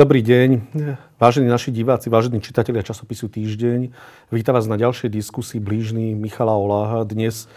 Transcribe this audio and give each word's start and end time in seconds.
Dobrý 0.00 0.24
deň, 0.24 0.80
vážení 1.20 1.52
naši 1.52 1.68
diváci, 1.76 2.08
vážení 2.08 2.40
čitatelia 2.40 2.80
časopisu 2.80 3.28
Týždeň. 3.28 3.92
Vítam 4.32 4.56
vás 4.56 4.64
na 4.64 4.80
ďalšej 4.80 5.12
diskusii 5.12 5.60
blížny 5.60 6.16
Michala 6.16 6.56
Oláha. 6.56 7.04
Dnes 7.04 7.44
e, 7.44 7.48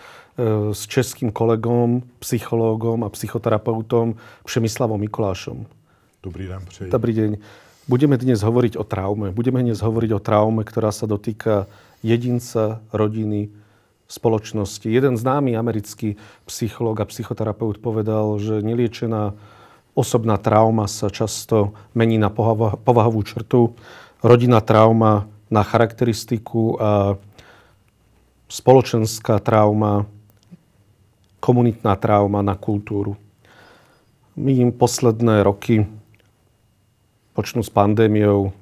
s 0.75 0.83
českým 0.83 1.31
kolegom, 1.31 2.03
psychológom 2.19 3.07
a 3.07 3.09
psychoterapeutom 3.15 4.19
Přemyslavom 4.43 4.99
Mikulášom. 4.99 5.63
Dobrý 6.19 6.51
den, 6.51 6.59
přeji. 6.67 6.91
Dobrý 6.91 7.13
deň. 7.15 7.31
Budeme 7.87 8.19
dnes 8.19 8.43
hovoriť 8.43 8.75
o 8.75 8.83
traume. 8.83 9.31
Budeme 9.31 9.63
dnes 9.63 9.79
hovoriť 9.79 10.11
o 10.11 10.19
traume, 10.19 10.67
ktorá 10.67 10.91
sa 10.91 11.07
dotýka 11.07 11.71
jedinca, 12.03 12.83
rodiny, 12.91 13.55
spoločnosti. 14.11 14.91
Jeden 14.91 15.15
známy 15.15 15.55
americký 15.55 16.19
psychológ 16.43 16.99
a 16.99 17.07
psychoterapeut 17.07 17.79
povedal, 17.79 18.35
že 18.35 18.59
neliečená 18.59 19.31
osobná 19.93 20.41
trauma 20.41 20.89
sa 20.89 21.09
často 21.09 21.77
mení 21.93 22.17
na 22.17 22.29
povahovú 22.29 23.21
črtu, 23.21 23.77
rodinná 24.25 24.61
trauma 24.61 25.29
na 25.53 25.61
charakteristiku 25.61 26.77
a 26.81 26.91
spoločenská 28.49 29.37
trauma, 29.41 30.05
komunitná 31.37 31.93
trauma 31.97 32.41
na 32.41 32.57
kultúru. 32.57 33.17
My 34.33 34.57
im 34.57 34.73
posledné 34.73 35.45
roky, 35.45 35.85
počnú 37.37 37.61
s 37.61 37.69
pandémiou 37.69 38.53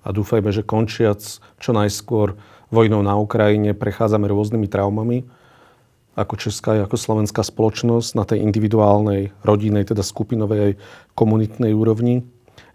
a 0.00 0.08
dúfajme, 0.12 0.48
že 0.48 0.64
končiac 0.64 1.20
čo 1.60 1.70
najskôr 1.76 2.36
vojnou 2.72 3.04
na 3.04 3.16
Ukrajine, 3.20 3.76
prechádzame 3.76 4.28
rôznymi 4.32 4.68
traumami 4.68 5.28
ako 6.18 6.34
česká, 6.36 6.76
ako 6.82 6.96
slovenská 6.98 7.40
spoločnosť 7.46 8.10
na 8.18 8.24
tej 8.26 8.42
individuálnej, 8.42 9.30
rodinnej, 9.46 9.86
teda 9.86 10.02
skupinovej 10.02 10.76
komunitnej 11.14 11.70
úrovni. 11.70 12.26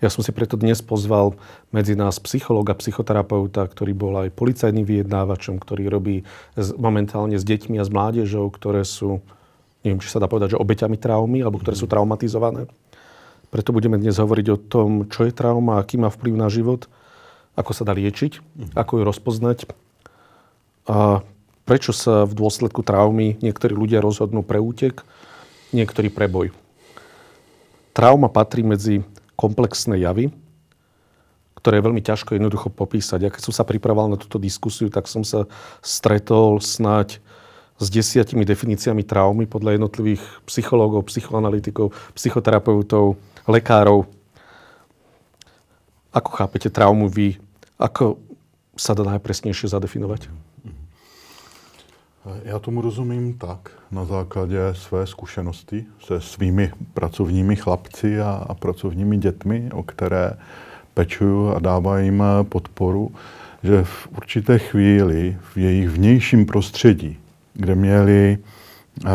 Ja 0.03 0.11
som 0.11 0.23
si 0.23 0.35
preto 0.35 0.59
dnes 0.59 0.83
pozval 0.83 1.39
medzi 1.71 1.95
nás 1.95 2.19
psychologa, 2.19 2.75
psychoterapeuta, 2.75 3.63
ktorý 3.67 3.91
bol 3.95 4.13
aj 4.27 4.35
policajným 4.35 4.83
vyjednávačom, 4.83 5.55
ktorý 5.59 5.87
robí 5.87 6.27
momentálne 6.75 7.39
s 7.39 7.47
deťmi 7.47 7.79
a 7.79 7.87
s 7.87 7.91
mládežou, 7.91 8.51
ktoré 8.51 8.83
sú, 8.83 9.23
neviem, 9.87 10.03
či 10.03 10.11
sa 10.11 10.19
dá 10.19 10.27
povedať, 10.27 10.55
že 10.55 10.61
obeťami 10.61 10.99
traumy, 10.99 11.39
alebo 11.43 11.59
ktoré 11.63 11.79
sú 11.79 11.87
traumatizované. 11.87 12.67
Preto 13.53 13.71
budeme 13.71 13.95
dnes 13.95 14.19
hovoriť 14.19 14.47
o 14.51 14.57
tom, 14.59 14.89
čo 15.07 15.23
je 15.23 15.31
trauma, 15.31 15.79
aký 15.79 15.95
má 15.95 16.11
vplyv 16.11 16.33
na 16.35 16.51
život, 16.51 16.91
ako 17.55 17.71
sa 17.71 17.87
dá 17.87 17.95
liečiť, 17.95 18.43
ako 18.75 18.99
ju 18.99 19.03
rozpoznať 19.07 19.57
a 20.91 21.23
prečo 21.65 21.91
sa 21.91 22.23
v 22.23 22.37
dôsledku 22.37 22.85
traumy 22.85 23.41
niektorí 23.41 23.73
ľudia 23.73 23.99
rozhodnú 23.99 24.45
pre 24.45 24.61
útek, 24.61 25.01
niektorí 25.73 26.13
pre 26.13 26.29
boj. 26.29 26.53
Trauma 27.91 28.29
patrí 28.29 28.61
medzi 28.61 29.01
komplexné 29.33 29.99
javy, 30.05 30.29
ktoré 31.57 31.81
je 31.81 31.85
veľmi 31.89 32.01
ťažko 32.05 32.37
jednoducho 32.37 32.69
popísať. 32.69 33.19
Ja 33.25 33.33
keď 33.33 33.49
som 33.49 33.53
sa 33.57 33.65
pripravoval 33.65 34.13
na 34.13 34.21
túto 34.21 34.37
diskusiu, 34.37 34.93
tak 34.93 35.09
som 35.09 35.25
sa 35.25 35.49
stretol 35.81 36.61
snáď 36.61 37.17
s 37.75 37.91
desiatimi 37.91 38.47
definíciami 38.47 39.03
traumy 39.03 39.49
podľa 39.49 39.75
jednotlivých 39.75 40.23
psychológov, 40.47 41.09
psychoanalytikov, 41.11 41.91
psychoterapeutov, 42.15 43.19
lekárov. 43.49 44.07
Ako 46.15 46.29
chápete 46.31 46.71
traumu 46.71 47.11
vy? 47.11 47.35
Ako 47.75 48.15
sa 48.79 48.95
dá 48.95 49.03
najpresnejšie 49.03 49.67
zadefinovať? 49.67 50.31
Já 52.43 52.59
tomu 52.59 52.81
rozumím 52.81 53.33
tak, 53.33 53.71
na 53.91 54.05
základě 54.05 54.57
své 54.73 55.07
zkušenosti 55.07 55.85
se 55.99 56.21
svými 56.21 56.71
pracovními 56.93 57.55
chlapci 57.55 58.21
a, 58.21 58.45
a 58.49 58.53
pracovními 58.53 59.17
dětmi, 59.17 59.69
o 59.73 59.83
které 59.83 60.31
pečuju 60.93 61.49
a 61.49 61.59
dávám 61.59 61.99
jim 61.99 62.23
podporu, 62.43 63.11
že 63.63 63.83
v 63.83 64.07
určité 64.17 64.59
chvíli 64.59 65.37
v 65.53 65.57
jejich 65.57 65.89
vnějším 65.89 66.45
prostředí, 66.45 67.17
kde 67.53 67.75
měli 67.75 68.37
uh, 69.05 69.11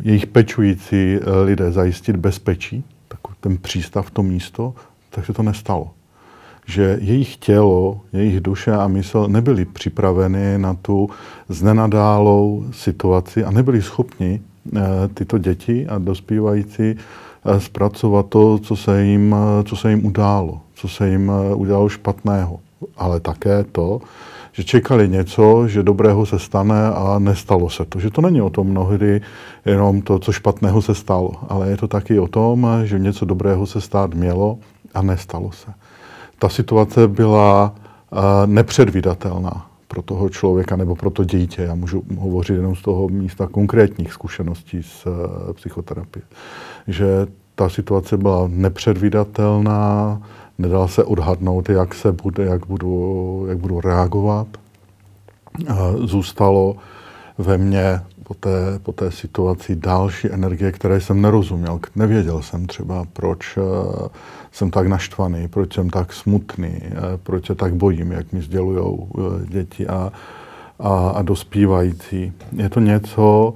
jejich 0.00 0.26
pečující 0.26 1.18
lidé 1.44 1.72
zajistit 1.72 2.16
bezpečí, 2.16 2.84
tak 3.08 3.20
ten 3.40 3.58
přístav, 3.58 4.10
to 4.10 4.22
místo, 4.22 4.74
tak 5.10 5.26
se 5.26 5.32
to 5.32 5.42
nestalo 5.42 5.90
že 6.66 6.98
jejich 7.00 7.36
tělo, 7.36 8.00
jejich 8.12 8.40
duše 8.40 8.72
a 8.72 8.88
mysl 8.88 9.28
nebyly 9.28 9.64
připraveny 9.64 10.58
na 10.58 10.74
tu 10.74 11.10
znenadálou 11.48 12.64
situaci 12.72 13.44
a 13.44 13.50
nebyli 13.50 13.82
schopni 13.82 14.40
eh, 14.76 14.80
tyto 15.14 15.38
děti 15.38 15.86
a 15.86 15.98
dospívající 15.98 16.82
eh, 16.82 17.60
zpracovat 17.60 18.26
to, 18.28 18.58
co 18.58 18.76
se 18.76 19.04
jim, 19.04 19.36
eh, 19.38 19.64
co 19.64 19.76
se 19.76 19.90
jim 19.90 20.06
událo, 20.06 20.60
co 20.74 20.88
se 20.88 21.08
jim 21.10 21.32
udělalo 21.54 21.88
špatného. 21.88 22.60
Ale 22.96 23.20
také 23.20 23.64
to, 23.64 24.00
že 24.52 24.64
čekali 24.64 25.08
něco, 25.08 25.68
že 25.68 25.82
dobrého 25.82 26.26
se 26.26 26.38
stane 26.38 26.88
a 26.88 27.18
nestalo 27.18 27.70
se 27.70 27.84
to. 27.84 28.00
Že 28.00 28.10
to 28.10 28.20
není 28.20 28.42
o 28.42 28.50
tom 28.50 28.66
mnohdy 28.66 29.20
jenom 29.64 30.02
to, 30.02 30.18
co 30.18 30.32
špatného 30.32 30.82
se 30.82 30.94
stalo, 30.94 31.32
ale 31.48 31.70
je 31.70 31.76
to 31.76 31.88
taky 31.88 32.18
o 32.18 32.28
tom, 32.28 32.66
že 32.84 32.98
něco 32.98 33.24
dobrého 33.24 33.66
se 33.66 33.80
stát 33.80 34.14
mělo 34.14 34.58
a 34.94 35.02
nestalo 35.02 35.52
se 35.52 35.72
ta 36.42 36.48
situace 36.48 37.08
byla 37.08 37.74
uh, 38.10 38.18
nepředvídatelná 38.46 39.66
pro 39.88 40.02
toho 40.02 40.28
člověka 40.28 40.76
nebo 40.76 40.96
pro 40.96 41.10
to 41.10 41.24
dítě. 41.24 41.62
Já 41.62 41.74
můžu 41.74 42.02
hovořit 42.18 42.54
jenom 42.54 42.76
z 42.76 42.82
toho 42.82 43.08
místa 43.08 43.46
konkrétních 43.46 44.12
zkušeností 44.12 44.82
z 44.82 45.06
uh, 45.06 45.12
psychoterapie. 45.52 46.22
Že 46.88 47.06
ta 47.54 47.68
situace 47.68 48.16
byla 48.16 48.48
nepředvídatelná, 48.48 50.22
nedal 50.58 50.88
se 50.88 51.04
odhadnout, 51.04 51.68
jak 51.68 51.94
se 51.94 52.12
bude, 52.12 52.44
jak 52.44 52.66
budu, 52.66 53.44
jak 53.48 53.58
budu 53.58 53.80
reagovat. 53.80 54.46
Uh, 55.70 56.06
zůstalo 56.06 56.76
ve 57.38 57.58
mně 57.58 58.00
po 58.22 58.34
té, 58.34 58.78
po 58.82 58.92
té 58.92 59.10
situaci 59.10 59.76
další 59.76 60.30
energie, 60.32 60.72
které 60.72 61.00
jsem 61.00 61.22
nerozuměl. 61.22 61.80
Nevěděl 61.96 62.42
jsem 62.42 62.66
třeba, 62.66 63.04
proč 63.12 63.58
jsem 64.52 64.70
tak 64.70 64.86
naštvaný, 64.86 65.48
proč 65.48 65.74
jsem 65.74 65.90
tak 65.90 66.12
smutný, 66.12 66.68
uh, 66.68 66.98
proč 67.22 67.46
se 67.46 67.54
tak 67.54 67.74
bojím, 67.74 68.12
jak 68.12 68.32
mi 68.32 68.42
sdělují 68.42 68.78
uh, 68.80 69.42
děti 69.44 69.86
a, 69.86 70.12
a, 70.78 71.08
a 71.08 71.22
dospívající. 71.22 72.32
Je 72.56 72.68
to 72.68 72.80
něco, 72.80 73.54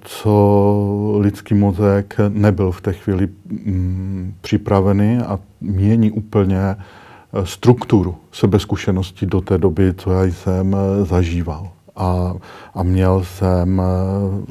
co 0.00 1.18
lidský 1.20 1.54
mozek 1.54 2.16
nebyl 2.28 2.70
v 2.70 2.80
té 2.80 2.92
chvíli 2.92 3.28
mm, 3.46 4.34
připravený 4.40 5.18
a 5.18 5.38
mění 5.60 6.10
úplně 6.10 6.76
strukturu 7.44 8.16
sebezkušenosti 8.32 9.26
do 9.26 9.40
té 9.40 9.58
doby, 9.58 9.94
co 9.96 10.10
já 10.10 10.24
jsem 10.24 10.76
zažíval 11.02 11.70
a, 11.98 12.34
a 12.74 12.82
měl 12.82 13.24
jsem 13.24 13.80
eh, 13.80 13.84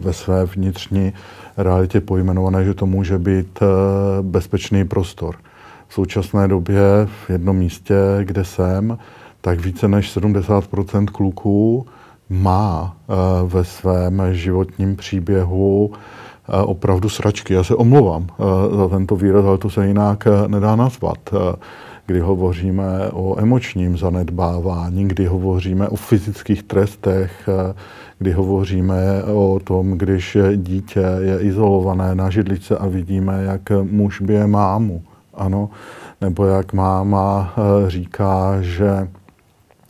ve 0.02 0.14
své 0.14 0.46
vnitřní 0.46 1.14
realitě 1.58 2.02
pojmenované, 2.02 2.66
že 2.66 2.74
to 2.74 2.86
může 2.86 3.18
být 3.18 3.60
eh, 3.62 3.66
bezpečný 4.22 4.86
prostor. 4.86 5.36
V 5.88 5.94
současné 5.94 6.48
době 6.48 6.82
v 7.06 7.30
jednom 7.30 7.58
místě, 7.58 7.96
kde 8.24 8.46
jsem, 8.46 8.98
tak 9.42 9.60
více 9.60 9.88
než 9.88 10.18
70% 10.18 11.06
kluků 11.06 11.86
má 12.30 12.98
eh, 13.10 13.14
ve 13.46 13.64
svém 13.64 14.22
životním 14.32 14.96
příběhu 14.96 15.92
opravdu 16.66 17.10
sračky. 17.10 17.54
Já 17.54 17.64
se 17.64 17.76
omlouvám 17.76 18.28
za 18.78 18.88
tento 18.88 19.16
výraz, 19.16 19.46
ale 19.46 19.58
to 19.58 19.70
se 19.70 19.88
jinak 19.88 20.28
nedá 20.48 20.76
nazvat 20.76 21.20
kdy 22.08 22.20
hovoříme 22.20 23.12
o 23.12 23.40
emočním 23.40 23.98
zanedbávání, 23.98 25.08
kdy 25.08 25.26
hovoříme 25.26 25.90
o 25.90 25.96
fyzických 25.96 26.64
trestech, 26.64 27.50
kdy 28.20 28.32
hovoříme 28.32 29.24
o 29.24 29.60
tom, 29.64 29.92
když 29.92 30.38
dítě 30.56 31.04
je 31.20 31.40
izolované 31.40 32.16
na 32.16 32.30
židlice 32.30 32.78
a 32.78 32.88
vidíme, 32.88 33.44
jak 33.44 33.62
muž 33.84 34.22
bije 34.22 34.48
mámu, 34.48 35.02
ano, 35.38 35.70
nebo 36.22 36.46
jak 36.46 36.74
máma 36.74 37.54
eh, 37.58 37.90
říká, 37.90 38.58
že 38.62 39.08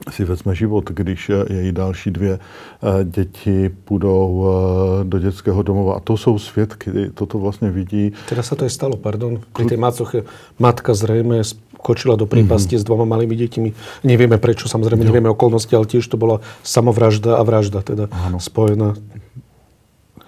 si 0.10 0.26
vezme 0.26 0.56
život, 0.56 0.90
když 0.90 1.32
její 1.50 1.72
další 1.72 2.12
dvě 2.12 2.40
eh, 2.40 3.04
děti 3.04 3.70
půjdou 3.70 4.46
eh, 4.46 5.04
do 5.04 5.20
dětského 5.20 5.64
domova. 5.64 5.96
A 5.96 6.00
to 6.00 6.18
jsou 6.18 6.40
svědky, 6.40 6.92
toto 7.14 7.40
vlastně 7.40 7.72
vidí. 7.72 8.12
Teda 8.30 8.44
se 8.44 8.56
to 8.56 8.64
je 8.64 8.70
stalo, 8.70 8.98
pardon, 8.98 9.40
pri 9.54 9.66
tej 9.66 9.78
macoche 9.78 10.24
matka 10.60 10.94
zřejmě 10.94 11.44
skočila 11.44 12.16
do 12.16 12.26
prípasti 12.26 12.76
mm-hmm. 12.76 12.82
s 12.82 12.84
dvoma 12.84 13.06
malými 13.06 13.36
deťmi. 13.36 13.70
Nevieme 14.04 14.42
prečo, 14.42 14.68
samozrejme, 14.68 15.06
jo. 15.06 15.08
nevieme 15.08 15.30
okolnosti, 15.30 15.72
ale 15.72 15.86
tiež 15.86 16.10
to 16.10 16.18
bola 16.18 16.42
samovražda 16.66 17.38
a 17.38 17.44
vražda 17.46 17.86
teda 17.86 18.10
ano. 18.12 18.42
spojená. 18.42 18.98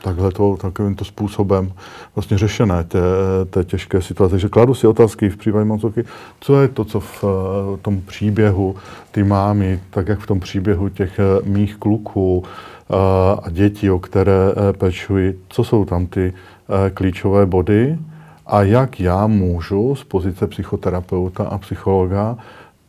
Takhle 0.03 0.31
to, 0.31 0.57
takovýmto 0.57 1.05
způsobem 1.05 1.71
vlastně 2.15 2.37
řešené 2.37 2.83
té, 2.83 2.99
té 3.49 3.63
těžké 3.63 4.01
situace. 4.01 4.31
Takže 4.31 4.49
kladu 4.49 4.73
si 4.73 4.87
otázky 4.87 5.29
v 5.29 5.37
případě 5.37 5.65
manželky, 5.65 6.03
co 6.39 6.61
je 6.61 6.67
to, 6.67 6.85
co 6.85 6.99
v 6.99 7.23
eh, 7.23 7.77
tom 7.81 8.01
příběhu 8.01 8.75
ty 9.11 9.23
mámy, 9.23 9.79
tak 9.89 10.07
jak 10.07 10.19
v 10.19 10.27
tom 10.27 10.39
příběhu 10.39 10.89
těch 10.89 11.19
eh, 11.19 11.49
mých 11.49 11.75
kluků 11.75 12.43
eh, 12.43 12.95
a 13.43 13.49
dětí, 13.49 13.91
o 13.91 13.99
které 13.99 14.51
pečuji, 14.77 15.39
co 15.49 15.63
jsou 15.63 15.85
tam 15.85 16.07
ty 16.07 16.33
klíčové 16.93 17.45
body, 17.45 17.97
a 18.45 18.63
jak 18.63 18.99
já 18.99 19.27
můžu 19.27 19.95
z 19.95 20.03
pozice 20.03 20.47
psychoterapeuta 20.47 21.43
a 21.43 21.57
psychologa 21.57 22.37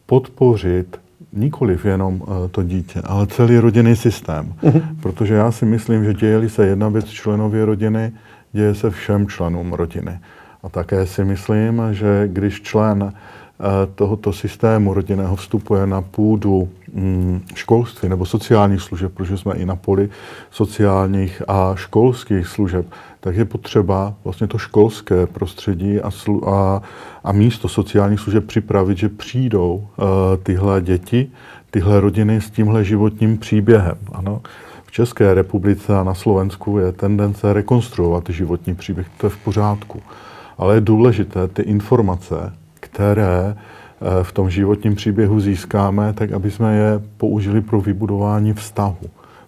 podpořit 0.07 1.01
nikoliv 1.33 1.85
jenom 1.85 2.23
eh, 2.23 2.49
to 2.49 2.63
dítě, 2.63 3.01
ale 3.05 3.27
celý 3.27 3.59
rodinný 3.59 3.97
systém. 3.97 4.55
Uh-huh. 4.63 4.83
Protože 5.03 5.35
já 5.35 5.53
si 5.53 5.67
myslím, 5.67 6.05
že 6.05 6.15
děje 6.15 6.49
se 6.49 6.67
jedna 6.67 6.89
věc 6.89 7.07
členově 7.07 7.65
rodiny, 7.65 8.13
děje 8.53 8.75
se 8.75 8.91
všem 8.91 9.29
členům 9.29 9.73
rodiny. 9.73 10.19
A 10.63 10.69
také 10.69 11.07
si 11.07 11.25
myslím, 11.25 11.83
že 11.91 12.29
když 12.33 12.63
člen 12.63 13.13
tohoto 13.95 14.33
systému 14.33 14.95
rodinného 14.95 15.37
vstupuje 15.37 15.87
na 15.87 16.03
půdu 16.03 16.69
mm, 16.93 17.41
školství 17.55 18.09
nebo 18.09 18.27
sociálních 18.27 18.81
služeb, 18.81 19.13
protože 19.15 19.39
jsme 19.39 19.55
i 19.55 19.67
na 19.67 19.77
poli 19.77 20.09
sociálních 20.51 21.43
a 21.49 21.75
školských 21.75 22.47
služeb, 22.47 22.87
tak 23.21 23.37
je 23.37 23.45
potřeba 23.45 24.15
vlastně 24.25 24.47
to 24.47 24.59
školské 24.59 25.27
prostředí 25.27 26.01
a, 26.01 26.11
slu- 26.11 26.49
a, 26.49 26.83
a 27.25 27.33
místo 27.33 27.69
sociálních 27.69 28.21
služeb 28.21 28.47
připravit, 28.47 28.99
že 28.99 29.09
přijdou 29.09 29.75
uh, 29.75 30.07
tyhle 30.43 30.81
děti, 30.81 31.31
tyhle 31.71 32.01
rodiny 32.01 32.41
s 32.41 32.51
tímhle 32.51 32.85
životním 32.85 33.39
příběhem. 33.39 33.99
Ano. 34.13 34.41
V 34.87 34.93
České 34.93 35.35
republice 35.35 35.99
a 35.99 36.05
na 36.05 36.15
Slovensku 36.15 36.79
je 36.79 36.93
tendence 36.93 37.53
rekonstruovat 37.53 38.25
životní 38.29 38.75
příběh, 38.75 39.07
to 39.17 39.27
je 39.27 39.31
v 39.31 39.37
pořádku. 39.37 40.03
Ale 40.59 40.75
je 40.75 40.81
důležité 40.81 41.49
ty 41.49 41.63
informace 41.63 42.53
které 42.93 43.57
eh, 43.57 44.25
v 44.25 44.33
tom 44.33 44.51
životním 44.51 44.95
příběhu 44.95 45.41
získáme, 45.41 46.13
tak 46.13 46.33
aby 46.33 46.51
jsme 46.51 46.77
je 46.77 47.01
použili 47.17 47.61
pro 47.61 47.81
vybudování 47.81 48.53
vztahu, 48.53 48.97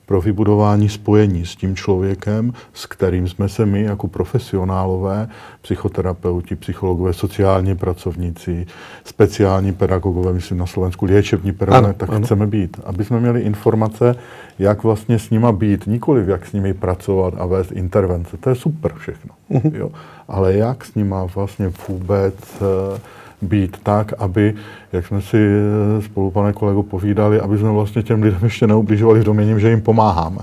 pro 0.06 0.21
vybudování 0.21 0.89
spojení 0.89 1.47
s 1.47 1.56
tím 1.56 1.77
člověkem, 1.77 2.53
s 2.73 2.87
kterým 2.87 3.29
jsme 3.29 3.49
se 3.49 3.67
my 3.67 3.83
jako 3.83 4.09
profesionálové, 4.09 5.29
psychoterapeuti, 5.62 6.56
psychologové, 6.56 7.12
sociální 7.12 7.77
pracovníci, 7.77 8.67
speciální 9.05 9.73
pedagogové, 9.73 10.33
myslím 10.33 10.59
na 10.59 10.67
Slovensku, 10.67 11.06
léčební 11.06 11.53
pedagogové, 11.53 11.95
tak 11.95 12.11
ano. 12.11 12.27
chceme 12.27 12.47
být. 12.47 12.81
Aby 12.85 13.05
jsme 13.05 13.21
měli 13.21 13.41
informace, 13.41 14.17
jak 14.59 14.83
vlastně 14.83 15.19
s 15.19 15.31
nima 15.31 15.53
být, 15.53 15.87
nikoliv 15.87 16.29
jak 16.29 16.47
s 16.47 16.53
nimi 16.53 16.75
pracovat 16.75 17.35
a 17.38 17.47
vést 17.47 17.73
intervence. 17.73 18.37
To 18.37 18.50
je 18.50 18.55
super 18.55 18.93
všechno. 18.95 19.35
Uh-huh. 19.50 19.75
Jo. 19.75 19.91
Ale 20.29 20.55
jak 20.55 20.85
s 20.85 20.95
nima 20.95 21.25
vlastně 21.25 21.73
vůbec 21.88 22.35
uh, 22.61 22.99
být 23.43 23.77
tak, 23.83 24.12
aby, 24.19 24.55
jak 24.93 25.06
jsme 25.06 25.23
si 25.23 25.37
eh, 25.37 26.03
spolu, 26.03 26.31
pane 26.31 26.53
kolego, 26.53 26.83
povídali, 26.83 27.41
aby 27.41 27.59
jsme 27.59 27.71
vlastně 27.71 28.03
těm 28.03 28.23
lidem 28.23 28.41
ještě 28.44 28.67
neubližovali 28.67 29.21
v 29.21 29.25
doměním, 29.25 29.61
že 29.61 29.71
jim 29.71 29.81
pomáháme. 29.81 30.39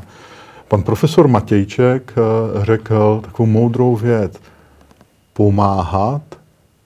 Pan 0.67 0.83
profesor 0.83 1.27
Matějček 1.27 2.13
eh, 2.17 2.21
řekl 2.65 3.21
takovou 3.25 3.47
moudrou 3.47 3.95
věc. 3.95 4.39
Pomáhat 5.33 6.21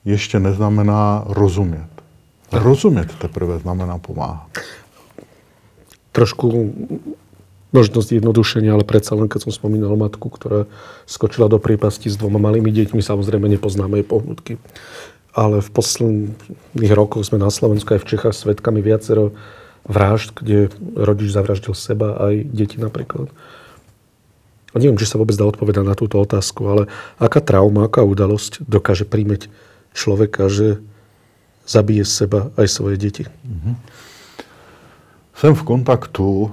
ještě 0.06 0.40
neznamená 0.40 1.24
rozumět. 1.28 1.88
Rozumět 2.52 3.16
teprve 3.16 3.60
znamená 3.60 3.98
pomáhat. 3.98 4.48
Trošku 6.12 6.74
možno 7.74 8.06
zjednodušenie, 8.06 8.70
ale 8.70 8.86
predsa 8.86 9.18
len, 9.18 9.26
keď 9.26 9.50
som 9.50 9.52
spomínal 9.52 9.98
matku, 9.98 10.30
ktorá 10.30 10.70
skočila 11.10 11.50
do 11.50 11.58
prípasti 11.58 12.14
s 12.14 12.16
dvoma 12.22 12.38
malými 12.38 12.70
deťmi, 12.70 13.02
samozrejme 13.02 13.50
nepoznáme 13.50 13.98
jej 13.98 14.06
pohnutky 14.06 14.54
ale 15.34 15.66
v 15.66 15.70
posledných 15.74 16.94
rokoch 16.94 17.26
sme 17.26 17.42
na 17.42 17.50
Slovensku 17.50 17.98
aj 17.98 18.06
v 18.06 18.10
Čechách 18.16 18.38
svetkami 18.38 18.86
viacero 18.86 19.34
vražd, 19.90 20.38
kde 20.38 20.70
rodič 20.96 21.34
zavraždil 21.34 21.74
seba 21.74 22.16
aj 22.30 22.46
deti 22.48 22.78
napríklad. 22.78 23.34
A 24.74 24.76
neviem, 24.82 24.98
či 24.98 25.10
sa 25.10 25.22
vôbec 25.22 25.38
dá 25.38 25.46
odpovedať 25.46 25.86
na 25.86 25.98
túto 25.98 26.18
otázku, 26.22 26.66
ale 26.66 26.84
aká 27.22 27.42
trauma, 27.42 27.86
aká 27.86 28.02
udalosť 28.02 28.66
dokáže 28.66 29.06
príjmeť 29.06 29.50
človeka, 29.94 30.50
že 30.50 30.82
zabije 31.66 32.06
seba 32.06 32.50
aj 32.58 32.68
svoje 32.70 32.96
deti? 32.98 33.24
Mm-hmm. 33.26 33.76
Jsem 35.34 35.54
v 35.58 35.64
kontaktu 35.66 36.26
uh, 36.46 36.52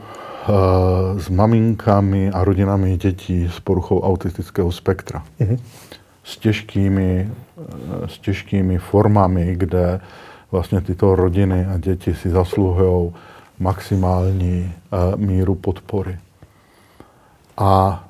s 1.21 1.29
maminkami 1.29 2.33
a 2.33 2.45
rodinami 2.45 2.97
dětí 2.97 3.49
s 3.49 3.61
poruchou 3.61 4.05
autistického 4.05 4.73
spektra. 4.73 5.25
Mm-hmm 5.41 5.90
s 6.25 6.37
těžkými, 6.37 7.31
eh, 7.59 8.09
s 8.09 8.19
těžkými 8.19 8.79
formami, 8.79 9.55
kde 9.57 10.01
vlastně 10.51 10.81
tyto 10.81 11.17
rodiny 11.17 11.67
a 11.67 11.79
děti 11.79 12.15
si 12.15 12.31
zasluhují 12.31 13.13
maximální 13.59 14.73
eh, 14.73 15.17
míru 15.17 15.55
podpory. 15.55 16.19
A, 17.61 18.05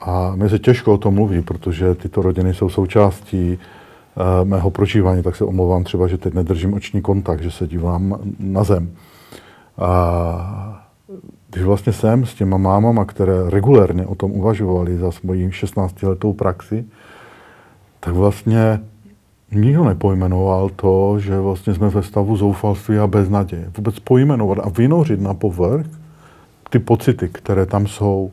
a 0.00 0.32
mi 0.34 0.48
se 0.48 0.58
těžko 0.58 0.94
o 0.94 0.98
tom 0.98 1.14
mluví, 1.14 1.42
protože 1.42 1.94
tyto 1.94 2.22
rodiny 2.22 2.54
jsou 2.54 2.68
součástí 2.68 3.58
uh, 4.14 4.48
mého 4.48 4.70
prožívání, 4.70 5.22
tak 5.22 5.36
se 5.36 5.44
omlouvám 5.44 5.84
třeba, 5.84 6.06
že 6.06 6.18
teď 6.18 6.34
nedržím 6.34 6.74
oční 6.74 7.02
kontakt, 7.02 7.42
že 7.42 7.50
se 7.50 7.66
dívám 7.66 8.18
na 8.38 8.64
zem. 8.64 8.96
A 9.78 10.82
když 11.50 11.64
vlastně 11.64 11.92
jsem 11.92 12.26
s 12.26 12.34
těma 12.34 12.56
mámama, 12.56 13.04
které 13.04 13.50
regulérně 13.50 14.06
o 14.06 14.14
tom 14.14 14.32
uvažovali 14.32 14.98
za 14.98 15.12
svoji 15.12 15.48
16-letou 15.48 16.32
praxi, 16.32 16.84
tak 18.04 18.14
vlastně 18.14 18.80
nikdo 19.52 19.84
nepojmenoval 19.84 20.68
to, 20.68 21.16
že 21.18 21.40
vlastně 21.40 21.74
jsme 21.74 21.88
ve 21.88 22.02
stavu 22.02 22.36
zoufalství 22.36 22.98
a 22.98 23.06
beznaděje. 23.06 23.70
Vůbec 23.76 23.98
pojmenovat 23.98 24.58
a 24.58 24.68
vynořit 24.68 25.20
na 25.20 25.34
povrch 25.34 25.86
ty 26.70 26.78
pocity, 26.78 27.28
které 27.28 27.66
tam 27.66 27.86
jsou. 27.86 28.30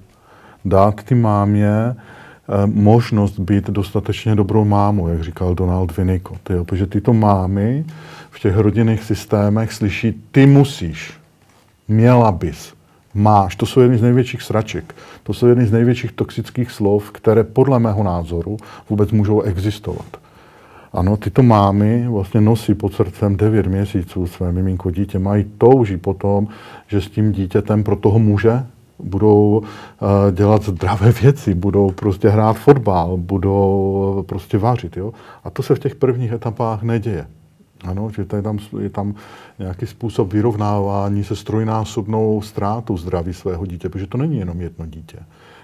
Dát 0.66 1.04
ty 1.04 1.16
mámě 1.16 1.69
eh, 1.69 1.95
možnost 2.66 3.39
být 3.39 3.69
dostatečně 3.69 4.36
dobrou 4.36 4.66
mámou, 4.66 5.07
jak 5.07 5.24
říkal 5.24 5.56
Donald 5.56 5.98
Winnicott. 5.98 6.50
Jo? 6.50 6.65
Protože 6.65 6.88
tyto 6.88 7.13
mámy 7.13 7.86
v 8.30 8.39
těch 8.39 8.57
rodinných 8.57 9.04
systémech 9.04 9.74
slyší, 9.74 10.24
ty 10.31 10.45
musíš, 10.45 11.13
měla 11.88 12.31
bys, 12.31 12.74
máš. 13.13 13.56
To 13.56 13.65
jsou 13.65 13.79
jedny 13.79 13.97
z 13.97 14.01
největších 14.01 14.41
sraček. 14.41 14.95
To 15.23 15.33
jsou 15.33 15.47
jedny 15.47 15.65
z 15.65 15.71
největších 15.71 16.11
toxických 16.11 16.71
slov, 16.71 17.11
které 17.11 17.44
podle 17.44 17.79
mého 17.79 18.03
názoru 18.03 18.57
vůbec 18.89 19.11
můžou 19.11 19.41
existovat. 19.41 20.17
Ano, 20.94 21.17
tyto 21.17 21.44
mámy 21.44 22.07
vlastně 22.07 22.41
nosí 22.41 22.73
pod 22.73 22.94
srdcem 22.94 23.35
9 23.35 23.67
měsíců 23.67 24.27
své 24.27 24.51
miminko 24.51 24.91
dítě, 24.91 25.19
mají 25.19 25.45
touží 25.57 25.98
potom, 25.98 26.48
že 26.88 27.01
s 27.01 27.10
tím 27.10 27.31
dítětem 27.31 27.84
pro 27.84 27.95
toho 27.95 28.19
muže 28.19 28.65
budou 29.00 29.57
uh, 29.60 29.67
dělat 30.31 30.63
zdravé 30.63 31.12
věci, 31.22 31.53
budou 31.53 31.91
prostě 31.91 32.29
hrát 32.29 32.53
fotbal, 32.53 33.17
budou 33.17 34.24
prostě 34.27 34.57
vařit. 34.57 34.98
Jo? 34.98 35.13
A 35.43 35.50
to 35.50 35.63
se 35.63 35.75
v 35.75 35.79
těch 35.79 35.95
prvních 35.95 36.31
etapách 36.31 36.84
neděje. 36.84 37.27
Ano, 37.83 38.09
že 38.09 38.21
je 38.36 38.41
tam, 38.41 38.59
je 38.79 38.89
tam 38.89 39.15
nějaký 39.59 39.88
způsob 39.88 40.33
vyrovnávání 40.33 41.24
se 41.24 41.36
strojnásobnou 41.36 42.41
ztrátou 42.41 42.98
zdraví 42.98 43.33
svého 43.33 43.65
dítě, 43.65 43.89
protože 43.89 44.07
to 44.07 44.17
není 44.17 44.39
jenom 44.39 44.62
jedno 44.62 44.86
dítě. 44.86 45.17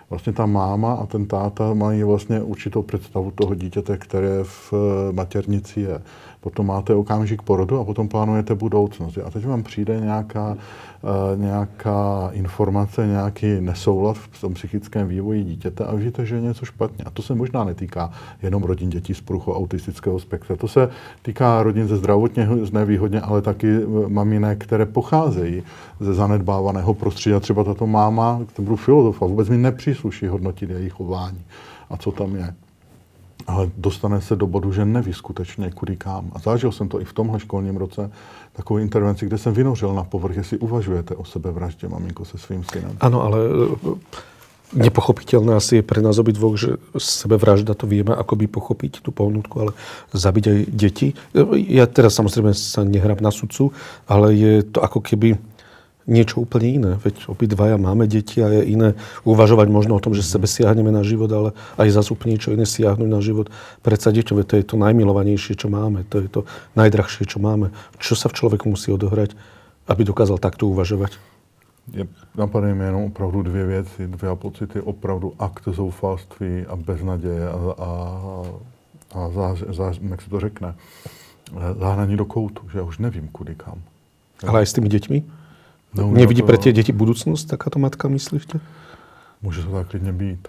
Vlastně 0.10 0.34
ta 0.34 0.46
máma 0.46 0.94
a 0.94 1.06
ten 1.06 1.26
táta 1.26 1.74
mají 1.74 2.04
vlastně 2.04 2.42
určitou 2.42 2.82
představu 2.82 3.32
toho 3.32 3.56
dítěte, 3.56 3.98
které 3.98 4.44
v 4.44 4.74
maternici 5.12 5.82
je 5.82 6.02
potom 6.46 6.68
máte 6.68 6.94
okamžik 6.94 7.42
porodu 7.42 7.80
a 7.80 7.84
potom 7.84 8.08
plánujete 8.08 8.56
budoucnost. 8.56 9.18
A 9.18 9.30
teď 9.30 9.46
vám 9.46 9.64
přijde 9.64 10.00
nějaká, 10.00 10.52
uh, 10.54 11.42
nějaká 11.42 12.30
informace, 12.34 13.08
nějaký 13.08 13.62
nesoulad 13.62 14.18
v 14.18 14.42
tom 14.42 14.54
psychickém 14.54 15.08
vývoji 15.08 15.44
dítěte 15.44 15.86
a 15.86 15.96
víte, 15.96 16.26
že 16.26 16.36
je 16.36 16.42
něco 16.42 16.66
špatně. 16.66 17.06
A 17.06 17.10
to 17.10 17.22
se 17.22 17.36
možná 17.36 17.64
netýká 17.64 18.12
jenom 18.44 18.64
rodin 18.64 18.90
dětí 18.90 19.14
s 19.14 19.22
poruchou 19.22 19.54
autistického 19.54 20.20
spektra. 20.20 20.56
To 20.56 20.68
se 20.68 20.90
týká 21.22 21.64
rodin 21.64 21.88
ze 21.88 21.98
zdravotně 21.98 22.50
znevýhodně, 22.62 23.22
ale 23.22 23.42
taky 23.42 23.68
eh, 23.68 24.10
maminek, 24.10 24.64
které 24.64 24.86
pocházejí 24.86 25.64
ze 26.00 26.14
zanedbávaného 26.14 26.94
prostředí. 26.94 27.36
A 27.36 27.40
třeba 27.40 27.64
tato 27.64 27.88
máma, 27.88 28.42
budu 28.60 28.76
filozofa, 28.76 29.26
vůbec 29.26 29.50
mi 29.50 29.58
nepřísluší 29.58 30.28
hodnotit 30.28 30.70
jejich 30.70 30.94
chování 30.94 31.46
a 31.90 31.98
co 31.98 32.12
tam 32.12 32.36
je 32.36 32.54
ale 33.48 33.70
dostane 33.78 34.22
se 34.22 34.36
do 34.36 34.48
bodu, 34.48 34.72
že 34.72 34.86
neví 34.86 35.14
skutečně, 35.14 35.72
kudy 35.72 35.96
kam. 35.96 36.32
A 36.34 36.40
zažil 36.40 36.72
jsem 36.72 36.88
to 36.90 37.02
i 37.02 37.06
v 37.06 37.14
tomhle 37.14 37.40
školním 37.40 37.78
roce, 37.78 38.12
takovou 38.54 38.78
intervenci, 38.78 39.26
kde 39.26 39.38
jsem 39.38 39.54
vynořil 39.54 39.94
na 39.94 40.04
povrch, 40.04 40.36
jestli 40.36 40.58
uvažujete 40.58 41.16
o 41.16 41.26
sebevraždě, 41.26 41.88
maminko, 41.88 42.26
se 42.26 42.38
svým 42.38 42.64
synem. 42.64 42.98
Ano, 43.00 43.22
ale 43.22 43.38
e, 43.40 43.96
nepochopiteľné 44.74 45.56
asi 45.56 45.80
je 45.80 45.84
pre 45.86 46.02
nás 46.02 46.18
obidvoch, 46.18 46.58
že 46.58 46.82
sebevražda 46.98 47.78
to 47.78 47.86
vieme 47.86 48.18
akoby 48.18 48.50
pochopiť, 48.50 49.06
tú 49.06 49.14
pohnutku, 49.14 49.56
ale 49.62 49.72
zabiť 50.12 50.46
aj. 50.50 50.60
E, 50.74 51.12
ja 51.70 51.86
teraz 51.86 52.18
samozrejme 52.18 52.52
sa 52.58 52.82
nehrám 52.82 53.22
na 53.22 53.30
sudcu, 53.30 53.72
ale 54.10 54.34
je 54.34 54.54
to 54.66 54.82
ako 54.82 55.06
keby 55.06 55.38
niečo 56.06 56.46
úplne 56.46 56.68
iné. 56.70 56.92
Veď 57.02 57.30
obidvaja 57.30 57.78
máme 57.82 58.06
deti 58.06 58.42
a 58.42 58.48
je 58.50 58.62
iné 58.78 58.94
uvažovať 59.26 59.68
možno 59.70 59.98
o 59.98 60.04
tom, 60.04 60.14
že 60.14 60.22
sebe 60.22 60.46
siahneme 60.46 60.94
na 60.94 61.02
život, 61.02 61.30
ale 61.34 61.50
aj 61.82 61.98
zase 61.98 62.14
úplne 62.14 62.38
niečo 62.38 62.54
iné 62.54 62.66
siahnuť 62.66 63.10
na 63.10 63.22
život. 63.22 63.50
Predsa 63.82 64.14
deťom, 64.14 64.46
to 64.46 64.56
je 64.62 64.66
to 64.66 64.78
najmilovanejšie, 64.78 65.58
čo 65.58 65.68
máme. 65.68 66.06
To 66.14 66.22
je 66.22 66.30
to 66.30 66.42
najdrahšie, 66.78 67.26
čo 67.26 67.42
máme. 67.42 67.74
Čo 67.98 68.14
sa 68.14 68.30
v 68.30 68.38
človeku 68.38 68.70
musí 68.70 68.94
odohrať, 68.94 69.34
aby 69.90 70.02
dokázal 70.06 70.38
takto 70.38 70.70
uvažovať? 70.70 71.18
Je, 71.94 72.08
napadají 72.38 72.74
mi 72.74 72.86
jenom 72.86 73.04
opravdu 73.04 73.42
dvě 73.42 73.66
věci, 73.66 74.08
dvě 74.08 74.36
pocity, 74.36 74.82
opravdu 74.82 75.34
akt 75.40 75.64
zoufalství 75.68 76.66
a 76.66 76.76
beznaděje 76.76 77.50
a, 77.50 77.58
a, 77.78 77.90
a 79.14 79.30
za, 79.30 79.56
za, 79.70 79.94
jak 80.10 80.22
se 80.22 80.30
to 80.30 80.40
řekne, 80.40 80.76
zahnaní 81.80 82.18
do 82.18 82.26
koutu, 82.26 82.70
že 82.70 82.78
já 82.78 82.84
už 82.84 82.98
nevím, 82.98 83.28
kudy 83.28 83.56
kam. 83.56 83.82
Ale 84.48 84.64
i 84.64 84.66
s 84.66 84.74
těmi 84.74 84.90
dětmi? 84.90 85.24
No, 85.98 86.12
Nevidí 86.12 86.42
to... 86.42 86.48
pro 86.48 86.58
tě 86.58 86.72
děti 86.72 86.92
budoucnost, 86.92 87.46
takáto 87.46 87.80
matka, 87.80 88.08
myslíte? 88.08 88.60
Může 89.42 89.64
to 89.64 89.72
tak 89.72 89.88
klidně 89.88 90.12
být. 90.12 90.48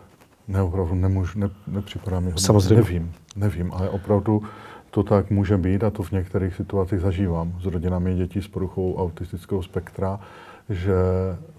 Ne, 0.49 0.63
opravdu 0.63 0.95
nemůžu, 0.95 1.39
ne, 1.39 1.51
nepřipadá 1.67 2.21
mi 2.21 2.33
Samozřejmě. 2.37 2.83
Nevím, 2.83 3.13
nevím, 3.37 3.73
ale 3.73 3.91
opravdu 3.91 4.43
to 4.91 5.03
tak 5.03 5.31
může 5.31 5.57
být 5.57 5.85
a 5.85 5.91
to 5.91 6.03
v 6.03 6.11
některých 6.11 6.55
situacích 6.55 7.01
zažívám 7.01 7.55
s 7.63 7.65
rodinami 7.65 8.15
dětí 8.15 8.43
s 8.43 8.49
poruchou 8.49 8.97
autistického 8.97 9.63
spektra, 9.63 10.21
že 10.69 10.95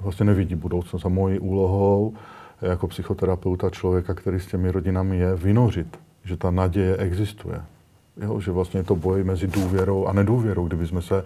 vlastně 0.01 0.25
nevidí 0.25 0.55
budoucnost. 0.55 1.05
A 1.05 1.09
mojí 1.09 1.39
úlohou 1.39 2.13
jako 2.61 2.87
psychoterapeuta 2.87 3.69
člověka, 3.69 4.13
který 4.13 4.39
s 4.39 4.45
těmi 4.45 4.71
rodinami 4.71 5.17
je, 5.17 5.35
vynořit, 5.35 5.99
že 6.23 6.37
ta 6.37 6.51
naděje 6.51 6.97
existuje. 6.97 7.61
Jo, 8.21 8.39
že 8.39 8.51
vlastně 8.51 8.79
je 8.79 8.83
to 8.83 8.95
boj 8.95 9.23
mezi 9.23 9.47
důvěrou 9.47 10.05
a 10.05 10.13
nedůvěrou. 10.13 10.67
Kdyby 10.67 10.87
jsme 10.87 11.01
se 11.01 11.23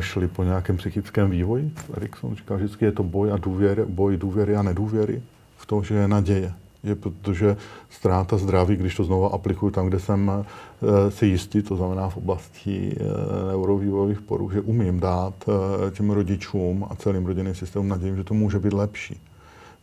šli 0.00 0.28
po 0.28 0.44
nějakém 0.44 0.76
psychickém 0.76 1.30
vývoji, 1.30 1.72
Erikson 1.96 2.34
říká, 2.34 2.54
vždycky 2.54 2.84
je 2.84 2.92
to 2.92 3.02
boj 3.02 3.32
a 3.32 3.36
důvěry, 3.36 3.84
boj 3.88 4.16
důvěry 4.16 4.56
a 4.56 4.62
nedůvěry 4.62 5.22
v 5.56 5.66
tom, 5.66 5.84
že 5.84 5.94
je 5.94 6.08
naděje 6.08 6.52
je 6.86 6.94
protože 6.94 7.56
ztráta 7.90 8.36
zdraví, 8.36 8.76
když 8.76 8.96
to 8.96 9.04
znovu 9.04 9.34
aplikuju 9.34 9.70
tam, 9.70 9.86
kde 9.86 10.00
jsem 10.00 10.30
eh, 10.30 11.10
si 11.10 11.26
jistý, 11.26 11.62
to 11.62 11.76
znamená 11.76 12.08
v 12.08 12.16
oblasti 12.16 12.96
eh, 12.96 13.48
neurovývojových 13.48 14.20
poruch, 14.20 14.52
že 14.52 14.60
umím 14.60 15.00
dát 15.00 15.34
eh, 15.48 15.90
těm 15.90 16.10
rodičům 16.10 16.86
a 16.90 16.94
celým 16.94 17.26
rodinným 17.26 17.54
systémům 17.54 17.88
naději, 17.88 18.16
že 18.16 18.24
to 18.24 18.34
může 18.34 18.58
být 18.58 18.72
lepší. 18.72 19.20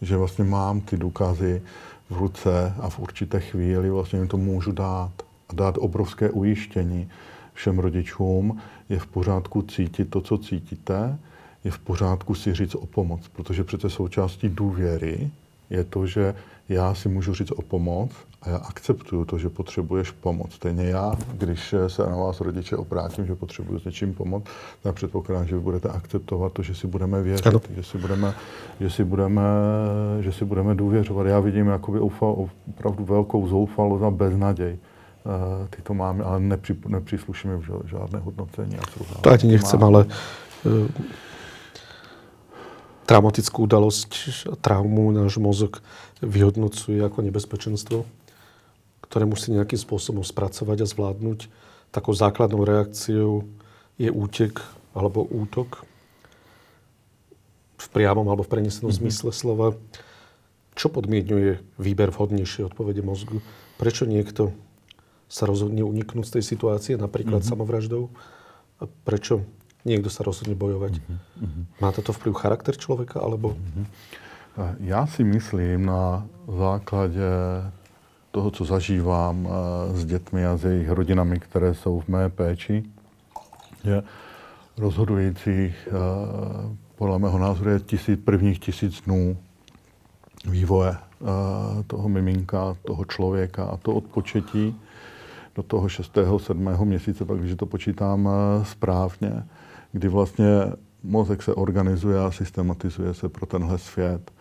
Že 0.02 0.18
vlastně 0.18 0.44
mám 0.44 0.82
ty 0.82 0.98
důkazy 0.98 1.62
v 2.10 2.18
ruce 2.18 2.74
a 2.80 2.90
v 2.90 3.00
určité 3.00 3.40
chvíli 3.40 3.90
vlastně 3.90 4.20
jim 4.20 4.28
to 4.28 4.38
můžu 4.38 4.72
dát. 4.72 5.12
A 5.50 5.54
dát 5.54 5.76
obrovské 5.80 6.30
ujištění 6.30 7.10
všem 7.54 7.80
rodičům, 7.80 8.58
je 8.90 9.00
v 9.00 9.08
pořádku 9.08 9.62
cítit 9.62 10.10
to, 10.10 10.22
co 10.22 10.38
cítíte, 10.38 11.18
je 11.64 11.72
v 11.72 11.80
pořádku 11.80 12.36
si 12.36 12.54
říct 12.54 12.76
o 12.76 12.86
pomoc, 12.86 13.28
protože 13.28 13.64
přece 13.64 13.90
součástí 13.90 14.50
důvěry 14.50 15.32
je 15.70 15.84
to, 15.84 16.08
že 16.08 16.36
já 16.70 16.94
si 16.94 17.10
můžu 17.10 17.34
říct 17.34 17.52
o 17.52 17.62
pomoc 17.62 18.12
a 18.42 18.50
já 18.50 18.58
akceptuju 18.58 19.26
to, 19.26 19.38
že 19.38 19.50
potřebuješ 19.50 20.12
pomoc. 20.12 20.54
Stejně 20.54 20.84
já, 20.84 21.16
když 21.34 21.76
se 21.88 22.04
na 22.04 22.16
vás 22.16 22.42
rodiče 22.42 22.76
obrátím, 22.76 23.26
že 23.26 23.36
potřebuji 23.36 23.80
s 23.80 23.86
něčím 23.86 24.14
pomoct, 24.14 24.46
tak 24.84 24.96
předpokládám, 24.96 25.48
že 25.48 25.56
vy 25.56 25.62
budete 25.62 25.90
akceptovat 25.90 26.54
to, 26.54 26.62
že 26.62 26.76
si 26.76 26.88
budeme 26.88 27.22
věřit, 27.22 27.48
ano. 27.48 27.62
že 27.76 27.84
si 27.84 27.98
budeme, 27.98 28.34
že 28.80 28.90
si 28.90 29.04
budeme, 29.04 29.42
že 30.20 30.32
si 30.32 30.46
budeme 30.46 30.76
důvěřovat. 30.76 31.28
Já 31.28 31.40
vidím 31.40 31.68
jakoby 31.68 32.00
opravdu 32.00 33.06
velkou 33.06 33.48
zoufalost 33.48 34.04
a 34.04 34.12
beznaděj. 34.12 34.78
Uh, 35.24 35.68
ty 35.72 35.82
to 35.82 35.94
máme, 35.94 36.24
ale 36.24 36.40
nepři, 36.40 36.76
nepřísluší 36.88 37.48
mi 37.48 37.64
žádné 37.86 38.20
hodnocení. 38.20 38.76
A 38.76 38.84
to 39.22 39.30
ani 39.32 39.56
nechcem, 39.56 39.84
ale 39.84 40.06
uh, 40.06 40.88
traumatickou 43.08 43.64
udalosť, 43.64 44.12
traumu 44.60 45.12
náš 45.12 45.40
mozog 45.40 45.80
vyhodnocuje 46.20 47.00
ako 47.04 47.24
nebezpečenstvo, 47.24 48.04
ktoré 49.08 49.24
musí 49.24 49.52
nejakým 49.56 49.80
spôsobom 49.80 50.24
spracovať 50.28 50.84
a 50.84 50.88
zvládnuť. 50.88 51.40
Takou 51.92 52.12
základnou 52.12 52.68
reakciou 52.68 53.48
je 53.96 54.12
útek 54.12 54.60
alebo 54.92 55.24
útok 55.24 55.88
v 57.80 57.88
priamom 57.92 58.28
alebo 58.28 58.44
v 58.44 58.52
prenesenom 58.60 58.92
mm-hmm. 58.92 59.08
zmysle 59.08 59.32
slova. 59.32 59.76
Čo 60.74 60.90
podmienuje 60.90 61.62
výber 61.78 62.10
vhodnejšej 62.10 62.74
odpovede 62.74 63.06
mozgu? 63.06 63.40
Prečo 63.78 64.10
niekto 64.10 64.56
sa 65.34 65.50
rozhodne 65.50 65.82
uniknúť 65.82 66.30
z 66.30 66.34
tej 66.38 66.44
situácie, 66.46 66.94
napríklad 66.94 67.42
mm-hmm. 67.42 67.58
samovraždou? 67.58 68.14
A 68.78 68.86
prečo 68.86 69.42
někdo 69.86 70.10
se 70.10 70.24
rozhodne 70.24 70.56
bojovat. 70.56 70.94
Mm-hmm. 70.94 71.66
Má 71.82 71.92
to 71.92 72.14
vplyv 72.14 72.38
charakter 72.38 72.78
člověka, 72.78 73.20
alebo? 73.20 73.58
Mm-hmm. 73.58 73.86
Já 74.80 75.08
si 75.08 75.24
myslím 75.24 75.86
na 75.86 76.28
základě 76.58 77.26
toho, 78.32 78.52
co 78.52 78.66
zažívám 78.66 79.48
eh, 79.50 79.98
s 79.98 80.06
dětmi 80.06 80.46
a 80.46 80.58
s 80.58 80.64
jejich 80.64 80.90
rodinami, 80.90 81.40
které 81.40 81.74
jsou 81.74 82.00
v 82.00 82.08
mé 82.08 82.30
péči, 82.30 82.84
je 83.84 84.04
rozhodující, 84.78 85.50
eh, 85.50 85.92
podle 86.96 87.20
mého 87.20 87.40
názoru, 87.40 87.70
je 87.70 87.80
tisíc, 87.80 88.20
prvních 88.26 88.60
tisíc 88.60 89.02
dnů 89.02 89.38
vývoje 90.46 90.96
toho 91.88 92.10
miminka, 92.10 92.76
toho 92.84 93.06
člověka 93.06 93.64
a 93.64 93.78
to 93.78 93.96
odpočetí 93.96 94.76
do 95.56 95.64
toho 95.64 95.90
6. 95.90 96.18
7. 96.38 96.70
měsíce, 96.84 97.26
pak 97.26 97.40
když 97.40 97.56
to 97.56 97.66
počítám 97.66 98.30
správně, 98.64 99.44
kdy 99.92 100.08
vlastně 100.08 100.48
mozek 101.04 101.44
se 101.44 101.54
organizuje 101.54 102.20
a 102.20 102.32
systematizuje 102.32 103.14
se 103.14 103.30
pro 103.30 103.46
tenhle 103.46 103.78
svět. 103.78 104.32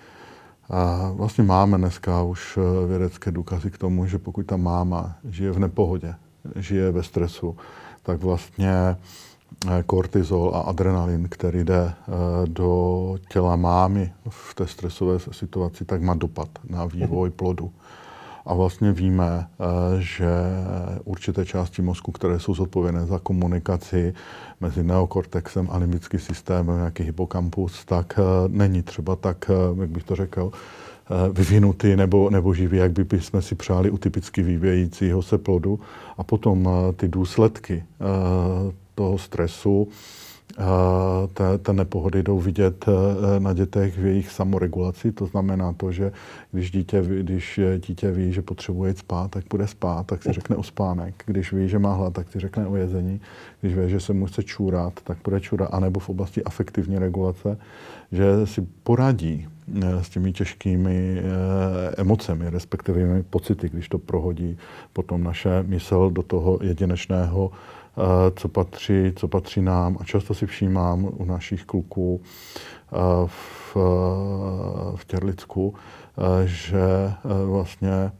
A 0.71 1.13
vlastně 1.15 1.45
máme 1.45 1.79
dneska 1.79 2.23
už 2.23 2.59
eh, 2.59 2.87
vědecké 2.87 3.31
důkazy 3.31 3.71
k 3.71 3.79
tomu, 3.79 4.07
že 4.07 4.19
pokud 4.19 4.47
ta 4.47 4.57
máma 4.57 5.17
žije 5.29 5.53
v 5.53 5.59
nepohodě, 5.59 6.15
žije 6.57 6.91
ve 6.91 7.03
stresu, 7.03 7.57
tak 8.03 8.21
vlastně 8.21 8.73
eh, 8.73 9.83
kortizol 9.87 10.53
a 10.55 10.61
adrenalin, 10.61 11.29
který 11.29 11.65
jde 11.65 11.85
eh, 11.85 12.13
do 12.47 13.17
těla 13.33 13.57
mámy 13.57 14.13
v 14.29 14.55
té 14.55 14.67
stresové 14.67 15.19
situaci, 15.19 15.85
tak 15.85 16.03
má 16.03 16.15
dopad 16.15 16.49
na 16.69 16.85
vývoj 16.85 17.31
plodu. 17.31 17.71
A 18.47 18.55
vlastně 18.55 18.93
víme, 18.93 19.47
eh, 19.47 19.65
že 19.99 20.31
určité 21.05 21.47
části 21.47 21.83
mozku, 21.83 22.13
které 22.13 22.41
jsou 22.41 22.55
zodpovědné 22.55 23.07
za 23.07 23.19
komunikaci 23.19 24.15
mezi 24.61 24.85
neokortexem 24.85 25.69
a 25.71 25.79
limbickým 25.79 26.21
systémem, 26.21 26.85
jaký 26.85 27.03
hypokampus, 27.03 27.85
tak 27.85 28.19
eh, 28.19 28.23
není 28.49 28.83
třeba 28.83 29.17
tak, 29.17 29.51
eh, 29.51 29.81
jak 29.81 29.91
bych 29.91 30.05
to 30.05 30.17
řekl, 30.17 30.53
vyvinutý 31.33 31.97
nebo, 31.97 32.31
nebo 32.31 32.55
živý, 32.55 32.79
jak 32.79 32.93
by 32.93 33.21
jsme 33.21 33.43
si 33.43 33.55
přáli 33.55 33.91
u 33.91 33.99
typicky 33.99 34.43
vyvíjejícího 34.43 35.23
se 35.23 35.39
plodu. 35.39 35.81
A 36.19 36.23
potom 36.23 36.69
ty 36.97 37.09
důsledky 37.09 37.85
toho 38.95 39.19
stresu 39.19 39.89
té 41.63 41.73
nepohody 41.73 42.23
jdou 42.23 42.41
vidět 42.41 42.85
eh, 42.89 43.41
na 43.41 43.53
dětech 43.53 43.99
v 43.99 44.07
jejich 44.07 44.31
samoregulaci. 44.31 45.13
To 45.13 45.27
znamená 45.27 45.73
to, 45.73 45.93
že 45.93 46.13
když 46.53 46.71
dítě, 46.71 47.03
když 47.21 47.61
dítě 47.87 48.11
ví, 48.11 48.33
že 48.33 48.43
potřebuje 48.43 48.91
jít 48.91 48.99
spát, 48.99 49.31
tak 49.31 49.45
bude 49.51 49.67
spát, 49.67 50.07
tak 50.07 50.23
si 50.23 50.33
řekne 50.33 50.57
o 50.57 50.63
spánek. 50.63 51.23
Když 51.27 51.53
ví, 51.53 51.69
že 51.69 51.79
má 51.79 51.95
hlad, 51.95 52.13
tak 52.13 52.31
si 52.31 52.41
řekne 52.41 52.67
o 52.67 52.77
jezení. 52.77 53.21
Když 53.61 53.75
ví, 53.75 53.91
že 53.91 54.01
se 54.01 54.13
mu 54.13 54.27
chce 54.27 54.43
čůrat, 54.43 54.93
tak 55.05 55.19
bude 55.25 55.41
čůrat. 55.41 55.69
A 55.73 55.81
nebo 55.81 56.01
v 56.01 56.09
oblasti 56.09 56.45
afektivní 56.45 56.99
regulace, 56.99 57.59
že 58.13 58.47
si 58.47 58.67
poradí 58.83 59.49
eh, 59.83 60.05
s 60.05 60.09
těmi 60.09 60.33
těžkými 60.33 61.19
eh, 61.19 61.23
emocemi, 61.97 62.51
respektive 62.51 63.23
pocity, 63.23 63.69
když 63.69 63.89
to 63.89 63.99
prohodí 63.99 64.59
potom 64.93 65.25
naše 65.25 65.63
mysl 65.63 66.11
do 66.11 66.23
toho 66.23 66.59
jedinečného 66.63 67.51
Eh, 67.51 67.82
co 68.37 68.49
patří, 68.49 69.13
co 69.17 69.29
patří 69.29 69.63
nám. 69.63 69.97
A 70.01 70.05
často 70.05 70.35
si 70.35 70.47
všímám 70.47 71.05
u 71.05 71.25
našich 71.25 71.65
kluků 71.65 72.21
eh, 72.23 72.97
v, 73.27 73.77
eh, 73.77 74.97
v 74.97 75.05
Těrlicku, 75.05 75.75
že 76.45 77.13
vlastně 77.47 78.13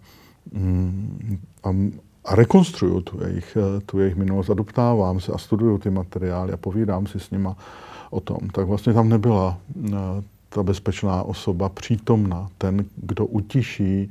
mm, 0.53 1.39
a 2.25 2.35
rekonstruju 2.35 3.01
tu 3.01 3.25
jejich, 3.25 3.57
tu 3.87 3.99
jejich 3.99 4.17
minulost 4.17 4.51
a 4.51 4.55
doptávám 4.55 5.21
se 5.21 5.33
a 5.33 5.39
studuju 5.39 5.79
ty 5.79 5.91
materiály 5.91 6.53
a 6.53 6.57
povídám 6.57 7.07
si 7.07 7.21
s 7.21 7.31
nima 7.31 7.57
o 8.11 8.21
tom, 8.21 8.39
tak 8.53 8.67
vlastně 8.67 8.93
tam 8.93 9.09
nebyla 9.09 9.59
ta 10.49 10.63
bezpečná 10.63 11.23
osoba 11.23 11.69
přítomna, 11.69 12.49
ten, 12.59 12.85
kdo 12.97 13.27
utiší 13.27 14.11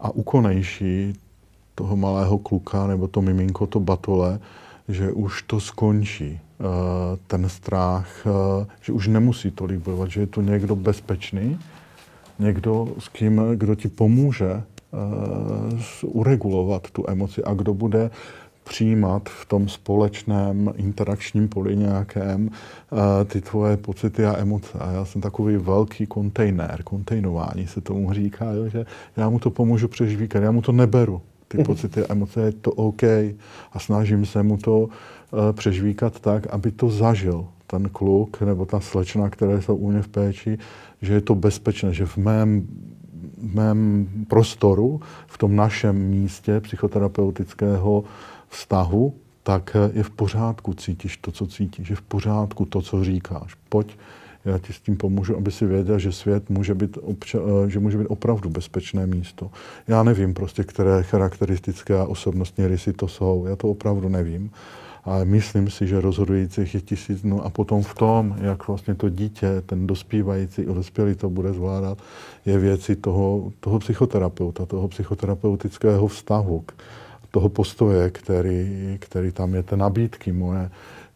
a 0.00 0.10
ukonejší 0.10 1.12
toho 1.74 1.96
malého 1.96 2.38
kluka 2.38 2.86
nebo 2.86 3.08
to 3.08 3.22
miminko, 3.22 3.66
to 3.66 3.80
batole, 3.80 4.38
že 4.88 5.12
už 5.12 5.42
to 5.42 5.60
skončí, 5.60 6.40
eh, 6.40 6.64
ten 7.26 7.48
strach, 7.48 8.26
eh, 8.26 8.66
že 8.80 8.92
už 8.92 9.08
nemusí 9.08 9.50
tolik 9.50 9.80
bojovat, 9.80 10.10
že 10.10 10.20
je 10.20 10.26
tu 10.26 10.40
někdo 10.40 10.76
bezpečný, 10.76 11.58
někdo, 12.38 12.88
s 12.98 13.08
kým, 13.08 13.42
kdo 13.54 13.74
ti 13.74 13.88
pomůže 13.88 14.50
eh, 14.52 16.06
uregulovat 16.06 16.90
tu 16.90 17.04
emoci 17.08 17.44
a 17.44 17.54
kdo 17.54 17.74
bude 17.74 18.10
přijímat 18.64 19.28
v 19.28 19.46
tom 19.46 19.68
společném 19.68 20.72
interakčním 20.76 21.48
poli 21.48 21.76
nějakém 21.76 22.50
ty 23.26 23.40
tvoje 23.40 23.76
pocity 23.76 24.24
a 24.24 24.38
emoce. 24.38 24.78
A 24.78 24.90
já 24.90 25.04
jsem 25.04 25.20
takový 25.20 25.56
velký 25.56 26.06
kontejner, 26.06 26.82
kontejnování 26.84 27.66
se 27.66 27.80
tomu 27.80 28.12
říká, 28.12 28.46
že 28.68 28.86
já 29.16 29.28
mu 29.28 29.38
to 29.38 29.50
pomůžu 29.50 29.88
přežívat, 29.88 30.34
já 30.34 30.50
mu 30.50 30.62
to 30.62 30.72
neberu 30.72 31.22
ty 31.52 31.58
mhm. 31.58 31.66
pocity 31.66 32.00
a 32.06 32.12
emoce, 32.12 32.40
je 32.40 32.52
to 32.52 32.70
OK. 32.72 33.02
A 33.72 33.78
snažím 33.78 34.26
se 34.26 34.42
mu 34.42 34.56
to 34.56 34.78
uh, 34.80 34.88
přežvíkat 35.52 36.20
tak, 36.20 36.46
aby 36.46 36.72
to 36.72 36.90
zažil 36.90 37.46
ten 37.66 37.88
kluk 37.88 38.40
nebo 38.40 38.66
ta 38.66 38.80
slečna, 38.80 39.30
které 39.30 39.62
jsou 39.62 39.76
u 39.76 39.90
mě 39.90 40.02
v 40.02 40.08
péči, 40.08 40.58
že 41.02 41.14
je 41.14 41.20
to 41.20 41.34
bezpečné, 41.34 41.94
že 41.94 42.06
v 42.06 42.16
mém 42.16 42.66
mém 43.42 44.08
prostoru, 44.28 45.00
v 45.26 45.38
tom 45.38 45.56
našem 45.56 45.96
místě 45.96 46.60
psychoterapeutického 46.60 48.04
vztahu, 48.48 49.14
tak 49.42 49.76
je 49.92 50.02
v 50.02 50.10
pořádku 50.10 50.74
cítíš 50.74 51.16
to, 51.16 51.32
co 51.32 51.46
cítíš, 51.46 51.90
je 51.90 51.96
v 51.96 52.02
pořádku 52.02 52.64
to, 52.64 52.82
co 52.82 53.04
říkáš. 53.04 53.54
Pojď, 53.68 53.98
já 54.44 54.58
ti 54.58 54.72
s 54.72 54.80
tím 54.80 54.96
pomůžu, 54.96 55.36
aby 55.36 55.52
si 55.52 55.66
věděl, 55.66 55.98
že 55.98 56.12
svět 56.12 56.50
může 56.50 56.74
být, 56.74 56.96
obča- 56.96 57.66
že 57.66 57.78
může 57.78 57.98
být 57.98 58.06
opravdu 58.06 58.50
bezpečné 58.50 59.06
místo. 59.06 59.50
Já 59.88 60.02
nevím 60.02 60.34
prostě, 60.34 60.64
které 60.64 61.02
charakteristické 61.02 61.98
a 61.98 62.04
osobnostní 62.04 62.66
rysy 62.66 62.92
to 62.92 63.08
jsou. 63.08 63.46
Já 63.46 63.56
to 63.56 63.68
opravdu 63.68 64.08
nevím. 64.08 64.50
Ale 65.04 65.24
myslím 65.24 65.70
si, 65.70 65.86
že 65.86 66.00
rozhodujících 66.00 66.74
je 66.74 66.80
tisíc 66.80 67.22
dnů 67.22 67.44
a 67.44 67.50
potom 67.50 67.82
v 67.82 67.94
tom, 67.94 68.36
jak 68.40 68.68
vlastně 68.68 68.94
to 68.94 69.08
dítě, 69.08 69.62
ten 69.66 69.86
dospívající 69.86 70.66
a 70.66 70.72
dospělý 70.72 71.14
to 71.14 71.30
bude 71.30 71.52
zvládat, 71.52 71.98
je 72.46 72.58
věci 72.58 72.96
toho, 72.96 73.52
toho 73.60 73.78
psychoterapeuta, 73.78 74.66
toho 74.66 74.88
psychoterapeutického 74.88 76.06
vztahu, 76.06 76.64
toho 77.30 77.48
postoje, 77.48 78.10
který, 78.10 78.96
který 79.00 79.32
tam 79.32 79.54
je, 79.54 79.62
té 79.62 79.76
nabídky 79.76 80.32
moje, 80.32 80.70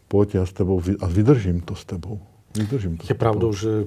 pojď 0.07 0.35
já 0.35 0.45
s 0.45 0.53
tebou 0.53 0.81
a 1.01 1.07
vydržím 1.07 1.61
to 1.61 1.75
s 1.75 1.85
tebou. 1.85 2.19
Vydržím 2.55 2.97
to 2.97 3.07
je 3.09 3.17
pravdou, 3.17 3.53
že 3.53 3.85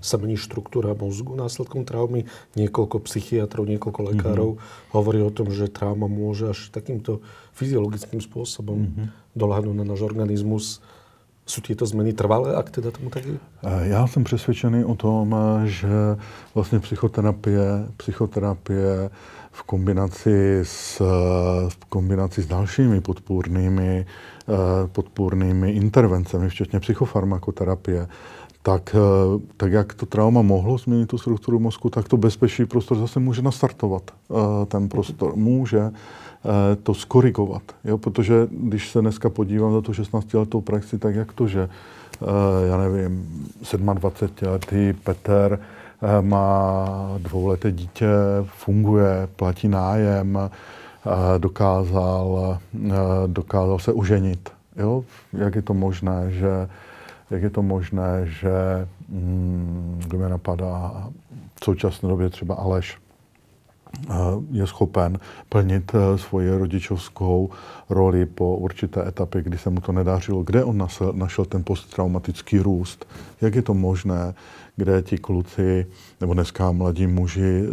sa 0.00 0.14
mení 0.18 0.38
štruktúra 0.38 0.94
mozgu 0.94 1.34
následkom 1.34 1.82
traumy. 1.82 2.30
Niekoľko 2.54 3.02
psychiatrov, 3.02 3.66
niekoľko 3.66 4.00
lekárov 4.14 4.50
mm-hmm. 4.54 4.94
hovorí 4.94 5.20
o 5.22 5.34
tom, 5.34 5.50
že 5.50 5.66
trauma 5.66 6.06
môže 6.06 6.54
až 6.54 6.70
takýmto 6.70 7.18
fyziologickým 7.58 8.22
spôsobom 8.22 8.78
mm-hmm. 8.78 9.06
doľahnuť 9.34 9.74
na 9.74 9.84
náš 9.84 10.00
organizmus. 10.06 10.80
Jsou 11.48 11.60
tyto 11.60 11.86
změny 11.86 12.12
trvalé, 12.12 12.54
ak 12.54 12.70
teda 12.70 12.90
tomu 12.90 13.10
tak 13.10 13.24
je? 13.24 13.38
Já 13.82 14.06
jsem 14.06 14.24
přesvědčený 14.24 14.84
o 14.84 14.94
tom, 14.94 15.36
že 15.64 16.16
vlastně 16.54 16.80
psychoterapie, 16.80 17.88
psychoterapie 17.96 19.10
v 19.52 19.62
kombinaci 19.62 20.60
s, 20.62 21.00
v 21.68 21.84
kombinaci 21.88 22.42
s 22.42 22.46
dalšími 22.46 23.00
podpůrnými, 23.00 24.06
eh, 24.06 24.37
podpůrnými 24.92 25.70
intervencemi, 25.70 26.48
včetně 26.48 26.80
psychofarmakoterapie, 26.80 28.08
tak, 28.62 28.94
eh, 28.94 29.40
tak 29.56 29.72
jak 29.72 29.94
to 29.94 30.06
trauma 30.06 30.42
mohlo 30.42 30.78
změnit 30.78 31.06
tu 31.06 31.18
strukturu 31.18 31.58
mozku, 31.58 31.90
tak 31.90 32.08
to 32.08 32.16
bezpečný 32.16 32.66
prostor 32.66 32.98
zase 32.98 33.20
může 33.20 33.42
nastartovat. 33.42 34.02
Eh, 34.10 34.66
ten 34.66 34.88
prostor 34.88 35.36
může 35.36 35.80
eh, 35.80 36.76
to 36.82 36.94
skorigovat. 36.94 37.62
Jo? 37.84 37.98
Protože 37.98 38.48
když 38.50 38.90
se 38.90 39.00
dneska 39.00 39.30
podívám 39.30 39.72
za 39.72 39.80
tu 39.80 39.92
16-letou 39.92 40.60
praxi, 40.60 40.98
tak 40.98 41.14
jak 41.14 41.32
to, 41.32 41.48
že 41.48 41.68
já 42.68 42.76
nevím, 42.76 43.46
27-letý 43.62 44.92
Petr 45.04 45.60
má 46.20 46.88
dvouleté 47.18 47.72
dítě, 47.72 48.06
funguje, 48.44 49.28
platí 49.36 49.68
nájem, 49.68 50.50
dokázal, 51.38 52.58
dokázal 53.26 53.78
se 53.78 53.92
uženit. 53.92 54.50
Jo? 54.76 55.04
Jak 55.32 55.54
je 55.54 55.62
to 55.62 55.74
možné, 55.74 56.30
že 56.30 56.68
jak 57.30 57.42
je 57.42 57.50
to 57.50 57.62
možné, 57.62 58.26
že 58.26 58.88
mm, 59.08 60.00
kdo 60.06 60.18
mě 60.18 60.28
napadá 60.28 61.08
v 61.60 61.64
současné 61.64 62.08
době 62.08 62.30
třeba 62.30 62.54
Aleš 62.54 62.98
eh, 64.10 64.14
je 64.50 64.66
schopen 64.66 65.18
plnit 65.48 65.92
eh, 65.94 66.18
svoji 66.18 66.58
rodičovskou 66.58 67.50
roli 67.90 68.26
po 68.26 68.56
určité 68.56 69.08
etapě, 69.08 69.42
kdy 69.42 69.58
se 69.58 69.70
mu 69.70 69.80
to 69.80 69.92
nedařilo. 69.92 70.42
Kde 70.42 70.64
on 70.64 70.88
našel 71.12 71.44
ten 71.44 71.64
posttraumatický 71.64 72.58
růst? 72.58 73.06
Jak 73.40 73.54
je 73.54 73.62
to 73.62 73.74
možné, 73.74 74.34
kde 74.76 75.02
ti 75.02 75.18
kluci, 75.18 75.86
nebo 76.20 76.34
dneska 76.34 76.72
mladí 76.72 77.06
muži, 77.06 77.66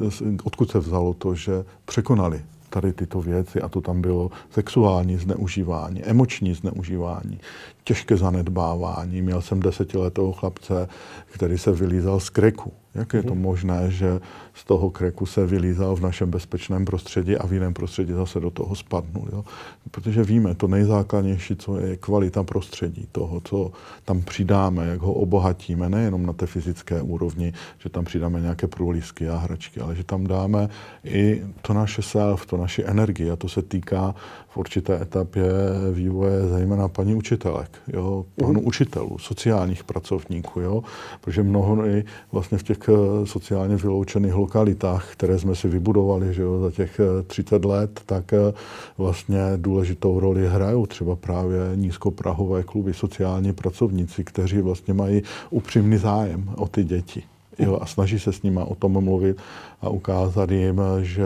odkud 0.43 0.71
se 0.71 0.79
vzalo 0.79 1.13
to, 1.13 1.35
že 1.35 1.65
překonali 1.85 2.41
tady 2.75 2.93
tyto 2.93 3.21
věci 3.21 3.61
a 3.61 3.69
to 3.69 3.81
tam 3.81 4.01
bylo 4.01 4.31
sexuální 4.49 5.17
zneužívání, 5.17 6.03
emoční 6.03 6.53
zneužívání, 6.53 7.39
těžké 7.83 8.17
zanedbávání. 8.17 9.21
Měl 9.21 9.41
jsem 9.41 9.59
desetiletého 9.59 10.31
chlapce, 10.31 10.87
který 11.25 11.57
se 11.57 11.71
vylízal 11.71 12.19
z 12.19 12.29
kreku. 12.29 12.73
Jak 12.95 13.13
je 13.13 13.23
to 13.23 13.35
mhm. 13.35 13.43
možné, 13.43 13.91
že 13.91 14.19
z 14.53 14.63
toho 14.63 14.89
kreku 14.89 15.25
se 15.25 15.45
vylízal 15.45 15.95
v 15.95 16.01
našem 16.01 16.31
bezpečném 16.31 16.85
prostředí 16.85 17.37
a 17.37 17.47
v 17.47 17.53
jiném 17.53 17.73
prostředí 17.73 18.13
zase 18.13 18.39
do 18.39 18.51
toho 18.51 18.75
spadnul? 18.75 19.27
Jo? 19.31 19.43
Protože 19.91 20.23
víme, 20.23 20.55
to 20.55 20.67
nejzákladnější, 20.67 21.55
co 21.55 21.79
je 21.79 21.97
kvalita 21.97 22.43
prostředí, 22.43 23.07
toho, 23.11 23.41
co 23.43 23.71
tam 24.05 24.21
přidáme, 24.21 24.87
jak 24.87 25.01
ho 25.01 25.13
obohatíme, 25.13 25.89
nejenom 25.89 26.25
na 26.25 26.33
té 26.33 26.45
fyzické 26.45 27.01
úrovni, 27.01 27.53
že 27.79 27.89
tam 27.89 28.05
přidáme 28.05 28.41
nějaké 28.41 28.67
průlísky 28.67 29.29
a 29.29 29.37
hračky, 29.37 29.79
ale 29.79 29.95
že 29.95 30.03
tam 30.03 30.27
dáme 30.27 30.69
i 31.03 31.43
to 31.61 31.73
naše 31.73 32.01
self, 32.01 32.45
to 32.45 32.57
naši 32.57 32.83
energii 32.85 33.31
a 33.31 33.35
to 33.35 33.49
se 33.49 33.61
týká 33.61 34.15
v 34.55 34.57
určité 34.57 35.01
etapě 35.01 35.43
vývoje 35.91 36.47
zejména 36.47 36.87
paní 36.87 37.15
učitelek, 37.15 37.69
jo, 37.93 38.25
panu 38.35 38.61
mm. 38.61 38.67
učitelů, 38.67 39.17
sociálních 39.17 39.83
pracovníků, 39.83 40.61
jo, 40.61 40.83
protože 41.21 41.43
mnoho 41.43 41.85
i 41.85 42.03
vlastně 42.31 42.57
v 42.57 42.63
těch 42.63 42.77
eh, 42.89 43.25
sociálně 43.25 43.75
vyloučených 43.75 44.33
lokalitách, 44.33 45.11
které 45.11 45.39
jsme 45.39 45.55
si 45.55 45.67
vybudovali 45.67 46.33
že 46.33 46.41
jo, 46.41 46.59
za 46.59 46.71
těch 46.71 46.99
30 47.27 47.65
eh, 47.65 47.67
let, 47.67 48.01
tak 48.05 48.33
eh, 48.33 48.53
vlastně 48.97 49.39
důležitou 49.57 50.19
roli 50.19 50.47
hrajou 50.47 50.85
třeba 50.85 51.15
právě 51.15 51.59
nízkoprahové 51.75 52.63
kluby, 52.63 52.93
sociální 52.93 53.53
pracovníci, 53.53 54.23
kteří 54.23 54.61
vlastně 54.61 54.93
mají 54.93 55.21
upřímný 55.49 55.97
zájem 55.97 56.49
o 56.57 56.67
ty 56.67 56.83
děti. 56.83 57.23
Jo, 57.59 57.79
a 57.81 57.85
snaží 57.85 58.19
se 58.19 58.31
s 58.31 58.41
nimi 58.41 58.59
o 58.63 58.75
tom 58.75 59.03
mluvit 59.03 59.37
a 59.81 59.89
ukázat 59.89 60.51
jim, 60.51 60.81
že 61.01 61.25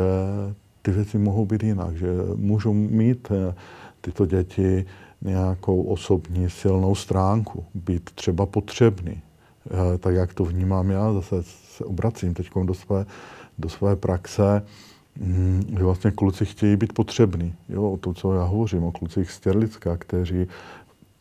ty 0.82 0.92
věci 0.92 1.18
mohou 1.18 1.46
být 1.46 1.64
jinak, 1.64 1.98
že 1.98 2.08
můžou 2.36 2.74
mít 2.74 3.32
eh, 3.32 3.56
tyto 4.02 4.26
děti 4.26 4.86
nějakou 5.22 5.82
osobní 5.82 6.50
silnou 6.50 6.96
stránku, 6.96 7.66
být 7.74 8.10
třeba 8.16 8.46
potřebný. 8.46 9.22
Eh, 9.72 9.98
tak 9.98 10.16
jak 10.16 10.34
to 10.34 10.46
vnímám 10.46 10.92
já, 10.92 11.14
zase 11.14 11.36
se 11.44 11.86
obracím 11.86 12.34
teď 12.34 12.50
do 12.64 12.74
své, 12.74 13.06
do 13.58 13.70
své 13.70 13.96
praxe, 13.96 14.66
mm, 15.20 15.64
že 15.78 15.84
vlastně 15.84 16.12
kluci 16.12 16.46
chtějí 16.46 16.76
být 16.76 16.94
potřební. 16.94 17.54
Jo, 17.70 17.92
o 17.92 17.98
to, 17.98 18.14
co 18.14 18.34
já 18.34 18.44
hovořím, 18.44 18.84
o 18.84 18.92
klucích 18.92 19.32
z 19.32 19.40
Těrlicka, 19.40 19.98
kteří 19.98 20.48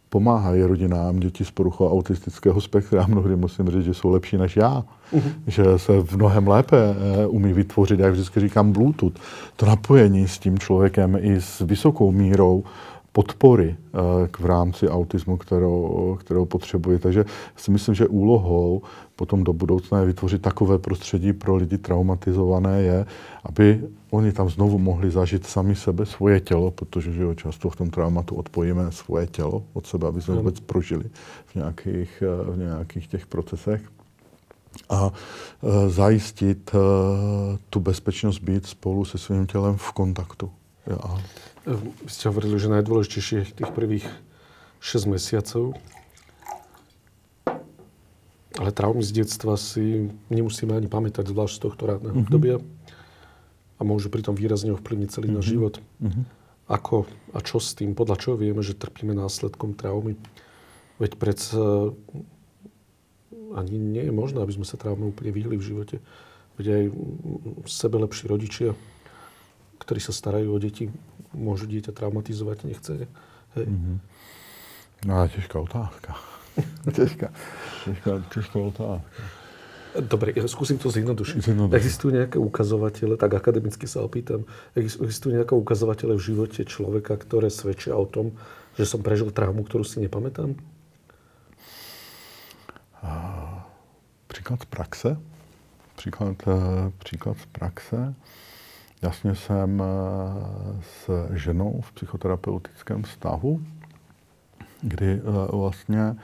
pomáhají 0.08 0.62
rodinám 0.62 1.20
dětí 1.20 1.44
s 1.44 1.50
poruchou 1.50 1.92
autistického 1.92 2.60
spektra. 2.60 3.06
Mnohdy 3.08 3.36
musím 3.36 3.68
říct, 3.70 3.84
že 3.84 3.94
jsou 3.94 4.10
lepší 4.10 4.36
než 4.36 4.56
já. 4.56 4.84
Uh-huh. 5.12 5.32
Že 5.46 5.64
se 5.76 5.92
v 6.00 6.16
mnohem 6.16 6.48
lépe 6.48 6.76
eh, 6.76 7.26
umí 7.26 7.52
vytvořit, 7.52 8.00
jak 8.00 8.12
vždycky 8.12 8.40
říkám, 8.40 8.72
Bluetooth. 8.72 9.14
To 9.56 9.66
napojení 9.66 10.28
s 10.28 10.38
tím 10.38 10.58
člověkem 10.58 11.18
i 11.20 11.40
s 11.40 11.60
vysokou 11.60 12.12
mírou 12.12 12.64
podpory 13.12 13.76
eh, 13.76 13.98
v 14.38 14.46
rámci 14.46 14.88
autismu, 14.88 15.36
kterou, 15.36 16.16
kterou 16.20 16.44
potřebují. 16.44 16.98
Takže 16.98 17.24
si 17.56 17.70
myslím, 17.70 17.94
že 17.94 18.06
úlohou 18.06 18.82
potom 19.16 19.44
do 19.44 19.52
budoucna 19.52 20.00
je 20.00 20.06
vytvořit 20.06 20.42
takové 20.42 20.78
prostředí 20.78 21.32
pro 21.32 21.56
lidi 21.56 21.78
traumatizované 21.78 22.82
je, 22.82 23.06
aby 23.44 23.82
oni 24.10 24.32
tam 24.32 24.50
znovu 24.50 24.78
mohli 24.78 25.10
zažít 25.10 25.46
sami 25.46 25.74
sebe, 25.74 26.06
svoje 26.06 26.40
tělo, 26.40 26.70
protože 26.70 27.12
že 27.12 27.22
jo, 27.22 27.34
často 27.34 27.70
v 27.70 27.76
tom 27.76 27.90
traumatu 27.90 28.34
odpojíme 28.34 28.92
svoje 28.92 29.26
tělo 29.26 29.62
od 29.72 29.86
sebe, 29.86 30.08
aby 30.08 30.22
jsme 30.22 30.34
vůbec 30.34 30.60
prožili 30.60 31.04
v 31.46 31.54
nějakých, 31.54 32.22
eh, 32.22 32.50
v 32.50 32.58
nějakých 32.58 33.06
těch 33.06 33.26
procesech 33.26 33.80
a 34.88 35.12
e, 35.62 35.90
zajistit 35.90 36.70
e, 36.74 36.78
tu 37.70 37.80
bezpečnost 37.80 38.38
být 38.38 38.66
spolu 38.66 39.04
se 39.04 39.18
svým 39.18 39.46
tělem 39.46 39.76
v 39.76 39.92
kontaktu. 39.92 40.50
Ja. 40.86 41.22
Vy 41.68 42.08
ste 42.08 42.32
hovorili, 42.32 42.56
že 42.56 42.72
najdôležitejšie 42.72 43.36
je 43.44 43.56
tých 43.60 43.72
prvých 43.76 44.08
6 44.80 45.04
mesiacov. 45.12 45.76
Ale 48.56 48.72
traumy 48.72 49.04
z 49.04 49.20
detstva 49.22 49.60
si 49.60 50.08
nemusíme 50.32 50.72
ani 50.72 50.88
pamätať, 50.88 51.28
zvlášť 51.28 51.60
z 51.60 51.62
tohto 51.68 51.82
rádneho 51.84 52.16
mm-hmm. 52.16 52.24
obdobia. 52.24 52.56
A 53.76 53.84
môžu 53.84 54.08
pritom 54.08 54.32
výrazne 54.32 54.72
ovplyvniť 54.72 55.12
celý 55.12 55.28
mm-hmm. 55.28 55.36
náš 55.36 55.46
život. 55.52 55.74
Mm-hmm. 56.00 56.24
Ako 56.72 57.04
a 57.36 57.38
čo 57.44 57.60
s 57.60 57.76
tým? 57.76 57.92
Podľa 57.92 58.16
čoho 58.16 58.40
vieme, 58.40 58.64
že 58.64 58.72
trpíme 58.72 59.12
následkom 59.12 59.76
traumy? 59.76 60.16
Veď 60.96 61.20
predsa 61.20 61.92
ani 63.52 63.76
nie 63.76 64.08
je 64.08 64.12
možné, 64.12 64.40
aby 64.40 64.56
sme 64.56 64.64
sa 64.64 64.80
traume 64.80 65.04
úplne 65.04 65.36
vyhli 65.36 65.60
v 65.60 65.66
živote. 65.68 65.96
Veď 66.56 66.66
aj 66.72 66.84
sebe 67.68 68.00
lepší 68.00 68.24
rodičia 68.24 68.72
ktorí 69.78 70.04
sa 70.04 70.12
starajú 70.12 70.52
o 70.52 70.58
deti, 70.60 70.90
môžu 71.38 71.70
dieťa 71.70 71.94
traumatizovať, 71.94 72.66
nechce. 72.66 73.06
Hej. 73.54 73.66
Mm-hmm. 73.66 73.96
No 75.06 75.28
těžká 75.28 75.56
otázka. 75.60 76.10
těžká, 76.96 77.28
těžká, 77.84 78.10
těžká 78.34 78.58
otázka. 78.58 79.22
Dobre, 79.98 80.36
ja 80.36 80.44
skúsim 80.44 80.76
to 80.76 80.92
zjednodušiť. 80.92 81.48
Existujú 81.72 82.12
nejaké 82.12 82.36
ukazovatele, 82.36 83.16
tak 83.16 83.34
akademicky 83.34 83.88
sa 83.88 84.04
opýtam, 84.04 84.44
existujú 84.76 85.32
nejaké 85.32 85.56
ukazovatele 85.56 86.12
v 86.14 86.22
živote 86.22 86.60
človeka, 86.68 87.16
ktoré 87.16 87.48
svedčia 87.48 87.96
o 87.96 88.04
tom, 88.04 88.36
že 88.76 88.84
som 88.84 89.00
prežil 89.00 89.32
traumu, 89.32 89.64
ktorú 89.64 89.88
si 89.88 89.98
nepamätám? 90.04 90.54
Příklad 94.28 94.60
z 94.62 94.68
praxe? 94.68 95.10
příklad, 95.98 96.36
eh, 96.46 96.92
příklad 96.98 97.36
z 97.38 97.46
praxe. 97.46 98.14
Jasně 99.02 99.34
jsem 99.34 99.82
eh, 99.82 100.82
s 100.82 101.28
ženou 101.34 101.80
v 101.80 101.92
psychoterapeutickém 101.92 103.02
vztahu, 103.02 103.60
kdy 104.80 105.20
vlastně 105.52 106.16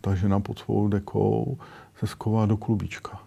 ta 0.00 0.14
žena 0.14 0.40
pod 0.40 0.58
svou 0.58 0.88
dekou 0.88 1.58
se 1.98 2.06
sková 2.06 2.46
do 2.46 2.56
klubíčka. 2.56 3.20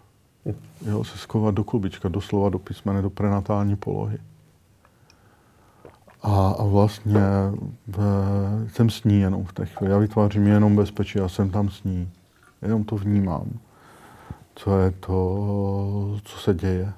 Jo, 0.86 1.04
se 1.04 1.18
skovat 1.18 1.54
do 1.54 1.64
klubička, 1.64 2.08
doslova 2.08 2.48
do 2.48 2.58
písmene, 2.58 3.02
do 3.02 3.10
prenatální 3.10 3.76
polohy. 3.76 4.18
A, 6.22 6.62
vlastně 6.62 7.20
jsem 8.68 8.90
s 8.90 9.04
ní 9.04 9.20
jenom 9.20 9.44
v 9.44 9.52
té 9.52 9.66
chvíli. 9.66 9.92
Já 9.92 9.98
vytvářím 9.98 10.46
jenom 10.46 10.76
bezpečí 10.76 11.20
a 11.20 11.28
jsem 11.28 11.50
tam 11.50 11.70
s 11.70 11.84
ní. 11.84 12.10
Jenom 12.62 12.84
to 12.84 12.96
vnímám, 12.96 13.46
co 14.54 14.78
je 14.78 14.90
to, 14.90 16.20
co 16.24 16.38
se 16.38 16.54
děje. 16.54 16.92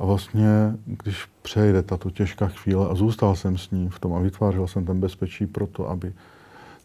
A 0.00 0.04
vlastně, 0.04 0.76
když 0.86 1.28
přejde 1.42 1.82
tato 1.82 2.10
těžká 2.10 2.48
chvíle 2.48 2.88
a 2.88 2.94
zůstal 2.94 3.36
jsem 3.36 3.58
s 3.58 3.70
ní 3.70 3.88
v 3.88 3.98
tom 3.98 4.14
a 4.14 4.18
vytvářel 4.18 4.66
jsem 4.66 4.86
ten 4.86 5.00
bezpečí 5.00 5.46
pro 5.46 5.66
to, 5.66 5.88
aby 5.90 6.12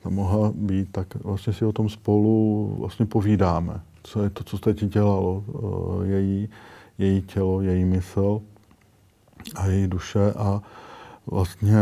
tam 0.04 0.13
mohla 0.13 0.51
být, 0.56 0.91
tak 0.91 1.15
vlastně 1.23 1.54
si 1.54 1.65
o 1.65 1.71
tom 1.71 1.89
spolu 1.89 2.75
vlastně 2.80 3.06
povídáme. 3.06 3.82
Co 4.04 4.23
je 4.23 4.30
to, 4.30 4.43
co 4.43 4.58
teď 4.58 4.84
dělalo, 4.84 5.43
eh, 5.47 6.08
její, 6.08 6.49
její 6.97 7.21
tělo, 7.21 7.62
její 7.62 7.86
mysl 7.86 8.41
a 9.56 9.67
její 9.67 9.88
duše 9.88 10.34
a 10.34 10.62
vlastně 11.28 11.78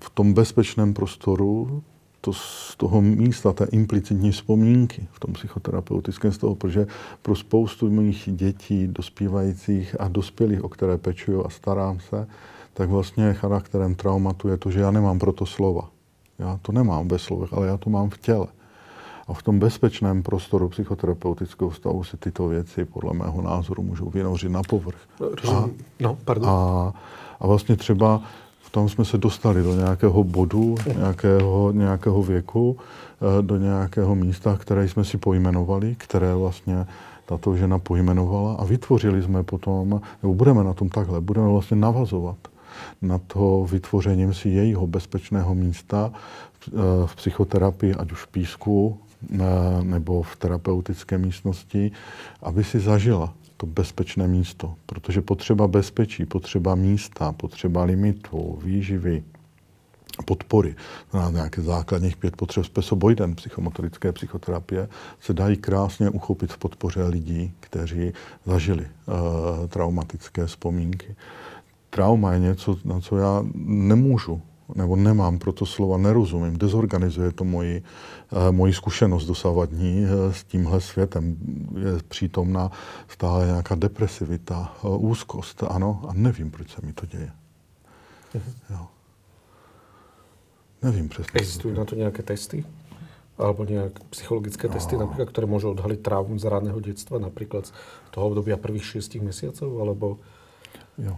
v 0.00 0.10
tom 0.10 0.34
bezpečném 0.34 0.94
prostoru 0.94 1.82
to 2.20 2.32
z 2.32 2.76
toho 2.76 3.00
místa, 3.00 3.52
té 3.52 3.64
implicitní 3.64 4.32
vzpomínky 4.32 5.08
v 5.12 5.20
tom 5.20 5.32
psychoterapeutickém 5.34 6.32
stavu, 6.32 6.54
protože 6.54 6.86
pro 7.22 7.36
spoustu 7.36 7.90
mých 7.90 8.28
dětí, 8.32 8.86
dospívajících 8.86 10.00
a 10.00 10.08
dospělých, 10.08 10.64
o 10.64 10.68
které 10.68 10.98
pečuju 10.98 11.46
a 11.46 11.50
starám 11.50 12.00
se, 12.00 12.26
tak 12.74 12.88
vlastně 12.88 13.34
charakterem 13.34 13.94
traumatu 13.94 14.48
je 14.48 14.56
to, 14.56 14.70
že 14.70 14.80
já 14.80 14.90
nemám 14.90 15.18
proto 15.18 15.46
slova. 15.46 15.90
Já 16.38 16.58
to 16.62 16.72
nemám 16.72 17.08
ve 17.08 17.18
slovech, 17.18 17.52
ale 17.52 17.66
já 17.66 17.76
to 17.76 17.90
mám 17.90 18.10
v 18.10 18.18
těle. 18.18 18.46
A 19.28 19.32
v 19.32 19.42
tom 19.42 19.58
bezpečném 19.58 20.22
prostoru 20.22 20.68
psychoterapeutického 20.68 21.70
stavu 21.70 22.04
se 22.04 22.16
tyto 22.16 22.48
věci 22.48 22.84
podle 22.84 23.14
mého 23.14 23.42
názoru 23.42 23.82
můžou 23.82 24.10
vynořit 24.10 24.48
na 24.48 24.62
povrch. 24.62 25.00
A, 25.52 25.68
no, 26.00 26.18
pardon. 26.24 26.50
A, 26.50 26.92
a 27.40 27.46
vlastně 27.46 27.76
třeba 27.76 28.22
v 28.70 28.72
tom 28.72 28.88
jsme 28.88 29.04
se 29.04 29.18
dostali 29.18 29.62
do 29.62 29.74
nějakého 29.74 30.24
bodu, 30.24 30.74
nějakého, 30.96 31.72
nějakého 31.72 32.22
věku, 32.22 32.76
eh, 32.78 33.42
do 33.42 33.56
nějakého 33.56 34.14
místa, 34.14 34.56
které 34.60 34.88
jsme 34.88 35.04
si 35.04 35.18
pojmenovali, 35.18 35.96
které 35.98 36.34
vlastně 36.34 36.86
tato 37.26 37.56
žena 37.56 37.78
pojmenovala 37.78 38.54
a 38.54 38.64
vytvořili 38.64 39.22
jsme 39.22 39.42
potom, 39.42 40.00
nebo 40.22 40.34
budeme 40.34 40.64
na 40.64 40.74
tom 40.74 40.88
takhle, 40.88 41.20
budeme 41.20 41.48
vlastně 41.48 41.76
navazovat 41.76 42.36
na 43.02 43.18
to 43.18 43.66
vytvořením 43.70 44.34
si 44.34 44.48
jejího 44.48 44.86
bezpečného 44.86 45.54
místa 45.54 46.12
eh, 46.14 46.70
v 47.06 47.16
psychoterapii, 47.16 47.94
ať 47.94 48.12
už 48.12 48.22
v 48.22 48.28
písku, 48.28 48.98
nebo 49.82 50.22
v 50.22 50.36
terapeutické 50.36 51.18
místnosti, 51.18 51.92
aby 52.42 52.64
si 52.64 52.80
zažila 52.80 53.34
to 53.60 53.66
bezpečné 53.66 54.28
místo. 54.28 54.74
Protože 54.86 55.20
potřeba 55.20 55.68
bezpečí, 55.68 56.26
potřeba 56.26 56.74
místa, 56.74 57.32
potřeba 57.32 57.84
limitů, 57.84 58.58
výživy, 58.64 59.24
podpory, 60.24 60.74
na 61.14 61.30
nějaké 61.30 61.62
základních 61.62 62.16
pět 62.16 62.36
potřeb 62.36 62.64
spesobojden 62.64 63.34
psychomotorické 63.34 64.12
psychoterapie, 64.12 64.88
se 65.20 65.34
dají 65.34 65.56
krásně 65.56 66.10
uchopit 66.10 66.52
v 66.52 66.58
podpoře 66.58 67.04
lidí, 67.04 67.52
kteří 67.60 68.12
zažili 68.46 68.86
uh, 68.86 69.66
traumatické 69.68 70.46
vzpomínky. 70.46 71.16
Trauma 71.90 72.32
je 72.32 72.38
něco, 72.38 72.76
na 72.84 73.00
co 73.00 73.16
já 73.16 73.44
nemůžu 73.64 74.42
nebo 74.74 74.96
nemám 74.96 75.38
pro 75.38 75.52
to 75.52 75.66
slova, 75.66 75.96
nerozumím, 75.98 76.58
dezorganizuje 76.58 77.32
to 77.32 77.44
moji, 77.44 77.82
uh, 78.32 78.50
moji 78.50 78.72
zkušenost 78.72 79.26
dosavadní 79.26 80.04
uh, 80.04 80.32
s 80.32 80.44
tímhle 80.44 80.80
světem. 80.80 81.36
Je 81.78 82.02
přítomná 82.08 82.70
stále 83.08 83.46
nějaká 83.46 83.74
depresivita, 83.74 84.76
uh, 84.82 85.10
úzkost, 85.10 85.62
ano, 85.68 86.02
a 86.08 86.12
nevím, 86.12 86.50
proč 86.50 86.70
se 86.70 86.86
mi 86.86 86.92
to 86.92 87.06
děje. 87.06 87.30
Mhm. 88.34 88.52
Jo. 88.70 88.86
Nevím 90.82 91.08
přesně. 91.08 91.40
Existují 91.40 91.78
na 91.78 91.84
to 91.84 91.94
nějaké 91.94 92.22
testy? 92.22 92.64
Alebo 93.38 93.64
nějaké 93.64 94.04
psychologické 94.10 94.68
no. 94.68 94.74
testy, 94.74 94.96
například, 94.96 95.28
které 95.28 95.46
můžou 95.46 95.70
odhalit 95.70 96.02
traumu 96.02 96.38
z 96.38 96.44
raného 96.44 96.80
dětstva, 96.80 97.18
například 97.18 97.66
z 97.66 97.72
toho 98.10 98.26
období 98.26 98.52
prvých 98.56 98.84
šestých 98.84 99.22
měsíců, 99.22 99.80
alebo... 99.80 100.18
Jo. 100.98 101.16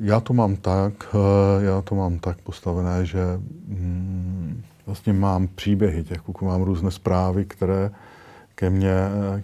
Já 0.00 0.20
to 0.20 0.32
mám 0.32 0.56
tak, 0.56 0.92
eh, 1.14 1.64
já 1.64 1.82
to 1.82 1.94
mám 1.94 2.18
tak 2.18 2.36
postavené, 2.40 3.06
že 3.06 3.24
mm, 3.66 4.62
vlastně 4.86 5.12
mám 5.12 5.48
příběhy 5.48 6.04
těch 6.04 6.18
kluků, 6.18 6.44
mám 6.44 6.62
různé 6.62 6.90
zprávy, 6.90 7.44
které 7.44 7.90
ke 8.54 8.70
mně, 8.70 8.94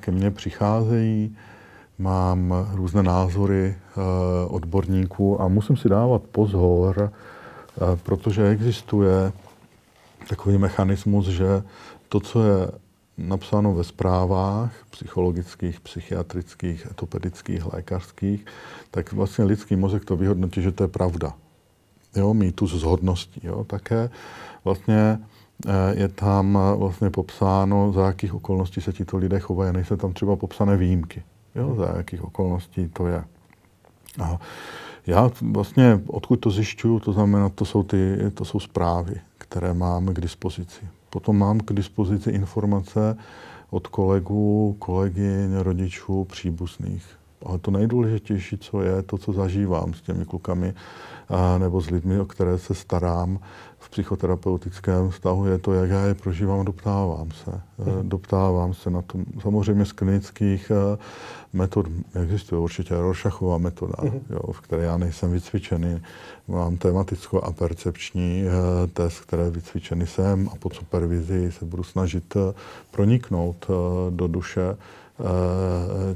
ke 0.00 0.10
mně 0.10 0.30
přicházejí, 0.30 1.36
mám 1.98 2.54
různé 2.72 3.02
názory 3.02 3.74
eh, 3.76 4.00
odborníků 4.48 5.42
a 5.42 5.48
musím 5.48 5.76
si 5.76 5.88
dávat 5.88 6.22
pozor, 6.22 7.12
eh, 7.12 7.96
protože 8.02 8.48
existuje 8.48 9.32
takový 10.28 10.58
mechanismus, 10.58 11.26
že 11.26 11.62
to, 12.08 12.20
co 12.20 12.44
je 12.44 12.70
napsáno 13.28 13.74
ve 13.74 13.84
zprávách 13.84 14.72
psychologických, 14.90 15.80
psychiatrických, 15.80 16.86
etopedických, 16.90 17.72
lékařských, 17.72 18.46
tak 18.90 19.12
vlastně 19.12 19.44
lidský 19.44 19.76
mozek 19.76 20.04
to 20.04 20.16
vyhodnotí, 20.16 20.62
že 20.62 20.72
to 20.72 20.84
je 20.84 20.88
pravda. 20.88 21.34
Jo, 22.16 22.34
mýtus 22.34 22.80
z 22.80 22.82
hodností. 22.82 23.40
Jo. 23.44 23.64
Také 23.64 24.10
vlastně 24.64 25.18
eh, 25.66 26.00
je 26.00 26.08
tam 26.08 26.58
vlastně 26.76 27.10
popsáno, 27.10 27.92
za 27.92 28.06
jakých 28.06 28.34
okolností 28.34 28.80
se 28.80 28.92
tito 28.92 29.16
lidé 29.16 29.40
chovají. 29.40 29.72
Nejsou 29.72 29.96
tam 29.96 30.12
třeba 30.12 30.36
popsané 30.36 30.76
výjimky, 30.76 31.22
jo, 31.54 31.74
za 31.74 31.96
jakých 31.96 32.24
okolností 32.24 32.88
to 32.88 33.06
je. 33.06 33.24
A 34.22 34.38
já 35.06 35.30
vlastně, 35.40 36.00
odkud 36.06 36.36
to 36.36 36.50
zjišťuju, 36.50 37.00
to 37.00 37.12
znamená, 37.12 37.48
to 37.48 37.64
jsou, 37.64 37.82
ty, 37.82 38.16
to 38.34 38.44
jsou 38.44 38.60
zprávy, 38.60 39.20
které 39.38 39.74
máme 39.74 40.14
k 40.14 40.20
dispozici. 40.20 40.88
Potom 41.10 41.38
mám 41.38 41.60
k 41.60 41.72
dispozici 41.72 42.30
informace 42.30 43.16
od 43.70 43.86
kolegů, 43.86 44.76
kolegyň, 44.78 45.56
rodičů, 45.56 46.24
příbuzných. 46.24 47.06
Ale 47.46 47.58
to 47.58 47.70
nejdůležitější, 47.70 48.58
co 48.58 48.82
je, 48.82 49.02
to, 49.02 49.18
co 49.18 49.32
zažívám 49.32 49.94
s 49.94 50.00
těmi 50.00 50.24
klukami 50.24 50.74
nebo 51.58 51.80
s 51.80 51.90
lidmi, 51.90 52.20
o 52.20 52.24
které 52.24 52.58
se 52.58 52.74
starám 52.74 53.38
v 53.90 53.92
psychoterapeutickém 53.92 55.10
vztahu, 55.10 55.46
je 55.46 55.58
to, 55.58 55.72
jak 55.72 55.90
já 55.90 56.04
je 56.04 56.14
prožívám, 56.14 56.64
doptávám 56.64 57.30
se. 57.30 57.50
Mm. 57.78 58.08
Doptávám 58.08 58.74
se 58.74 58.90
na 58.90 59.02
tom. 59.02 59.24
Samozřejmě 59.42 59.84
z 59.84 59.92
klinických 59.92 60.72
metod 61.52 61.86
existuje 62.22 62.58
určitě 62.58 62.94
Rorschachová 62.94 63.58
metoda, 63.58 63.94
mm. 64.02 64.20
jo, 64.30 64.52
v 64.52 64.60
které 64.60 64.82
já 64.84 64.96
nejsem 64.96 65.32
vycvičený. 65.32 66.02
Mám 66.48 66.76
tematickou 66.76 67.40
a 67.40 67.52
percepční 67.52 68.44
test, 68.92 69.20
které 69.20 69.50
vycvičený 69.50 70.06
jsem 70.06 70.48
a 70.52 70.56
pod 70.56 70.74
supervizí 70.74 71.52
se 71.52 71.64
budu 71.64 71.82
snažit 71.82 72.36
proniknout 72.90 73.66
do 74.10 74.28
duše 74.28 74.62
Eh, 74.62 74.99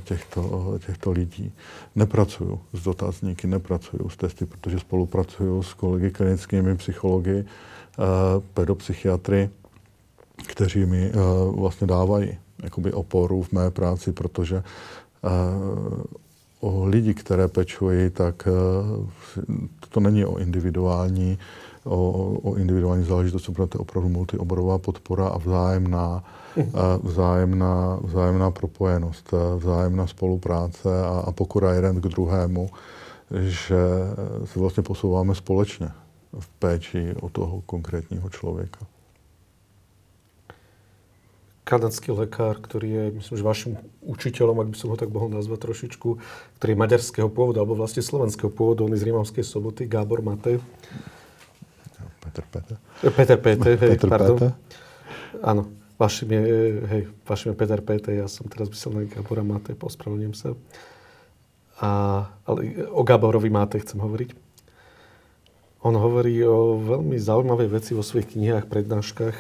těchto, 0.05 0.75
těchto 0.87 1.11
lidí. 1.11 1.53
Nepracuju 1.95 2.61
s 2.73 2.83
dotazníky, 2.83 3.47
nepracuju 3.47 4.09
s 4.09 4.17
testy, 4.17 4.47
protože 4.47 4.79
spolupracuju 4.79 5.63
s 5.63 5.75
kolegy 5.75 6.11
klinickými 6.11 6.77
psychologi, 6.77 7.45
eh, 7.45 8.05
pedopsychiatry, 8.55 9.51
kteří 10.47 10.87
mi 10.87 11.11
eh, 11.11 11.13
vlastně 11.57 11.87
dávají 11.87 12.39
jakoby 12.63 12.93
oporu 12.93 13.43
v 13.43 13.53
mé 13.53 13.71
práci, 13.71 14.13
protože 14.13 14.63
o 16.61 16.85
lidi, 16.85 17.15
které 17.15 17.49
pečují, 17.49 18.11
tak 18.11 18.49
to 19.89 20.01
není 20.01 20.25
o 20.25 20.39
individuální, 20.39 21.39
o, 21.85 22.33
o 22.43 22.55
individuální 22.55 23.05
záležitosti, 23.05 23.53
protože 23.53 23.67
to 23.67 23.79
je 23.79 23.81
opravdu 23.81 24.09
multioborová 24.09 24.79
podpora 24.79 25.29
a 25.29 25.39
vzájemná 25.39 26.25
vzájemná, 27.03 27.99
vzájemná 28.03 28.51
propojenost, 28.51 29.35
vzájemná 29.57 30.07
spolupráce 30.07 31.05
a, 31.05 31.25
a 31.27 31.33
pokora 31.33 31.75
jeden 31.75 32.01
k 32.01 32.09
druhému, 32.09 32.71
že 33.41 33.81
se 34.45 34.59
vlastně 34.59 34.83
posouváme 34.83 35.35
společně 35.35 35.89
v 36.39 36.49
péči 36.49 37.15
o 37.21 37.29
toho 37.29 37.63
konkrétního 37.67 38.31
člověka. 38.31 38.87
Kanadský 41.65 42.13
lekár, 42.13 42.57
který 42.61 42.91
je, 42.91 43.11
myslím, 43.11 43.39
že 43.39 43.45
vaším 43.45 43.77
učitelem, 44.01 44.59
jak 44.59 44.69
by 44.69 44.77
som 44.77 44.91
ho 44.91 44.97
tak 44.97 45.09
mohl 45.09 45.29
nazvat 45.29 45.61
trošičku, 45.61 46.19
který 46.55 46.71
je 46.71 46.77
maďarského 46.77 47.29
původu, 47.29 47.61
alebo 47.61 47.75
vlastně 47.75 48.03
slovenského 48.03 48.51
původu, 48.51 48.85
on 48.85 48.93
je 48.93 48.97
z 48.97 49.03
Rímavské 49.03 49.45
soboty, 49.45 49.87
Gábor 49.87 50.23
Mate. 50.23 50.61
Petr 52.35 52.43
Petr. 52.51 52.75
Petr 53.15 53.37
Petr, 53.39 53.79
Petr 53.79 54.09
pardon. 54.11 54.35
Petr. 54.35 54.51
Áno 55.39 55.71
vašim 55.99 56.29
je, 56.33 56.43
hej, 56.91 57.03
vašim 57.23 57.55
je 57.55 57.59
Peter 57.59 57.81
Péte, 57.81 58.11
ja 58.11 58.27
som 58.27 58.51
teraz 58.51 58.67
myslel 58.67 58.91
na 58.95 59.03
Gabora 59.07 59.47
Mate, 59.47 59.79
pospravedlňujem 59.79 60.35
sa. 60.35 60.59
A, 61.79 61.91
ale 62.47 62.87
o 62.91 63.03
Gaborovi 63.03 63.51
Máte 63.51 63.79
chcem 63.83 63.99
hovoriť. 63.99 64.35
On 65.85 65.95
hovorí 65.95 66.41
o 66.47 66.81
veľmi 66.81 67.19
zaujímavej 67.21 67.69
veci 67.69 67.93
vo 67.93 68.01
svojich 68.01 68.35
knihách, 68.35 68.71
prednáškach, 68.73 69.37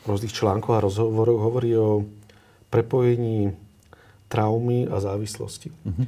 v 0.00 0.04
rôznych 0.06 0.32
článkoch 0.32 0.80
a 0.80 0.84
rozhovoroch. 0.84 1.40
Hovorí 1.44 1.74
o 1.76 2.06
prepojení 2.70 3.52
traumy 4.30 4.86
a 4.86 5.02
závislosti. 5.02 5.74
Mm-hmm. 5.74 6.06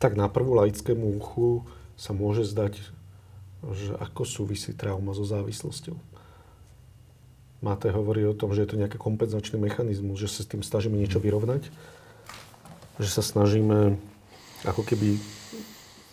Tak 0.00 0.16
na 0.16 0.32
prvú 0.32 0.56
laickému 0.56 1.20
uchu 1.20 1.68
sa 2.00 2.16
môže 2.16 2.48
zdať, 2.48 2.80
že 3.60 3.92
ako 4.00 4.24
súvisí 4.24 4.72
trauma 4.72 5.12
so 5.12 5.28
závislosťou. 5.28 6.00
Máte 7.60 7.92
hovorí 7.92 8.24
o 8.24 8.32
tom, 8.32 8.56
že 8.56 8.64
je 8.64 8.72
to 8.72 8.80
nejaký 8.80 8.96
kompenzačný 8.96 9.60
mechanizmus, 9.60 10.16
že 10.16 10.32
sa 10.32 10.40
s 10.40 10.48
tým 10.48 10.64
snažíme 10.64 10.96
niečo 10.96 11.20
vyrovnať, 11.20 11.68
že 12.96 13.10
sa 13.12 13.20
snažíme 13.20 14.00
ako 14.64 14.80
keby 14.80 15.20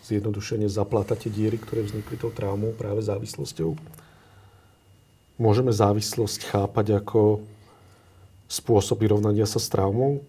zjednodušene 0.03 0.67
zaplátať 0.67 1.27
tie 1.27 1.31
diery, 1.31 1.55
ktoré 1.55 1.87
vznikli 1.87 2.19
tou 2.19 2.31
traumou 2.35 2.75
práve 2.75 2.99
závislosťou. 2.99 3.79
Môžeme 5.39 5.71
závislosť 5.71 6.51
chápať 6.51 6.99
ako 6.99 7.43
spôsob 8.51 8.99
vyrovnania 8.99 9.47
sa 9.47 9.59
s 9.59 9.71
traumou? 9.71 10.27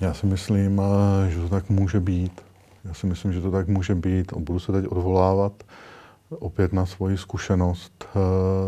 Já 0.00 0.14
si 0.14 0.26
myslím, 0.26 0.80
eh, 0.80 1.30
že 1.30 1.40
to 1.40 1.48
tak 1.48 1.70
může 1.70 2.00
být. 2.00 2.40
Já 2.84 2.94
si 2.94 3.06
myslím, 3.06 3.32
že 3.32 3.40
to 3.40 3.50
tak 3.50 3.68
může 3.68 3.94
být. 3.94 4.32
Budu 4.32 4.58
se 4.58 4.72
teď 4.72 4.86
odvolávat 4.86 5.52
opět 6.30 6.72
na 6.72 6.86
svoji 6.86 7.18
zkušenost 7.18 8.04
eh, 8.04 8.18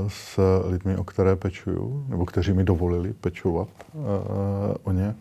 s 0.08 0.38
lidmi, 0.64 0.96
o 0.96 1.04
které 1.04 1.36
pečuju, 1.36 2.06
nebo 2.08 2.26
kteří 2.26 2.52
mi 2.52 2.64
dovolili 2.64 3.12
pečovat 3.12 3.68
eh, 3.78 3.94
o 4.82 4.92
ně. 4.92 5.14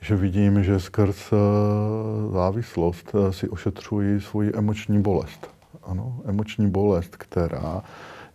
Že 0.00 0.16
vidím, 0.16 0.64
že 0.64 0.80
skrz 0.80 1.32
závislost 2.32 3.12
si 3.30 3.48
ošetřují 3.48 4.20
svoji 4.20 4.52
emoční 4.54 5.02
bolest. 5.02 5.48
Ano, 5.82 6.20
emoční 6.24 6.70
bolest, 6.70 7.16
která 7.16 7.82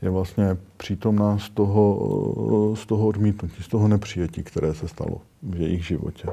je 0.05 0.11
vlastně 0.11 0.57
přítomná 0.77 1.37
z 1.37 1.49
toho, 1.49 2.75
z 2.75 2.85
toho 2.85 3.07
odmítnutí, 3.07 3.63
z 3.63 3.67
toho 3.67 3.87
nepřijetí, 3.87 4.43
které 4.43 4.73
se 4.73 4.87
stalo 4.87 5.21
v 5.43 5.61
jejich 5.61 5.85
životě. 5.85 6.27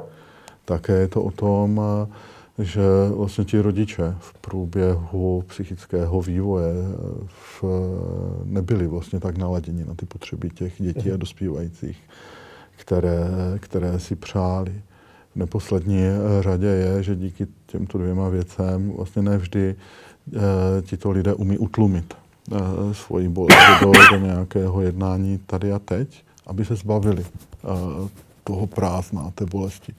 Také 0.65 0.93
je 0.93 1.09
to 1.09 1.23
o 1.23 1.31
tom, 1.31 1.81
že 2.59 2.83
vlastně 3.17 3.45
ti 3.45 3.61
rodiče 3.61 4.15
v 4.19 4.35
průběhu 4.35 5.45
psychického 5.49 6.23
vývoje 6.23 6.75
v, 7.27 7.65
nebyli 8.45 8.87
vlastně 8.87 9.21
tak 9.21 9.39
naladěni 9.39 9.85
na 9.85 9.95
ty 9.95 10.07
potřeby 10.07 10.51
těch 10.51 10.83
dětí 10.83 11.09
a 11.09 11.13
mhm. 11.13 11.21
dospívajících, 11.21 12.01
které, 12.77 13.31
které 13.61 14.01
si 14.01 14.17
přáli. 14.17 14.83
V 15.33 15.37
neposlední 15.37 16.03
řadě 16.41 16.67
je, 16.67 17.03
že 17.03 17.17
díky 17.17 17.47
těmto 17.67 17.99
dvěma 17.99 18.29
věcem 18.29 18.93
vlastně 18.97 19.23
nevždy 19.23 19.75
e, 19.75 20.83
tito 20.83 21.11
lidé 21.11 21.35
umí 21.35 21.59
utlumit 21.59 22.22
svoji 22.93 23.29
bolest 23.29 23.81
do, 23.81 23.93
do 24.11 24.19
nějakého 24.19 24.81
jednání 24.81 25.39
tady 25.47 25.73
a 25.73 25.79
teď, 25.79 26.25
aby 26.47 26.65
se 26.65 26.77
zbavili 26.77 27.23
e, 27.25 27.29
toho 28.45 28.67
prázdna, 28.67 29.31
té 29.35 29.47
bolesti. 29.47 29.95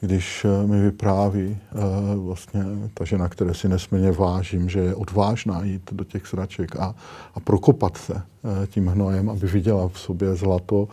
Když 0.00 0.44
eh, 0.44 0.66
mi 0.66 0.82
vypráví 0.82 1.56
eh, 1.56 1.76
vlastně 2.16 2.64
ta 2.94 3.04
žena, 3.04 3.28
které 3.28 3.54
si 3.54 3.68
nesmírně 3.68 4.12
vážím, 4.12 4.68
že 4.68 4.78
je 4.78 4.94
odvážná 4.94 5.64
jít 5.64 5.92
do 5.92 6.04
těch 6.04 6.26
sraček 6.26 6.76
a, 6.76 6.94
a 7.34 7.40
prokopat 7.40 7.96
se 7.96 8.14
eh, 8.14 8.66
tím 8.66 8.86
hnojem, 8.86 9.30
aby 9.30 9.46
viděla 9.46 9.88
v 9.88 9.98
sobě 9.98 10.34
zlato 10.34 10.88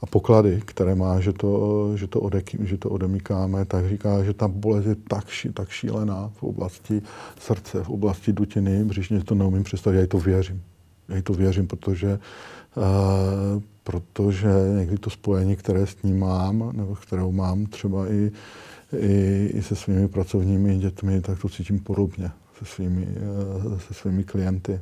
a 0.00 0.06
poklady, 0.06 0.62
které 0.64 0.94
má, 0.94 1.20
že 1.20 1.32
to, 1.32 1.92
že 1.96 2.06
to, 2.06 2.20
odek, 2.20 2.50
že 2.60 2.78
to 2.78 2.90
odemíkáme, 2.90 3.64
tak 3.64 3.88
říká, 3.88 4.24
že 4.24 4.34
ta 4.34 4.48
bolest 4.48 4.86
je 4.86 4.96
tak, 5.08 5.28
ší, 5.28 5.52
tak 5.52 5.68
šílená 5.68 6.30
v 6.34 6.42
oblasti 6.42 7.02
srdce, 7.40 7.84
v 7.84 7.90
oblasti 7.90 8.32
dutiny, 8.32 8.84
břišně 8.84 9.24
to 9.24 9.34
neumím 9.34 9.64
představit, 9.64 9.96
já 9.96 10.02
jí 10.02 10.08
to 10.08 10.18
věřím. 10.18 10.62
Já 11.08 11.16
jí 11.16 11.22
to 11.22 11.32
věřím, 11.32 11.66
protože 11.66 12.18
uh, 12.76 13.62
protože 13.84 14.48
někdy 14.78 14.98
to 14.98 15.10
spojení, 15.10 15.56
které 15.56 15.86
s 15.86 16.02
ním 16.02 16.18
mám, 16.18 16.72
nebo 16.72 16.94
kterou 16.94 17.32
mám 17.32 17.66
třeba 17.66 18.08
i, 18.08 18.30
i, 18.98 19.50
i 19.54 19.62
se 19.62 19.76
svými 19.76 20.08
pracovními 20.08 20.78
dětmi, 20.78 21.20
tak 21.20 21.40
to 21.40 21.48
cítím 21.48 21.78
podobně 21.78 22.30
se 22.58 22.64
svými, 22.64 23.08
eh, 23.08 23.80
se 23.80 23.94
svými 23.94 24.24
klienty 24.24 24.80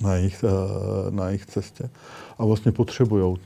na 0.00 0.14
jejich, 0.14 0.44
eh, 0.44 1.10
na 1.10 1.26
jejich 1.26 1.46
cestě. 1.46 1.90
A 2.38 2.44
vlastně 2.44 2.72
potřebují, 2.72 3.36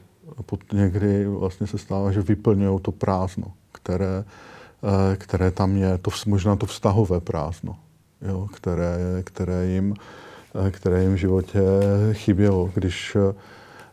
někdy 0.73 1.27
vlastně 1.27 1.67
se 1.67 1.79
stává, 1.79 2.13
že 2.13 2.23
vyplňují 2.23 2.81
to 2.81 2.93
prázdno, 2.93 3.53
které, 3.73 4.25
eh, 4.83 5.17
které 5.17 5.51
tam 5.51 5.77
je, 5.77 5.99
to 5.99 6.11
možná 6.27 6.57
to 6.57 6.67
vztahové 6.67 7.21
prázdno, 7.21 7.77
jo, 8.23 8.49
které, 8.53 8.99
které, 9.25 9.67
jim, 9.67 9.95
které 10.71 11.03
jim 11.03 11.15
v 11.15 11.19
životě 11.19 11.61
chybělo. 12.13 12.71
Když 12.75 13.17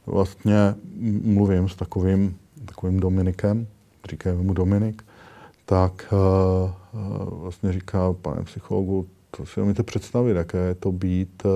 vlastně 0.05 0.75
mluvím 1.23 1.69
s 1.69 1.75
takovým, 1.75 2.37
takovým 2.65 2.99
Dominikem, 2.99 3.67
říkají 4.09 4.37
mu 4.37 4.53
Dominik, 4.53 5.03
tak 5.65 6.13
vlastně 7.29 7.73
říká, 7.73 8.13
pane 8.13 8.43
psychologu, 8.43 9.07
to 9.37 9.45
si 9.45 9.61
umíte 9.61 9.83
představit, 9.83 10.35
jaké 10.35 10.57
je 10.57 10.75
to 10.75 10.91
být 10.91 11.43
uh, 11.45 11.51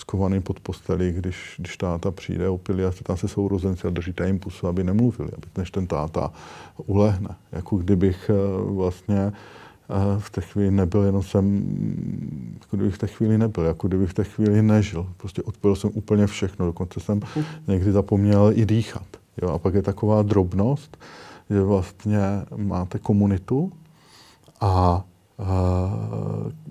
skovaný 0.00 0.40
pod 0.40 0.60
postelí, 0.60 1.12
když, 1.12 1.54
když 1.58 1.76
táta 1.76 2.10
přijde 2.10 2.48
opilý 2.48 2.84
a 2.84 2.92
tam 3.02 3.16
se 3.16 3.28
sourozenci 3.28 3.86
a 3.86 3.90
držíte 3.90 4.26
jim 4.26 4.38
pusu, 4.38 4.66
aby 4.66 4.84
nemluvili, 4.84 5.30
aby 5.36 5.46
než 5.56 5.70
ten 5.70 5.86
táta 5.86 6.32
ulehne. 6.86 7.28
Jako 7.52 7.76
kdybych 7.76 8.30
uh, 8.30 8.76
vlastně 8.76 9.32
v 10.18 10.30
té 10.30 10.40
chvíli 10.40 10.70
nebyl, 10.70 11.02
jenom 11.02 11.22
jsem, 11.22 11.62
jako 12.60 12.76
kdybych 12.76 12.94
v 12.94 12.98
té 12.98 13.06
chvíli 13.06 13.38
nebyl, 13.38 13.64
jako 13.64 13.88
kdybych 13.88 14.10
v 14.10 14.14
té 14.14 14.24
chvíli 14.24 14.62
nežil. 14.62 15.06
Prostě 15.16 15.42
odpojil 15.42 15.76
jsem 15.76 15.90
úplně 15.94 16.26
všechno, 16.26 16.66
dokonce 16.66 17.00
jsem 17.00 17.20
někdy 17.68 17.92
zapomněl 17.92 18.52
i 18.54 18.66
dýchat. 18.66 19.06
Jo? 19.42 19.48
A 19.48 19.58
pak 19.58 19.74
je 19.74 19.82
taková 19.82 20.22
drobnost, 20.22 20.96
že 21.50 21.62
vlastně 21.62 22.20
máte 22.56 22.98
komunitu 22.98 23.72
a 24.60 25.04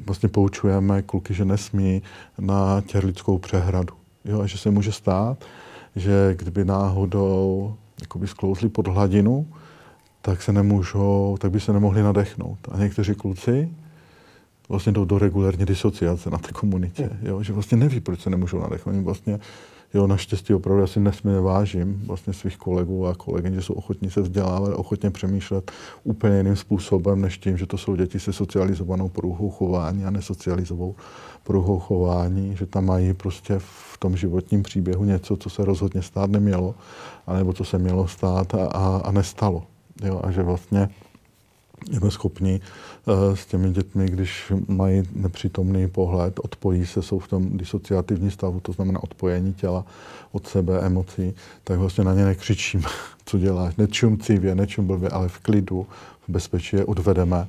vlastně 0.06 0.30
poučujeme 0.30 1.02
kluky, 1.02 1.34
že 1.34 1.46
nesmí 1.46 2.02
na 2.40 2.82
těrlickou 2.82 3.38
přehradu. 3.38 3.94
Jo, 4.26 4.42
a 4.42 4.48
že 4.48 4.58
se 4.58 4.72
může 4.72 4.92
stát, 4.92 5.46
že 5.96 6.36
kdyby 6.38 6.66
náhodou 6.66 7.76
jakoby 8.02 8.28
sklouzli 8.28 8.70
pod 8.70 8.88
hladinu, 8.88 9.48
tak 10.22 10.42
se 10.42 10.54
nemůžou, 10.54 11.38
tak 11.40 11.52
by 11.52 11.60
se 11.60 11.74
nemohli 11.74 12.04
nadechnout. 12.04 12.60
A 12.72 12.78
někteří 12.78 13.16
kluci 13.16 13.70
vlastně 14.70 14.92
jdou 14.92 15.06
do 15.06 15.20
regulární 15.20 15.66
disociace 15.66 16.30
na 16.30 16.38
té 16.38 16.52
komunitě, 16.52 17.10
jo, 17.22 17.44
že 17.44 17.54
vlastně 17.54 17.78
neví, 17.78 18.00
proč 18.00 18.22
se 18.22 18.30
nemůžou 18.30 18.60
nadechnout. 18.60 18.96
Oni 18.96 19.04
vlastně, 19.04 19.40
jo, 19.94 20.08
naštěstí 20.08 20.54
opravdu 20.54 20.84
asi 20.84 21.00
nesmírně 21.00 21.42
vážím 21.42 22.04
vlastně 22.06 22.34
svých 22.34 22.58
kolegů 22.58 23.08
a 23.08 23.16
kolegyň, 23.16 23.54
že 23.54 23.62
jsou 23.62 23.74
ochotní 23.74 24.10
se 24.10 24.22
vzdělávat, 24.22 24.74
ochotně 24.74 25.12
přemýšlet 25.12 25.72
úplně 26.04 26.38
jiným 26.38 26.56
způsobem, 26.56 27.22
než 27.22 27.38
tím, 27.38 27.58
že 27.58 27.66
to 27.66 27.78
jsou 27.78 27.96
děti 27.96 28.20
se 28.20 28.34
socializovanou 28.34 29.10
poruchou 29.10 29.50
chování 29.50 30.06
a 30.06 30.10
nesocializovanou 30.10 30.96
poruchou 31.44 31.80
chování, 31.80 32.56
že 32.56 32.66
tam 32.66 32.86
mají 32.86 33.14
prostě 33.14 33.56
v 33.60 33.98
tom 34.00 34.18
životním 34.18 34.64
příběhu 34.64 35.04
něco, 35.06 35.38
co 35.38 35.50
se 35.50 35.66
rozhodně 35.66 36.02
stát 36.02 36.30
nemělo, 36.30 36.76
anebo 37.28 37.54
co 37.54 37.64
se 37.64 37.78
mělo 37.78 38.08
stát 38.08 38.56
a, 38.56 38.66
a, 38.66 39.02
a 39.04 39.12
nestalo. 39.12 39.64
Jo, 40.04 40.22
a 40.24 40.32
že 40.32 40.44
vlastně 40.44 40.90
jsme 41.92 42.12
schopni 42.12 42.62
uh, 43.06 43.36
s 43.36 43.46
těmi 43.46 43.72
dětmi, 43.72 44.06
když 44.06 44.54
mají 44.68 45.04
nepřítomný 45.16 45.90
pohled, 45.90 46.40
odpojí 46.44 46.86
se, 46.86 47.02
jsou 47.02 47.20
v 47.20 47.28
tom 47.28 47.58
disociativní 47.58 48.32
stavu, 48.32 48.60
to 48.60 48.72
znamená 48.72 49.04
odpojení 49.04 49.54
těla 49.54 49.86
od 50.32 50.48
sebe, 50.48 50.80
emocí, 50.80 51.34
tak 51.64 51.80
vlastně 51.80 52.04
na 52.04 52.14
ně 52.14 52.26
nekřičím, 52.26 52.84
co 53.26 53.38
děláš. 53.38 53.76
Nečum 53.76 54.18
cívě, 54.18 54.56
nečum 54.56 54.88
blbě, 54.88 55.10
ale 55.10 55.30
v 55.30 55.40
klidu, 55.40 55.88
v 56.28 56.32
bezpečí 56.32 56.76
je 56.76 56.86
odvedeme 56.86 57.48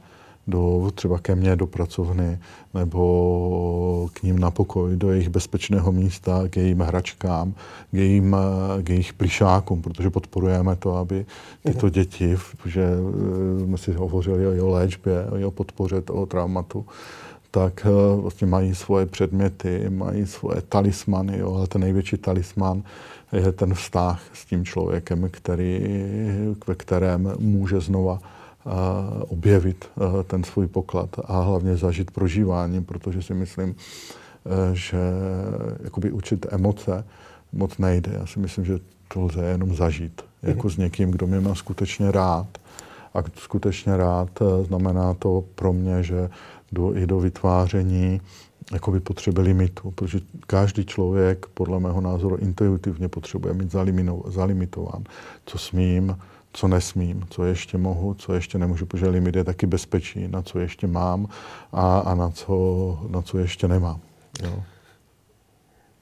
do, 0.51 0.91
třeba 0.95 1.19
ke 1.19 1.35
mně 1.35 1.57
do 1.57 1.67
pracovny 1.67 2.39
nebo 2.75 4.09
k 4.13 4.23
ním 4.23 4.39
na 4.39 4.51
pokoj, 4.51 4.97
do 4.97 5.11
jejich 5.11 5.29
bezpečného 5.29 5.93
místa, 5.93 6.43
k 6.51 6.57
jejím 6.57 6.81
hračkám, 6.81 7.53
k, 7.91 7.95
jejím, 7.95 8.37
k 8.83 8.89
jejich 8.89 9.13
plišákům, 9.13 9.83
protože 9.83 10.11
podporujeme 10.11 10.77
to, 10.77 10.97
aby 10.97 11.27
tyto 11.65 11.87
mhm. 11.87 11.95
děti, 11.95 12.37
že 12.67 12.85
eh, 12.85 13.65
jsme 13.65 13.79
si 13.79 13.93
hovořili 13.93 14.47
o 14.47 14.51
jeho 14.51 14.69
léčbě, 14.69 15.27
o 15.31 15.37
jeho 15.37 15.51
podpoře 15.51 16.01
toho 16.01 16.27
traumatu, 16.27 16.87
tak 17.51 17.87
eh, 17.87 18.21
vlastně 18.21 18.47
mají 18.47 18.75
svoje 18.75 19.07
předměty, 19.07 19.91
mají 19.91 20.27
svoje 20.27 20.63
talismany, 20.69 21.39
jo, 21.39 21.55
ale 21.55 21.67
ten 21.67 21.81
největší 21.81 22.17
talisman 22.17 22.83
je 23.33 23.53
ten 23.53 23.75
vztah 23.75 24.23
s 24.33 24.45
tím 24.45 24.65
člověkem, 24.65 25.29
který, 25.31 25.81
ve 26.67 26.75
kterém 26.75 27.33
může 27.39 27.81
znova 27.81 28.19
objevit 29.29 29.89
ten 30.27 30.45
svůj 30.45 30.67
poklad 30.67 31.09
a 31.25 31.41
hlavně 31.41 31.77
zažít 31.77 32.11
prožívání, 32.11 32.85
protože 32.85 33.23
si 33.23 33.35
myslím, 33.35 33.75
že 34.73 34.99
jakoby 35.85 36.13
učit 36.13 36.47
emoce 36.51 37.05
moc 37.53 37.79
nejde. 37.79 38.13
Já 38.15 38.27
si 38.27 38.39
myslím, 38.41 38.65
že 38.65 38.79
to 39.09 39.21
lze 39.21 39.45
jenom 39.45 39.75
zažít. 39.75 40.23
Jako 40.43 40.71
s 40.71 40.77
někým, 40.77 41.11
kdo 41.11 41.27
mě 41.27 41.41
má 41.41 41.55
skutečně 41.55 42.13
rád. 42.13 42.47
A 43.15 43.19
skutečně 43.35 43.97
rád 43.97 44.29
znamená 44.67 45.15
to 45.15 45.45
pro 45.55 45.73
mě, 45.73 46.03
že 46.03 46.31
jdu 46.73 46.97
i 46.97 47.07
do 47.07 47.21
vytváření 47.21 48.21
jakoby 48.73 49.01
potřeby 49.01 49.41
limitu, 49.41 49.91
protože 49.91 50.21
každý 50.47 50.85
člověk, 50.85 51.47
podle 51.55 51.81
mého 51.81 52.01
názoru, 52.01 52.37
intuitivně 52.37 53.09
potřebuje 53.09 53.55
mít 53.55 53.75
zalimitován, 54.27 55.05
co 55.47 55.59
smím, 55.59 56.17
co 56.53 56.69
nesmím, 56.69 57.27
co 57.31 57.45
ještě 57.45 57.79
mohu, 57.79 58.15
co 58.15 58.35
ještě 58.35 58.59
nemůžu, 58.59 58.87
protože 58.87 59.09
limit 59.09 59.37
je 59.37 59.45
taky 59.45 59.67
bezpečí, 59.67 60.29
na 60.29 60.43
co 60.43 60.59
ještě 60.59 60.87
mám 60.87 61.29
a, 61.73 61.99
a 61.99 62.15
na, 62.15 62.31
co, 62.31 62.99
na 63.09 63.23
co 63.23 63.39
ještě 63.39 63.69
nemám. 63.69 64.01
Jo. 64.43 64.63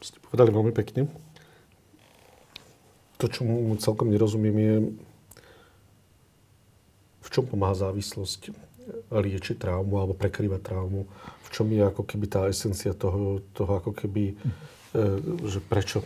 Jste 0.05 0.21
povedali 0.21 0.51
velmi 0.51 0.73
pěkně. 0.73 1.07
To, 3.17 3.29
čemu 3.29 3.77
celkom 3.77 4.11
nerozumím, 4.11 4.59
je, 4.59 4.83
v 7.21 7.31
čom 7.31 7.47
pomáhá 7.47 7.75
závislost 7.75 8.51
liečiť 9.11 9.59
traumu 9.59 10.01
alebo 10.01 10.15
prekrývať 10.15 10.61
traumu. 10.63 11.05
V 11.45 11.49
čom 11.53 11.69
je 11.73 11.83
ako 11.85 12.03
keby 12.05 12.27
tá 12.29 12.49
esencia 12.49 12.97
toho, 12.97 13.41
toho 13.53 13.73
ako 13.81 13.93
keby, 13.93 14.33
e, 14.33 14.35
že 15.45 15.61
prečo 15.61 16.05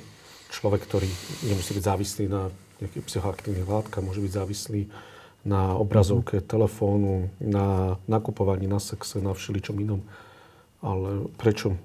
človek, 0.50 0.82
ktorý 0.82 1.10
nemusí 1.46 1.74
byť 1.74 1.84
závislý 1.84 2.24
na 2.26 2.50
nejakých 2.82 3.06
psychoaktívnych 3.06 3.68
látkach, 3.68 4.02
môže 4.02 4.20
byť 4.20 4.32
závislý 4.32 4.90
na 5.42 5.74
obrazovke 5.74 6.38
telefónu, 6.38 7.30
na 7.42 7.98
nakupovaní, 8.06 8.70
na 8.70 8.78
sexe, 8.78 9.18
na 9.18 9.34
všeličom 9.34 9.74
inom. 9.82 10.02
Ale 10.82 11.26
prečo 11.38 11.78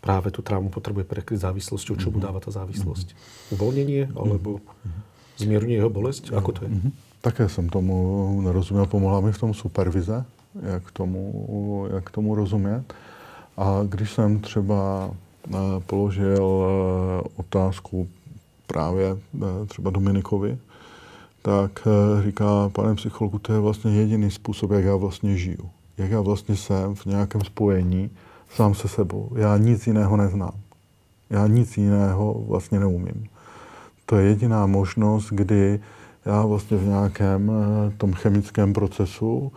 práve 0.00 0.34
tú 0.34 0.42
traumu 0.42 0.68
potrebuje 0.68 1.04
prekryť 1.08 1.44
závislosťou? 1.48 1.94
Čo 1.96 2.08
mu 2.12 2.18
mhm. 2.20 2.24
dáva 2.26 2.40
tá 2.40 2.50
závislosť? 2.50 3.12
Mm-hmm. 3.12 3.52
Uvoľnenie 3.54 4.02
alebo 4.16 4.58
mhm. 4.58 5.00
zmierňuje 5.40 5.78
jeho 5.78 5.92
bolesť? 5.92 6.22
Ako 6.34 6.50
to 6.52 6.60
je? 6.66 6.70
Také 7.22 7.48
jsem 7.48 7.68
tomu 7.68 8.40
nerozuměl, 8.42 8.86
pomohla 8.86 9.20
mi 9.20 9.32
v 9.32 9.38
tom 9.38 9.54
supervize, 9.54 10.24
jak 10.62 10.90
tomu, 10.90 11.86
jak 11.94 12.10
tomu 12.10 12.34
rozumět. 12.34 12.82
A 13.56 13.80
když 13.88 14.12
jsem 14.12 14.40
třeba 14.40 15.10
eh, 15.10 15.56
položil 15.86 16.42
eh, 16.42 17.28
otázku 17.36 18.08
právě 18.72 19.16
eh, 19.16 19.66
třeba 19.66 19.90
Dominikovi, 19.90 20.58
tak 21.42 21.88
říká, 22.24 22.68
pane 22.68 22.94
psychologu, 22.94 23.38
to 23.38 23.52
je 23.52 23.58
vlastně 23.58 23.92
jediný 23.92 24.30
způsob, 24.30 24.70
jak 24.70 24.84
já 24.84 24.96
vlastně 24.96 25.36
žiju. 25.36 25.70
Jak 25.98 26.10
já 26.10 26.20
vlastně 26.20 26.56
jsem 26.56 26.94
v 26.94 27.06
nějakém 27.06 27.40
spojení 27.40 28.10
sám 28.54 28.74
se 28.74 28.88
sebou. 28.88 29.30
Já 29.34 29.56
nic 29.56 29.86
jiného 29.86 30.16
neznám. 30.16 30.52
Já 31.30 31.46
nic 31.46 31.76
jiného 31.76 32.44
vlastně 32.48 32.80
neumím. 32.80 33.26
To 34.06 34.16
je 34.16 34.26
jediná 34.26 34.66
možnost, 34.66 35.28
kdy 35.30 35.80
já 36.24 36.46
vlastně 36.46 36.76
v 36.76 36.86
nějakém 36.86 37.52
tom 37.98 38.12
chemickém 38.12 38.72
procesu 38.72 39.52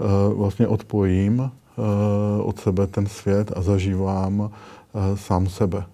Eh, 0.00 0.34
vlastně 0.34 0.68
odpojím 0.68 1.40
eh, 1.40 2.42
od 2.42 2.60
sebe 2.60 2.86
ten 2.86 3.06
svět 3.06 3.52
a 3.56 3.62
zažívám 3.62 4.50
eh, 4.50 5.16
sám 5.16 5.46
sebe. 5.46 5.84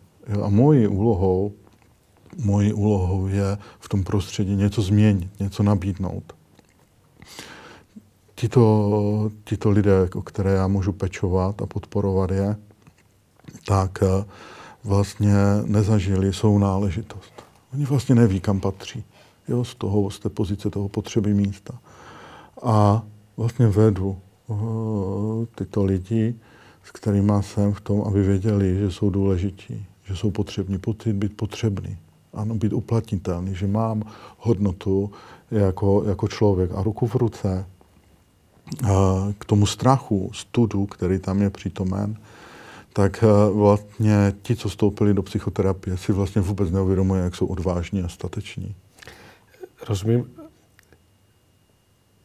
A 0.42 0.48
mojí 0.48 0.87
úlohou, 0.87 1.52
mojí 2.38 2.72
úlohou 2.72 3.26
je 3.26 3.58
v 3.80 3.88
tom 3.88 4.04
prostředí 4.04 4.56
něco 4.56 4.82
změnit, 4.82 5.30
něco 5.40 5.62
nabídnout. 5.62 6.32
Tito, 8.34 9.30
tito 9.44 9.70
lidé, 9.70 10.08
o 10.14 10.22
které 10.22 10.52
já 10.52 10.68
můžu 10.68 10.92
pečovat 10.92 11.62
a 11.62 11.66
podporovat 11.66 12.30
je, 12.30 12.56
tak 13.66 13.98
vlastně 14.84 15.34
nezažili 15.66 16.32
svou 16.32 16.58
náležitost. 16.58 17.32
Oni 17.74 17.84
vlastně 17.84 18.14
neví, 18.14 18.40
kam 18.40 18.60
patří. 18.60 19.04
Jo, 19.48 19.64
z 19.64 19.74
toho, 19.74 20.10
z 20.10 20.18
té 20.18 20.28
pozice 20.28 20.70
toho 20.70 20.88
potřeby 20.88 21.34
místa. 21.34 21.78
A 22.62 23.02
vlastně 23.36 23.66
vedu 23.66 24.18
uh, 24.46 25.44
tyto 25.54 25.84
lidi, 25.84 26.34
s 26.84 26.90
kterými 26.90 27.32
jsem 27.40 27.72
v 27.72 27.80
tom, 27.80 28.02
aby 28.06 28.22
věděli, 28.22 28.78
že 28.78 28.90
jsou 28.90 29.10
důležití, 29.10 29.86
že 30.04 30.16
jsou 30.16 30.30
potřební, 30.30 30.78
pocit 30.78 31.12
být 31.12 31.36
potřebný, 31.36 31.98
ano, 32.34 32.54
být 32.54 32.72
uplatnitelný, 32.72 33.54
že 33.54 33.66
mám 33.66 34.02
hodnotu 34.38 35.10
jako, 35.50 36.04
jako 36.06 36.28
člověk 36.28 36.70
a 36.74 36.82
ruku 36.82 37.06
v 37.06 37.14
ruce 37.14 37.66
k 39.38 39.44
tomu 39.44 39.66
strachu, 39.66 40.30
studu, 40.34 40.86
který 40.86 41.18
tam 41.18 41.42
je 41.42 41.50
přítomen, 41.50 42.16
tak 42.92 43.24
vlastně 43.52 44.34
ti, 44.42 44.56
co 44.56 44.68
vstoupili 44.68 45.14
do 45.14 45.22
psychoterapie, 45.22 45.96
si 45.96 46.12
vlastně 46.12 46.42
vůbec 46.42 46.70
neuvědomují, 46.70 47.22
jak 47.22 47.34
jsou 47.34 47.46
odvážní 47.46 48.02
a 48.02 48.08
stateční. 48.08 48.74
Rozumím. 49.88 50.28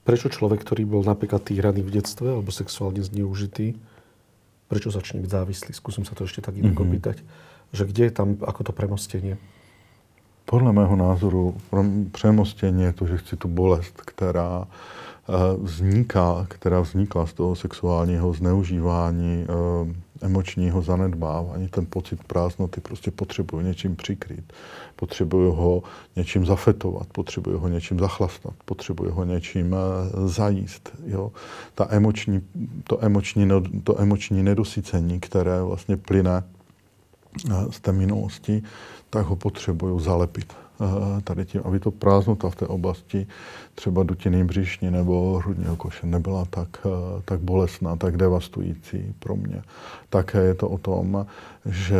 Prečo 0.05 0.29
človek, 0.29 0.61
ktorý 0.61 0.85
bol 0.85 1.01
napríklad 1.01 1.41
týraný 1.41 1.81
v 1.81 1.97
detstve 1.97 2.29
alebo 2.29 2.53
sexuálne 2.53 3.01
zneužitý, 3.01 3.73
prečo 4.69 4.93
začne 4.93 5.17
byť 5.17 5.31
závislý? 5.33 5.71
Skúsim 5.73 6.05
sa 6.05 6.13
to 6.13 6.29
ešte 6.29 6.45
tak 6.45 6.53
inak 6.53 6.77
mm-hmm. 6.77 6.85
opýtať. 6.85 7.17
Že 7.73 7.89
kde 7.89 8.03
je 8.05 8.13
tam 8.13 8.37
ako 8.45 8.69
to 8.69 8.71
premostenie? 8.75 9.41
Podle 10.45 10.73
mého 10.73 10.95
názoru 10.95 11.57
přemostění 12.11 12.83
je 12.83 12.93
to, 12.93 13.07
že 13.07 13.17
chci 13.17 13.37
tu 13.37 13.47
bolest, 13.47 14.01
která 14.01 14.67
eh, 14.67 15.33
vzniká, 15.61 16.45
která 16.49 16.79
vznikla 16.79 17.25
z 17.25 17.33
toho 17.33 17.55
sexuálního 17.55 18.33
zneužívání, 18.33 19.45
eh, 19.49 19.93
emočního 20.21 20.81
zanedbávání, 20.81 21.67
ten 21.67 21.85
pocit 21.85 22.23
prázdnoty 22.23 22.81
prostě 22.81 23.11
potřebuju 23.11 23.63
něčím 23.63 23.95
přikrýt. 23.95 24.53
Potřebuju 24.95 25.51
ho 25.51 25.83
něčím 26.15 26.45
zafetovat, 26.45 27.07
potřebuju 27.07 27.57
ho 27.57 27.67
něčím 27.67 27.99
zachlastat, 27.99 28.53
potřebuju 28.65 29.11
ho 29.11 29.25
něčím 29.25 29.75
eh, 29.75 30.27
zajíst. 30.27 30.93
Jo? 31.05 31.31
Ta 31.75 31.87
emoční, 31.89 32.41
to, 32.83 33.03
emoční, 33.05 33.49
to 33.83 34.01
emoční 34.01 34.43
nedosycení, 34.43 35.19
které 35.19 35.63
vlastně 35.63 35.97
plyne 35.97 36.43
z 37.69 37.79
té 37.79 37.91
minulosti, 37.91 38.63
tak 39.09 39.25
ho 39.25 39.35
potřebuju 39.35 39.99
zalepit 39.99 40.53
Eh, 40.81 41.21
tady 41.21 41.45
tím, 41.45 41.61
aby 41.63 41.79
to 41.79 41.91
prázdnota 41.91 42.49
v 42.49 42.55
té 42.55 42.67
oblasti 42.67 43.27
třeba 43.75 44.03
dutiny 44.03 44.43
břišní 44.43 44.91
nebo 44.91 45.37
hrudního 45.37 45.75
koše 45.75 46.07
nebyla 46.07 46.45
tak, 46.49 46.67
eh, 46.85 47.21
tak 47.25 47.39
bolestná, 47.39 47.95
tak 47.95 48.17
devastující 48.17 49.13
pro 49.19 49.35
mě. 49.35 49.61
Také 50.09 50.39
je 50.39 50.53
to 50.53 50.69
o 50.69 50.77
tom, 50.77 51.25
že 51.65 51.99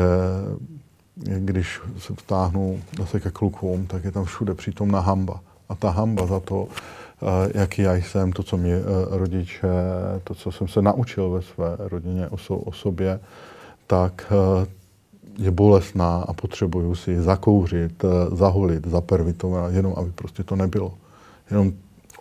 když 1.15 1.79
se 1.97 2.13
vtáhnu 2.13 2.81
zase 2.99 3.19
ke 3.19 3.31
klukům, 3.31 3.87
tak 3.87 4.03
je 4.03 4.11
tam 4.11 4.25
všude 4.25 4.53
přítomná 4.53 4.99
hamba. 4.99 5.39
A 5.69 5.75
ta 5.75 5.89
hamba 5.89 6.27
za 6.27 6.39
to, 6.39 6.67
eh, 6.67 7.51
jaký 7.59 7.81
já 7.81 7.95
jsem, 7.95 8.31
to, 8.31 8.43
co 8.43 8.57
mi 8.57 8.71
rodiče, 9.09 9.67
to, 10.23 10.35
co 10.35 10.51
jsem 10.51 10.67
se 10.67 10.81
naučil 10.81 11.29
ve 11.29 11.41
své 11.41 11.75
rodině 11.79 12.27
o 12.47 12.71
sobě, 12.71 13.19
tak 13.87 14.33
je 15.37 15.51
bolestná 15.51 16.25
a 16.27 16.33
potřebuju 16.33 16.95
si 16.95 17.21
zakouřit, 17.21 18.03
eh, 18.03 18.35
zaholit, 18.35 18.87
zapervitovat, 18.87 19.73
jenom 19.73 19.93
aby 19.97 20.11
prostě 20.11 20.43
to 20.43 20.55
nebylo. 20.55 20.93
Jenom 21.51 21.73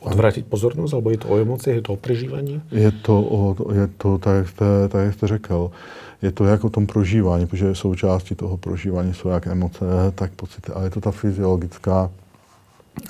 Odvrátit 0.05 0.47
pozornost, 0.47 0.93
alebo 0.93 1.11
je 1.11 1.19
to 1.19 1.29
o 1.29 1.39
emocích, 1.39 1.75
je 1.75 1.83
to 1.83 1.93
o 1.93 1.97
prežívání? 1.97 2.63
Je 2.71 2.93
to, 2.93 3.21
o, 3.21 3.73
je 3.73 3.87
to 3.87 4.19
tak, 4.19 4.37
jak 4.37 4.49
jste, 4.49 4.65
tak, 4.89 5.05
jak 5.05 5.15
jste 5.15 5.27
řekl, 5.27 5.71
je 6.23 6.33
to 6.33 6.45
jak 6.45 6.65
o 6.65 6.71
tom 6.71 6.87
prožívání, 6.87 7.47
protože 7.47 7.75
součástí 7.75 8.35
toho 8.35 8.57
prožívání 8.57 9.15
jsou 9.15 9.29
jak 9.29 9.47
emoce, 9.47 9.85
tak 10.15 10.33
pocity, 10.33 10.73
ale 10.73 10.87
je 10.87 10.91
to 10.91 11.01
ta 11.01 11.11
fyziologická 11.11 12.11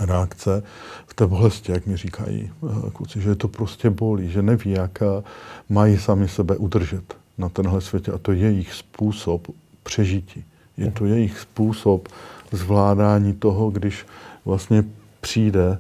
reakce 0.01 0.63
v 1.07 1.15
té 1.15 1.27
bolesti, 1.27 1.73
jak 1.73 1.87
mi 1.87 1.97
říkají 1.97 2.51
eh, 2.51 2.91
kluci, 2.91 3.21
že 3.21 3.29
je 3.29 3.35
to 3.35 3.49
prostě 3.49 3.91
bolí, 3.91 4.31
že 4.31 4.43
neví, 4.43 4.71
jak 4.71 5.03
eh, 5.03 5.23
mají 5.69 5.99
sami 5.99 6.29
sebe 6.29 6.57
udržet 6.57 7.15
na 7.39 7.49
tenhle 7.49 7.81
světě 7.81 8.13
a 8.13 8.19
to 8.19 8.33
je 8.33 8.39
jejich 8.39 8.73
způsob 8.73 9.49
přežití. 9.85 10.45
Je 10.77 10.91
to 10.91 11.07
jejich 11.07 11.39
způsob 11.39 12.09
zvládání 12.53 13.33
toho, 13.33 13.71
když 13.71 14.07
vlastně 14.45 14.85
přijde 15.21 15.67
e, 15.73 15.79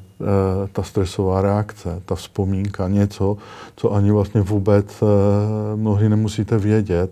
ta 0.73 0.83
stresová 0.83 1.43
reakce, 1.43 2.03
ta 2.05 2.15
vzpomínka, 2.15 2.89
něco, 2.89 3.37
co 3.77 3.93
ani 3.93 4.11
vlastně 4.11 4.41
vůbec 4.41 5.03
e, 5.03 5.07
mnohdy 5.77 6.09
nemusíte 6.09 6.59
vědět, 6.59 7.11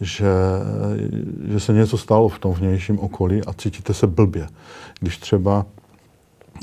že, 0.00 0.34
že 1.48 1.60
se 1.60 1.72
něco 1.72 1.98
stalo 1.98 2.28
v 2.28 2.38
tom 2.38 2.52
vnějším 2.52 2.98
okolí 2.98 3.42
a 3.44 3.52
cítíte 3.52 3.94
se 3.94 4.06
blbě. 4.06 4.46
Když 5.00 5.18
třeba 5.18 5.66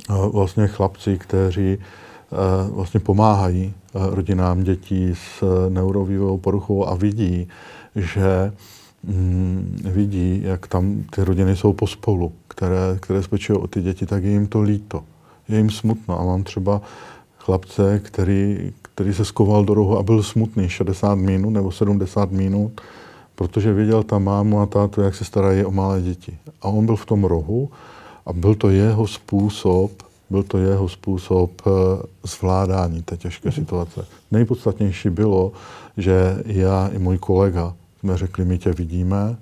e, 0.10 0.14
vlastně 0.32 0.68
chlapci, 0.68 1.18
kteří 1.18 1.78
vlastně 2.72 3.00
pomáhají 3.00 3.74
rodinám 3.94 4.64
dětí 4.64 5.16
s 5.16 5.44
neurovývojovou 5.70 6.38
poruchou 6.38 6.88
a 6.88 6.96
vidí, 6.96 7.48
že 7.96 8.52
vidí, 9.84 10.42
jak 10.44 10.68
tam 10.68 11.04
ty 11.16 11.24
rodiny 11.24 11.56
jsou 11.56 11.74
pospolu, 11.74 12.32
které, 12.48 12.98
které 13.00 13.24
spečují 13.24 13.60
o 13.60 13.68
ty 13.68 13.82
děti, 13.82 14.06
tak 14.06 14.24
je 14.24 14.32
jim 14.32 14.48
to 14.48 14.62
líto. 14.62 15.04
Je 15.50 15.58
jim 15.58 15.70
smutno. 15.70 16.20
A 16.20 16.24
mám 16.24 16.44
třeba 16.44 16.82
chlapce, 17.38 18.00
který, 18.04 18.72
který 18.82 19.14
se 19.14 19.26
skoval 19.26 19.66
do 19.66 19.74
rohu 19.74 19.98
a 19.98 20.04
byl 20.04 20.24
smutný 20.24 20.70
60 20.70 21.16
minut 21.16 21.50
nebo 21.50 21.72
70 21.72 22.32
minut, 22.32 22.82
protože 23.36 23.74
viděl 23.74 24.04
tam 24.04 24.24
mámu 24.24 24.62
a 24.62 24.66
tátu, 24.66 25.02
jak 25.02 25.16
se 25.16 25.26
starají 25.26 25.66
o 25.66 25.72
malé 25.72 26.02
děti. 26.02 26.38
A 26.62 26.68
on 26.68 26.86
byl 26.86 26.96
v 26.96 27.06
tom 27.06 27.24
rohu 27.24 27.70
a 28.26 28.34
byl 28.34 28.56
to 28.56 28.70
jeho 28.70 29.08
způsob, 29.08 29.92
byl 30.30 30.44
to 30.44 30.58
jeho 30.58 30.90
způsob 30.90 31.62
eh, 31.68 31.72
zvládání 32.24 33.02
té 33.02 33.18
těžké 33.18 33.50
mm-hmm. 33.50 33.56
situace. 33.56 34.06
Nejpodstatnější 34.32 35.10
bylo, 35.10 35.52
že 35.98 36.44
já 36.46 36.90
i 36.94 37.00
můj 37.00 37.18
kolega 37.18 37.74
jsme 38.02 38.18
řekli, 38.18 38.46
my 38.46 38.58
tě 38.58 38.74
vidíme, 38.74 39.38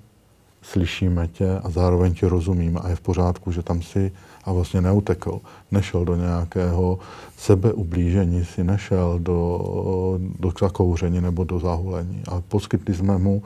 slyšíme 0.62 1.28
tě 1.28 1.58
a 1.64 1.70
zároveň 1.70 2.14
ti 2.14 2.26
rozumíme 2.26 2.80
a 2.80 2.88
je 2.88 2.96
v 2.96 3.00
pořádku, 3.00 3.52
že 3.52 3.62
tam 3.62 3.82
si 3.82 4.12
a 4.44 4.52
vlastně 4.52 4.80
neutekl. 4.80 5.40
Nešel 5.70 6.04
do 6.04 6.16
nějakého 6.16 6.98
sebeublížení, 7.36 8.44
si 8.44 8.64
nešel 8.64 9.18
do, 9.18 10.18
do 10.40 10.52
zakouření 10.60 11.20
nebo 11.20 11.44
do 11.44 11.58
zahulení. 11.58 12.22
Ale 12.28 12.42
poskytli 12.48 12.94
jsme 12.94 13.18
mu 13.18 13.42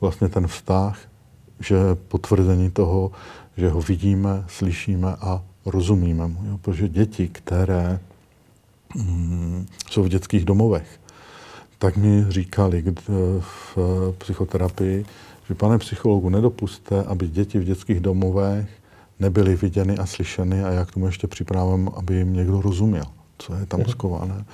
vlastně 0.00 0.28
ten 0.28 0.46
vztah, 0.46 0.98
že 1.60 1.76
potvrzení 2.08 2.70
toho, 2.70 3.10
že 3.56 3.68
ho 3.68 3.80
vidíme, 3.80 4.44
slyšíme 4.48 5.16
a 5.20 5.42
rozumíme 5.66 6.28
mu. 6.28 6.38
Jo? 6.44 6.58
Protože 6.58 6.88
děti, 6.88 7.28
které 7.28 8.00
mm, 8.94 9.66
jsou 9.90 10.02
v 10.02 10.08
dětských 10.08 10.44
domovech, 10.44 11.00
tak 11.78 11.96
mi 11.96 12.24
říkali 12.28 12.84
v 13.40 13.78
psychoterapii, 14.18 15.04
že 15.48 15.54
pane 15.54 15.78
psychologu, 15.78 16.28
nedopuste, 16.28 17.02
aby 17.02 17.28
děti 17.28 17.58
v 17.58 17.64
dětských 17.64 18.00
domovech 18.00 18.68
nebyly 19.20 19.56
viděny 19.56 19.98
a 19.98 20.06
slyšeny 20.06 20.64
a 20.64 20.72
jak 20.72 20.92
tomu 20.92 21.06
ještě 21.06 21.26
připravím, 21.26 21.90
aby 21.96 22.14
jim 22.14 22.32
někdo 22.32 22.60
rozuměl, 22.60 23.04
co 23.38 23.54
je 23.54 23.66
tam 23.66 23.80
mhm. 23.80 23.88
skované 23.90 24.44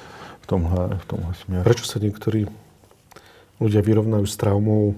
v 0.41 0.47
tomhle, 0.47 0.99
v 0.99 1.05
tomhle 1.05 1.35
směru. 1.35 1.65
Proč 1.65 1.87
se 1.87 1.99
někteří 1.99 2.47
lidé 3.61 3.83
vyrovnají 3.83 4.27
s 4.27 4.37
traumou 4.37 4.95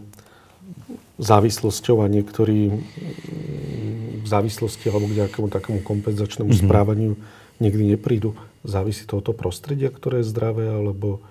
závislosťou 1.19 2.03
a 2.03 2.11
niektorí 2.11 2.83
v 4.23 4.27
závislosti 4.27 4.91
alebo 4.91 5.07
k 5.07 5.23
nejakému 5.23 5.49
takému 5.51 5.79
kompenzačnému 5.87 6.51
mm-hmm. 6.51 6.67
správaniu 6.67 7.13
nikdy 7.63 7.95
neprídu. 7.95 8.35
Závisí 8.67 9.07
to 9.07 9.19
od 9.19 9.31
toho 9.31 9.37
prostredia, 9.39 9.91
ktoré 9.91 10.23
je 10.23 10.31
zdravé, 10.31 10.71
alebo, 10.71 11.23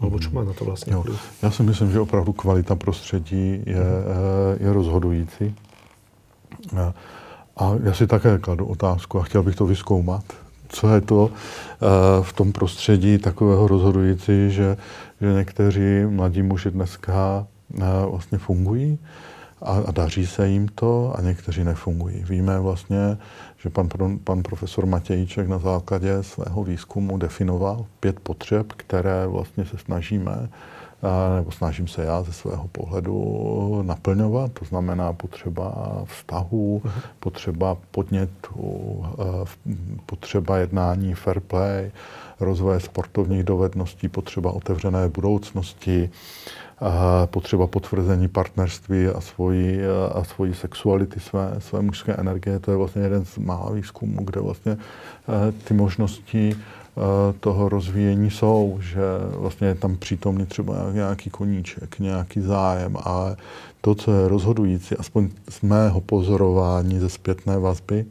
alebo 0.00 0.18
čo 0.18 0.30
má 0.30 0.44
na 0.44 0.52
to 0.52 0.64
vlastně 0.64 0.92
jo. 0.92 1.04
Já 1.42 1.50
si 1.50 1.62
myslím, 1.62 1.92
že 1.92 2.00
opravdu 2.00 2.32
kvalita 2.32 2.74
prostředí 2.74 3.62
je, 3.66 3.76
mm-hmm. 3.76 4.56
je 4.60 4.72
rozhodující. 4.72 5.54
A 7.56 7.72
já 7.82 7.94
si 7.94 8.06
také 8.06 8.38
kladu 8.38 8.66
otázku 8.66 9.20
a 9.20 9.22
chtěl 9.22 9.42
bych 9.42 9.56
to 9.56 9.66
vyskoumat. 9.66 10.24
Co 10.68 10.94
je 10.94 11.00
to 11.00 11.30
eh, 11.30 11.86
v 12.22 12.32
tom 12.32 12.52
prostředí 12.52 13.18
takového 13.18 13.68
rozhodující, 13.68 14.50
že, 14.50 14.76
že 15.20 15.32
někteří 15.32 16.04
mladí 16.08 16.42
muži 16.42 16.70
dneska 16.70 17.46
eh, 17.74 17.84
vlastně 18.10 18.38
fungují 18.38 18.98
a, 19.62 19.72
a 19.86 19.90
daří 19.90 20.26
se 20.26 20.48
jim 20.48 20.68
to 20.68 21.14
a 21.18 21.20
někteří 21.22 21.64
nefungují. 21.64 22.24
Víme 22.24 22.60
vlastně, 22.60 23.18
že 23.58 23.70
pan, 23.70 23.88
pan 24.24 24.42
profesor 24.42 24.86
Matějíček 24.86 25.48
na 25.48 25.58
základě 25.58 26.22
svého 26.22 26.64
výzkumu 26.64 27.18
definoval 27.18 27.86
pět 28.00 28.20
potřeb, 28.20 28.72
které 28.72 29.26
vlastně 29.26 29.64
se 29.64 29.78
snažíme 29.78 30.48
nebo 31.36 31.50
snažím 31.50 31.88
se 31.88 32.04
já 32.04 32.22
ze 32.22 32.32
svého 32.32 32.68
pohledu 32.68 33.82
naplňovat. 33.82 34.52
To 34.52 34.64
znamená 34.64 35.12
potřeba 35.12 35.74
vztahů, 36.04 36.82
uh-huh. 36.84 36.90
potřeba 37.20 37.76
podnětu, 37.90 39.04
potřeba 40.06 40.58
jednání 40.58 41.14
fair 41.14 41.40
play, 41.40 41.90
rozvoje 42.40 42.80
sportovních 42.80 43.44
dovedností, 43.44 44.08
potřeba 44.08 44.52
otevřené 44.52 45.08
budoucnosti, 45.08 46.10
potřeba 47.26 47.66
potvrzení 47.66 48.28
partnerství 48.28 49.06
a 49.06 49.20
svojí, 49.20 49.78
a 50.14 50.24
svojí 50.24 50.54
sexuality, 50.54 51.20
své, 51.20 51.54
své 51.58 51.82
mužské 51.82 52.14
energie. 52.14 52.58
To 52.58 52.70
je 52.70 52.76
vlastně 52.76 53.02
jeden 53.02 53.24
z 53.24 53.38
mála 53.38 53.70
výzkumů, 53.72 54.24
kde 54.24 54.40
vlastně 54.40 54.76
ty 55.64 55.74
možnosti 55.74 56.56
Eh, 56.98 57.32
toho 57.40 57.68
rozvíjení 57.68 58.30
jsou, 58.30 58.78
že 58.80 59.02
vlastně 59.30 59.66
je 59.66 59.74
tam 59.74 59.96
přítomný 59.96 60.46
třeba 60.46 60.74
nějaký 60.92 61.30
koníček, 61.30 61.98
nějaký 61.98 62.40
zájem, 62.40 62.96
ale 63.02 63.36
to, 63.80 63.94
co 63.94 64.12
je 64.12 64.28
rozhodující, 64.28 64.96
aspoň 64.96 65.28
z 65.50 65.60
mého 65.60 66.00
pozorování 66.00 66.98
ze 66.98 67.08
zpětné 67.08 67.58
vazby, 67.58 68.04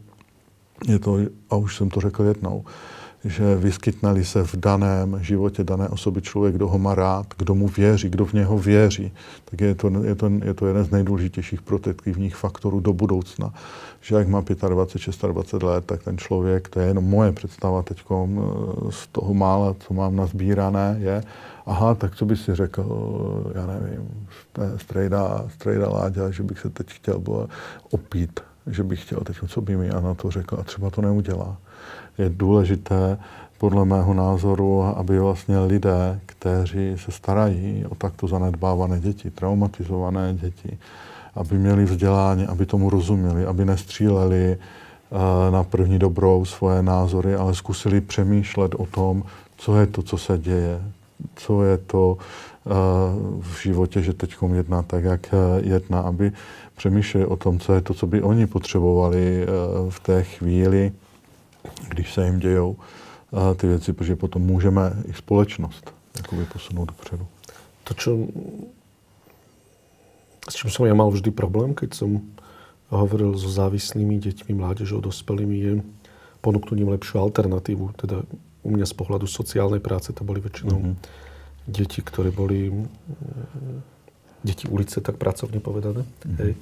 je 0.88 1.00
to, 1.00 1.18
a 1.50 1.56
už 1.56 1.78
jsem 1.78 1.90
to 1.90 2.02
řekl 2.02 2.24
jednou, 2.24 2.66
že 3.26 3.56
vyskytne 3.56 4.24
se 4.24 4.44
v 4.44 4.56
daném 4.56 5.18
životě 5.22 5.64
dané 5.64 5.90
osoby 5.90 6.22
člověk, 6.22 6.56
kdo 6.56 6.68
ho 6.68 6.78
má 6.78 6.96
rád, 6.96 7.26
kdo 7.38 7.56
mu 7.56 7.68
věří, 7.68 8.10
kdo 8.10 8.26
v 8.26 8.34
něho 8.34 8.58
věří, 8.58 9.12
tak 9.46 9.62
je 9.62 9.76
to, 9.76 9.92
je 10.04 10.16
to, 10.16 10.32
je 10.44 10.54
to 10.54 10.68
jeden 10.68 10.84
z 10.84 10.92
nejdůležitějších 10.92 11.62
protektivních 11.62 12.36
faktorů 12.36 12.80
do 12.80 12.94
budoucna. 12.94 13.54
Že 14.02 14.16
jak 14.16 14.28
má 14.28 14.42
25, 14.42 14.70
26 14.70 15.24
let, 15.64 15.86
tak 15.86 16.04
ten 16.04 16.18
člověk, 16.18 16.70
to 16.70 16.80
je 16.80 16.88
jenom 16.88 17.04
moje 17.04 17.32
představa 17.32 17.82
teď 17.82 18.04
z 18.90 19.08
toho 19.08 19.34
mála, 19.34 19.76
co 19.80 19.94
mám 19.94 20.16
nazbírané, 20.16 20.98
je, 21.00 21.24
aha, 21.66 21.96
tak 21.96 22.16
co 22.16 22.26
by 22.26 22.38
si 22.38 22.56
řekl, 22.56 22.86
já 23.56 23.66
nevím, 23.66 24.28
strejda, 24.78 25.46
strejda 25.50 25.90
Láďa, 25.90 26.32
že 26.32 26.44
bych 26.44 26.60
se 26.60 26.70
teď 26.70 26.88
chtěl 26.90 27.22
opít, 27.92 28.40
že 28.68 28.84
bych 28.84 29.02
chtěl 29.02 29.20
teď, 29.20 29.38
co 29.48 29.62
by 29.62 29.78
mi 29.78 29.90
na 29.90 30.14
to 30.14 30.32
řekl 30.32 30.58
a 30.60 30.64
třeba 30.64 30.90
to 30.90 31.02
neudělá 31.02 31.58
je 32.18 32.30
důležité 32.30 33.18
podle 33.58 33.86
mého 33.86 34.14
názoru, 34.14 34.84
aby 34.84 35.20
vlastně 35.20 35.60
lidé, 35.60 36.20
kteří 36.26 36.96
se 36.96 37.12
starají 37.12 37.86
o 37.90 37.96
takto 37.96 38.28
zanedbávané 38.28 39.00
děti, 39.00 39.32
traumatizované 39.32 40.34
děti, 40.34 40.78
aby 41.36 41.58
měli 41.58 41.86
vzdělání, 41.86 42.46
aby 42.46 42.66
tomu 42.66 42.90
rozuměli, 42.90 43.46
aby 43.46 43.66
nestříleli 43.66 44.58
eh, 44.58 45.52
na 45.52 45.64
první 45.64 46.00
dobrou 46.00 46.46
svoje 46.46 46.84
názory, 46.84 47.36
ale 47.36 47.56
zkusili 47.56 48.02
přemýšlet 48.02 48.76
o 48.76 48.86
tom, 48.86 49.24
co 49.58 49.80
je 49.80 49.88
to, 49.88 50.02
co 50.02 50.18
se 50.18 50.38
děje, 50.38 50.82
co 51.36 51.64
je 51.64 51.78
to 51.78 52.18
eh, 52.18 52.70
v 53.42 53.62
životě, 53.62 54.02
že 54.02 54.14
teď 54.14 54.36
jedná 54.54 54.82
tak, 54.82 55.04
jak 55.04 55.34
eh, 55.34 55.62
jedná, 55.64 56.00
aby 56.00 56.32
přemýšleli 56.78 57.26
o 57.26 57.36
tom, 57.36 57.60
co 57.60 57.74
je 57.74 57.82
to, 57.82 57.94
co 57.94 58.08
by 58.08 58.22
oni 58.22 58.48
potřebovali 58.48 59.48
v 59.90 60.00
té 60.00 60.24
chvíli, 60.24 60.92
když 61.90 62.14
se 62.14 62.26
jim 62.26 62.40
dějou 62.40 62.76
ty 63.58 63.68
věci, 63.68 63.94
protože 63.94 64.16
potom 64.16 64.42
můžeme 64.42 64.94
i 65.06 65.14
společnost 65.14 65.92
jakoby 66.18 66.46
posunout 66.46 66.86
dopředu. 66.86 67.28
To, 67.84 67.94
čo, 67.94 68.12
s 70.50 70.54
čím 70.56 70.70
som 70.72 70.90
ja 70.90 70.96
mal 70.98 71.12
vždy 71.12 71.30
problém, 71.30 71.78
keď 71.78 71.94
som 71.94 72.24
hovoril 72.90 73.38
so 73.38 73.50
závislými 73.52 74.18
deťmi, 74.18 74.58
mládežou, 74.58 75.02
dospelými, 75.04 75.58
je 75.60 75.74
ponúknuť 76.42 76.78
im 76.82 76.90
lepšiu 76.96 77.22
alternatívu. 77.22 77.94
Teda 78.00 78.24
u 78.66 78.70
mňa 78.74 78.86
z 78.90 78.96
pohľadu 78.98 79.30
sociálnej 79.30 79.84
práce 79.84 80.10
to 80.16 80.26
boli 80.26 80.42
väčšinou 80.42 80.78
mm-hmm. 80.82 80.96
deti, 81.70 82.02
ktoré 82.02 82.34
boli 82.34 82.74
deti 84.42 84.66
ulice, 84.66 85.02
tak 85.02 85.22
pracovne 85.22 85.62
povedané. 85.62 86.06
Mm-hmm. 86.06 86.38
Hej 86.42 86.54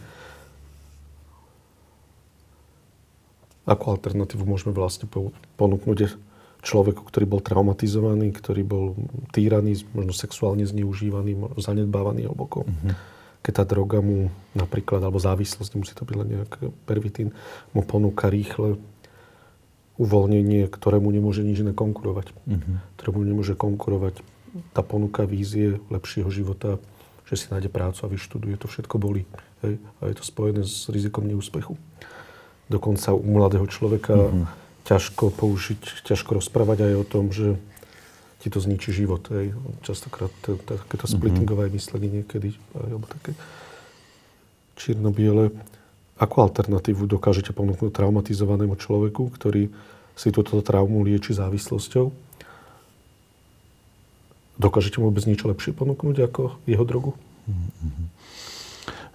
Akú 3.64 3.96
alternatívu 3.96 4.44
môžeme 4.44 4.76
vlastne 4.76 5.08
ponúknuť 5.56 6.20
človeku, 6.64 7.04
ktorý 7.04 7.26
bol 7.28 7.42
traumatizovaný, 7.44 8.32
ktorý 8.36 8.64
bol 8.64 8.86
týraný, 9.36 9.84
možno 9.92 10.16
sexuálne 10.16 10.64
zneužívaný, 10.64 11.60
zanedbávaný 11.60 12.28
hlboko. 12.28 12.64
Mm-hmm. 12.64 12.92
Keď 13.44 13.54
tá 13.60 13.64
droga 13.68 14.00
mu 14.00 14.32
napríklad, 14.56 15.04
alebo 15.04 15.20
závislosť, 15.20 15.76
nemusí 15.76 15.92
to 15.92 16.08
byť 16.08 16.16
len 16.16 16.28
nejak 16.40 16.52
pervitín, 16.88 17.36
mu 17.76 17.84
ponúka 17.84 18.32
rýchle 18.32 18.80
uvoľnenie, 20.00 20.72
ktorému 20.72 21.12
nemôže 21.12 21.44
nič 21.44 21.64
iné 21.64 21.76
konkurovať. 21.76 22.32
Mm-hmm. 22.32 22.76
Ktorému 23.00 23.20
nemôže 23.28 23.56
konkurovať 23.60 24.24
tá 24.72 24.84
ponuka 24.84 25.28
vízie 25.28 25.84
lepšieho 25.92 26.32
života, 26.32 26.80
že 27.28 27.36
si 27.40 27.46
nájde 27.52 27.68
prácu 27.72 28.00
a 28.08 28.12
vyštuduje, 28.12 28.56
to 28.56 28.72
všetko 28.72 28.96
bolí. 29.00 29.28
Hej? 29.68 29.80
A 30.00 30.12
je 30.12 30.16
to 30.16 30.24
spojené 30.24 30.64
s 30.64 30.88
rizikom 30.88 31.28
neúspechu 31.28 31.76
dokonca 32.72 33.16
u 33.16 33.24
mladého 33.24 33.68
človeka 33.68 34.16
mm-hmm. 34.16 34.46
ťažko 34.88 35.34
použiť, 35.36 36.06
ťažko 36.08 36.40
rozprávať 36.40 36.92
aj 36.92 36.94
o 37.00 37.06
tom, 37.06 37.32
že 37.32 37.60
ti 38.44 38.52
to 38.52 38.60
zničí 38.60 38.92
život. 38.92 39.24
Hej. 39.32 39.56
Častokrát 39.88 40.32
takéto 40.44 41.08
mhm. 41.08 41.12
splittingové 41.16 41.68
mm-hmm. 41.68 41.78
myslenie 41.80 42.10
niekedy, 42.22 42.50
alebo 42.76 43.08
také 43.08 43.32
čierno-biele. 44.76 45.56
Akú 46.20 46.46
alternatívu 46.46 47.10
dokážete 47.10 47.56
ponúknuť 47.56 47.90
traumatizovanému 47.90 48.78
človeku, 48.78 49.34
ktorý 49.34 49.72
si 50.14 50.30
túto 50.30 50.62
traumu 50.62 51.02
lieči 51.02 51.34
závislosťou? 51.34 52.14
Dokážete 54.62 55.02
mu 55.02 55.10
vôbec 55.10 55.26
niečo 55.26 55.50
lepšie 55.50 55.74
ponúknuť 55.74 56.30
ako 56.30 56.62
jeho 56.70 56.86
drogu? 56.86 57.18
Mm-hmm. 57.50 58.13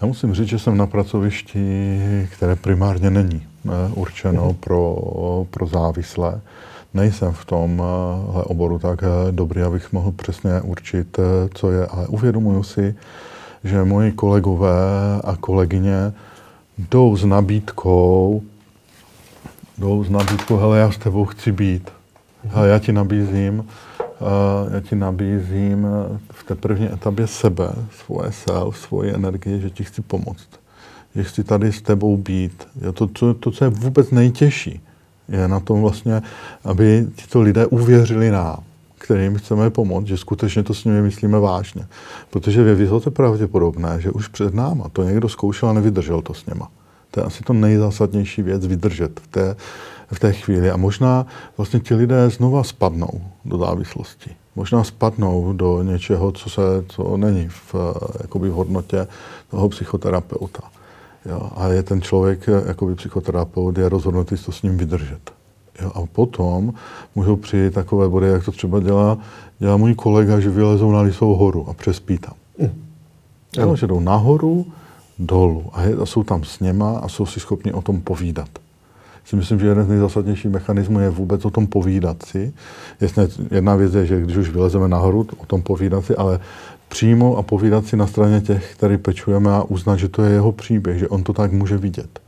Já 0.00 0.06
musím 0.06 0.34
říct, 0.34 0.48
že 0.48 0.58
jsem 0.58 0.76
na 0.76 0.86
pracovišti, 0.86 2.28
které 2.32 2.56
primárně 2.56 3.10
není 3.10 3.46
určeno 3.94 4.52
pro, 4.52 4.96
pro 5.50 5.66
závislé. 5.66 6.40
nejsem 6.94 7.32
v 7.32 7.44
tomhle 7.44 7.86
oboru 8.44 8.78
tak 8.78 9.00
dobrý, 9.30 9.62
abych 9.62 9.92
mohl 9.92 10.12
přesně 10.12 10.60
určit, 10.60 11.18
co 11.54 11.70
je, 11.70 11.86
ale 11.86 12.06
uvědomuji 12.06 12.62
si, 12.62 12.94
že 13.64 13.84
moji 13.84 14.12
kolegové 14.12 15.20
a 15.24 15.36
kolegyně 15.36 16.12
jdou 16.78 17.16
s 17.16 17.24
nabídkou, 17.24 18.42
jdou 19.78 20.04
s 20.04 20.10
nabídkou, 20.10 20.56
hele, 20.56 20.78
já 20.78 20.90
s 20.90 20.98
tebou 20.98 21.24
chci 21.24 21.52
být. 21.52 21.90
Hele, 22.48 22.68
já 22.68 22.78
ti 22.78 22.92
nabízím, 22.92 23.66
já 24.74 24.80
ti 24.80 24.96
nabízím 24.96 25.86
té 26.48 26.54
první 26.54 26.92
etapě 26.92 27.26
sebe, 27.26 27.72
svoje 28.04 28.32
self, 28.32 28.78
svoji 28.78 29.14
energii, 29.14 29.60
že 29.60 29.70
ti 29.70 29.84
chci 29.84 30.02
pomoct. 30.02 30.48
Že 31.14 31.24
chci 31.24 31.44
tady 31.44 31.72
s 31.72 31.82
tebou 31.82 32.16
být. 32.16 32.68
Je 32.80 32.92
to, 32.92 33.06
to, 33.06 33.34
to, 33.34 33.50
co 33.50 33.64
je 33.64 33.70
vůbec 33.70 34.10
nejtěžší, 34.10 34.80
je 35.28 35.48
na 35.48 35.60
tom 35.60 35.82
vlastně, 35.82 36.22
aby 36.64 37.06
tito 37.16 37.40
lidé 37.40 37.66
uvěřili 37.66 38.30
nám 38.30 38.62
kterým 38.98 39.38
chceme 39.38 39.70
pomoct, 39.70 40.06
že 40.06 40.16
skutečně 40.16 40.62
to 40.62 40.74
s 40.74 40.84
nimi 40.84 41.02
myslíme 41.02 41.38
vážně. 41.38 41.86
Protože 42.30 42.60
je 42.60 42.74
vysoce 42.74 43.10
pravděpodobné, 43.10 44.00
že 44.00 44.10
už 44.10 44.28
před 44.28 44.54
náma 44.54 44.88
to 44.88 45.02
někdo 45.02 45.28
zkoušel 45.28 45.68
a 45.68 45.72
nevydržel 45.72 46.22
to 46.22 46.34
s 46.34 46.46
něma. 46.46 46.70
To 47.10 47.20
je 47.20 47.24
asi 47.24 47.44
to 47.44 47.52
nejzásadnější 47.52 48.42
věc, 48.42 48.66
vydržet 48.66 49.20
v 49.20 49.26
té, 49.26 49.56
v 50.12 50.18
té 50.18 50.32
chvíli. 50.32 50.70
A 50.70 50.76
možná 50.76 51.26
vlastně 51.56 51.80
ti 51.80 51.94
lidé 51.94 52.30
znova 52.30 52.64
spadnou 52.64 53.20
do 53.44 53.58
závislosti. 53.58 54.30
Možná 54.58 54.84
spadnou 54.84 55.52
do 55.52 55.82
něčeho, 55.82 56.32
co, 56.32 56.50
se, 56.50 56.62
co 56.88 57.16
není 57.16 57.48
v, 57.48 57.74
jakoby 58.22 58.50
v 58.50 58.52
hodnotě 58.52 59.06
toho 59.50 59.68
psychoterapeuta. 59.68 60.62
Jo, 61.26 61.50
a 61.56 61.68
je 61.68 61.82
ten 61.82 62.02
člověk, 62.02 62.46
jakoby 62.66 62.94
psychoterapeut, 62.94 63.78
je 63.78 63.88
rozhodnutý 63.88 64.36
to 64.36 64.52
s 64.52 64.62
ním 64.62 64.78
vydržet. 64.78 65.30
Jo, 65.82 65.92
a 65.94 66.06
potom 66.12 66.72
můžou 67.14 67.36
přijít 67.36 67.74
takové 67.74 68.08
body, 68.08 68.28
jak 68.28 68.44
to 68.44 68.52
třeba 68.52 68.80
dělá, 68.80 69.18
dělá 69.58 69.76
můj 69.76 69.94
kolega, 69.94 70.40
že 70.40 70.50
vylezou 70.50 70.92
na 70.92 71.00
Lisovou 71.00 71.34
horu 71.34 71.68
a 71.68 71.74
přespí 71.74 72.18
tam. 72.18 72.34
Mm. 72.58 72.84
Jo, 73.58 73.76
že 73.76 73.86
jdou 73.86 74.00
nahoru, 74.00 74.66
dolů 75.18 75.64
a, 75.72 75.82
je, 75.82 75.96
a 75.96 76.06
jsou 76.06 76.22
tam 76.22 76.44
s 76.44 76.60
něma 76.60 76.98
a 76.98 77.08
jsou 77.08 77.26
si 77.26 77.40
schopni 77.40 77.72
o 77.72 77.82
tom 77.82 78.00
povídat. 78.00 78.48
Si 79.28 79.36
myslím, 79.36 79.60
že 79.60 79.66
jeden 79.66 79.84
z 79.84 79.88
nejzásadnějších 79.88 80.50
mechanismů 80.50 81.00
je 81.00 81.10
vůbec 81.10 81.44
o 81.44 81.50
tom 81.50 81.66
povídat 81.66 82.22
si. 82.22 82.52
Jasně, 83.00 83.28
jedna 83.50 83.76
věc 83.76 83.94
je, 83.94 84.06
že 84.06 84.20
když 84.20 84.36
už 84.36 84.48
vylezeme 84.48 84.88
nahoru, 84.88 85.26
o 85.36 85.46
tom 85.46 85.62
povídat 85.62 86.04
si, 86.04 86.16
ale 86.16 86.40
přímo 86.88 87.36
a 87.36 87.42
povídat 87.42 87.86
si 87.86 87.96
na 87.96 88.06
straně 88.06 88.40
těch, 88.40 88.74
který 88.74 88.96
pečujeme 88.96 89.50
a 89.50 89.62
uznat, 89.62 89.96
že 89.96 90.08
to 90.08 90.22
je 90.22 90.32
jeho 90.32 90.52
příběh, 90.52 90.98
že 90.98 91.08
on 91.08 91.22
to 91.22 91.32
tak 91.32 91.52
může 91.52 91.76
vidět. 91.76 92.20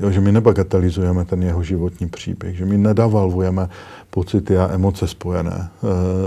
Jo, 0.00 0.10
že 0.10 0.20
my 0.20 0.32
nebagatelizujeme 0.32 1.24
ten 1.24 1.42
jeho 1.42 1.62
životní 1.62 2.08
příběh, 2.08 2.56
že 2.56 2.64
my 2.64 2.78
nedavalvujeme 2.78 3.68
pocity 4.10 4.58
a 4.58 4.68
emoce 4.72 5.08
spojené 5.08 5.70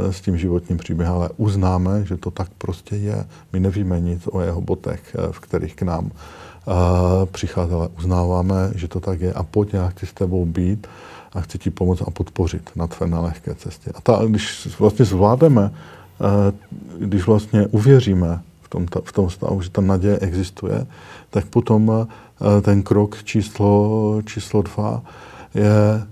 e, 0.07 0.13
s 0.13 0.21
tím 0.21 0.37
životním 0.37 0.77
příběhem, 0.77 1.13
ale 1.13 1.29
uznáme, 1.37 2.05
že 2.05 2.17
to 2.17 2.31
tak 2.31 2.49
prostě 2.57 2.95
je. 2.95 3.25
My 3.53 3.59
nevíme 3.59 3.99
nic 3.99 4.21
o 4.31 4.41
jeho 4.41 4.61
botech, 4.61 5.15
e, 5.15 5.31
v 5.31 5.39
kterých 5.39 5.75
k 5.75 5.81
nám 5.81 6.11
přicházel, 7.31 7.77
ale 7.77 7.89
uznáváme, 7.97 8.71
že 8.75 8.87
to 8.87 8.99
tak 8.99 9.21
je 9.21 9.33
a 9.33 9.43
pojď, 9.43 9.73
já 9.73 9.87
chci 9.87 10.05
s 10.05 10.13
tebou 10.13 10.45
být 10.45 10.87
a 11.33 11.41
chci 11.41 11.57
ti 11.57 11.69
pomoct 11.69 12.01
a 12.07 12.11
podpořit 12.11 12.69
na 12.75 12.87
tvé 12.87 13.07
nelehké 13.07 13.55
cestě. 13.55 13.91
A 13.95 14.01
ta, 14.01 14.21
když 14.27 14.67
vlastně 14.79 15.05
zvládneme, 15.05 15.71
e, 15.71 16.53
když 17.05 17.27
vlastně 17.27 17.67
uvěříme 17.67 18.41
v 18.61 18.69
tom, 18.69 18.85
v 19.03 19.11
tom 19.11 19.29
stavu, 19.29 19.61
že 19.61 19.69
ta 19.69 19.81
naděje 19.81 20.19
existuje, 20.19 20.87
tak 21.29 21.45
potom 21.45 22.07
Eh, 22.41 22.61
ten 22.61 22.83
krok 22.83 23.23
číslo, 23.23 24.21
číslo 24.25 24.61
dva 24.61 25.01
je 25.55 26.07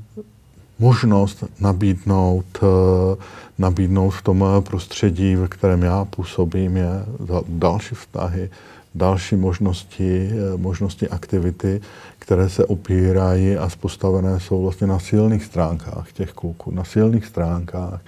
možnost 0.79 1.43
nabídnout, 1.59 2.45
eh, 2.63 3.15
nabídnout 3.57 4.09
v 4.09 4.21
tom 4.21 4.45
prostředí, 4.59 5.35
ve 5.35 5.47
kterém 5.47 5.83
já 5.83 6.05
působím, 6.05 6.77
je 6.77 7.05
další 7.47 7.95
vztahy, 7.95 8.49
další 8.95 9.35
možnosti, 9.35 10.29
eh, 10.31 10.57
možnosti 10.57 11.09
aktivity, 11.09 11.81
které 12.19 12.49
se 12.49 12.65
opírají 12.65 13.57
a 13.57 13.69
postavené 13.79 14.39
jsou 14.39 14.61
vlastně 14.61 14.87
na 14.87 14.99
silných 14.99 15.43
stránkách 15.43 16.11
těch 16.11 16.31
kluků, 16.33 16.71
na 16.71 16.83
silných 16.83 17.25
stránkách 17.25 18.01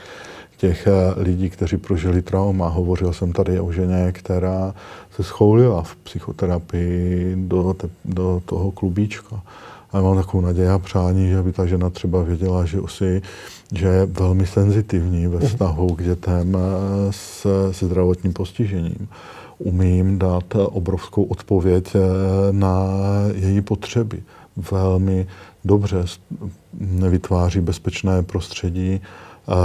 těch 0.57 0.87
eh, 0.87 0.91
lidí, 1.17 1.49
kteří 1.49 1.77
prožili 1.77 2.21
trauma. 2.21 2.67
Hovořil 2.67 3.13
jsem 3.13 3.33
tady 3.33 3.59
o 3.59 3.71
ženě, 3.71 4.11
která 4.11 4.73
se 5.15 5.23
schoulila 5.23 5.83
v 5.83 5.95
psychoterapii 5.95 7.35
do, 7.35 7.73
te, 7.73 7.89
do 8.05 8.41
toho 8.45 8.71
klubíčka. 8.71 9.41
A 9.91 10.01
mám 10.01 10.15
takovou 10.15 10.41
naději 10.41 10.67
a 10.67 10.79
přání, 10.79 11.29
že 11.29 11.41
by 11.41 11.51
ta 11.51 11.65
žena 11.65 11.89
třeba 11.89 12.23
věděla, 12.23 12.65
že, 12.65 12.79
si, 12.87 13.21
že 13.73 13.87
je 13.87 14.05
velmi 14.05 14.47
senzitivní 14.47 15.27
ve 15.27 15.37
mhm. 15.37 15.47
vztahu 15.47 15.95
k 15.95 16.03
dětem 16.03 16.57
eh, 16.57 17.13
s, 17.13 17.71
se 17.71 17.85
zdravotním 17.85 18.33
postižením. 18.33 19.07
Umím 19.59 20.19
dát 20.19 20.55
obrovskou 20.55 21.23
odpověď 21.23 21.95
eh, 21.95 21.99
na 22.51 22.87
její 23.35 23.61
potřeby. 23.61 24.23
Velmi 24.71 25.27
dobře 25.65 26.03
vytváří 27.09 27.61
bezpečné 27.61 28.23
prostředí 28.23 29.01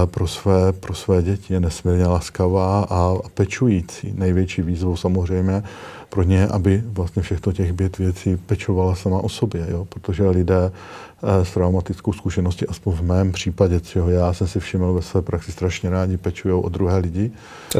pro 0.04 0.26
své, 0.26 0.72
pro 0.72 0.94
své 0.94 1.22
děti. 1.22 1.54
Je 1.54 1.60
nesmírně 1.60 2.06
laskavá 2.06 2.86
a 2.90 3.14
pečující. 3.34 4.12
Největší 4.16 4.62
výzvou 4.62 4.96
samozřejmě 4.96 5.62
pro 6.12 6.22
ně, 6.22 6.46
aby 6.46 6.82
vlastně 6.86 7.22
všechno 7.22 7.52
těch 7.52 7.74
pět 7.74 7.98
věcí 7.98 8.36
pečovala 8.36 8.94
sama 8.94 9.18
o 9.18 9.28
sobě, 9.28 9.66
jo? 9.70 9.84
protože 9.84 10.28
lidé 10.28 10.72
eh, 11.22 11.44
s 11.44 11.54
traumatickou 11.54 12.12
zkušeností, 12.12 12.66
aspoň 12.66 12.92
v 12.92 13.02
mém 13.02 13.32
případě, 13.32 13.80
čeho 13.80 14.10
já 14.10 14.32
jsem 14.32 14.46
si 14.46 14.60
všiml 14.60 14.92
ve 14.92 15.02
své 15.02 15.22
praxi, 15.22 15.52
strašně 15.52 15.90
rádi 15.90 16.16
pečují 16.16 16.54
o 16.54 16.68
druhé 16.68 16.98
lidi, 16.98 17.30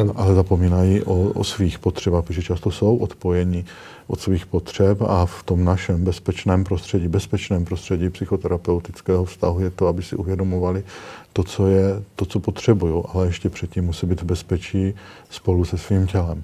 ano. 0.01 0.12
ale 0.16 0.35
zapomínají 0.35 1.03
o, 1.03 1.14
o 1.14 1.45
svých 1.45 1.78
potřebách, 1.78 2.24
protože 2.24 2.43
často 2.43 2.70
jsou 2.70 2.97
odpojení 2.97 3.64
od 4.07 4.20
svých 4.20 4.47
potřeb 4.47 5.03
a 5.03 5.26
v 5.26 5.43
tom 5.43 5.64
našem 5.64 6.05
bezpečném 6.05 6.64
prostředí, 6.64 7.09
bezpečném 7.09 7.64
prostředí 7.64 8.11
psychoterapeutického 8.11 9.24
vztahu 9.24 9.61
je 9.61 9.70
to, 9.70 9.87
aby 9.87 10.03
si 10.03 10.16
uvědomovali 10.16 10.85
to, 11.33 11.43
co 11.45 11.66
je, 11.66 12.03
to, 12.16 12.24
co 12.24 12.41
potřebují, 12.41 13.05
ale 13.14 13.26
ještě 13.26 13.49
předtím 13.49 13.85
musí 13.85 14.07
být 14.07 14.22
v 14.22 14.24
bezpečí 14.24 14.95
spolu 15.30 15.64
se 15.64 15.78
svým 15.78 16.07
tělem. 16.07 16.43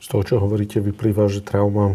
Z 0.00 0.06
toho, 0.08 0.22
čo 0.24 0.40
hovoríte, 0.40 0.80
vyplýva, 0.80 1.28
že 1.28 1.44
trauma 1.44 1.94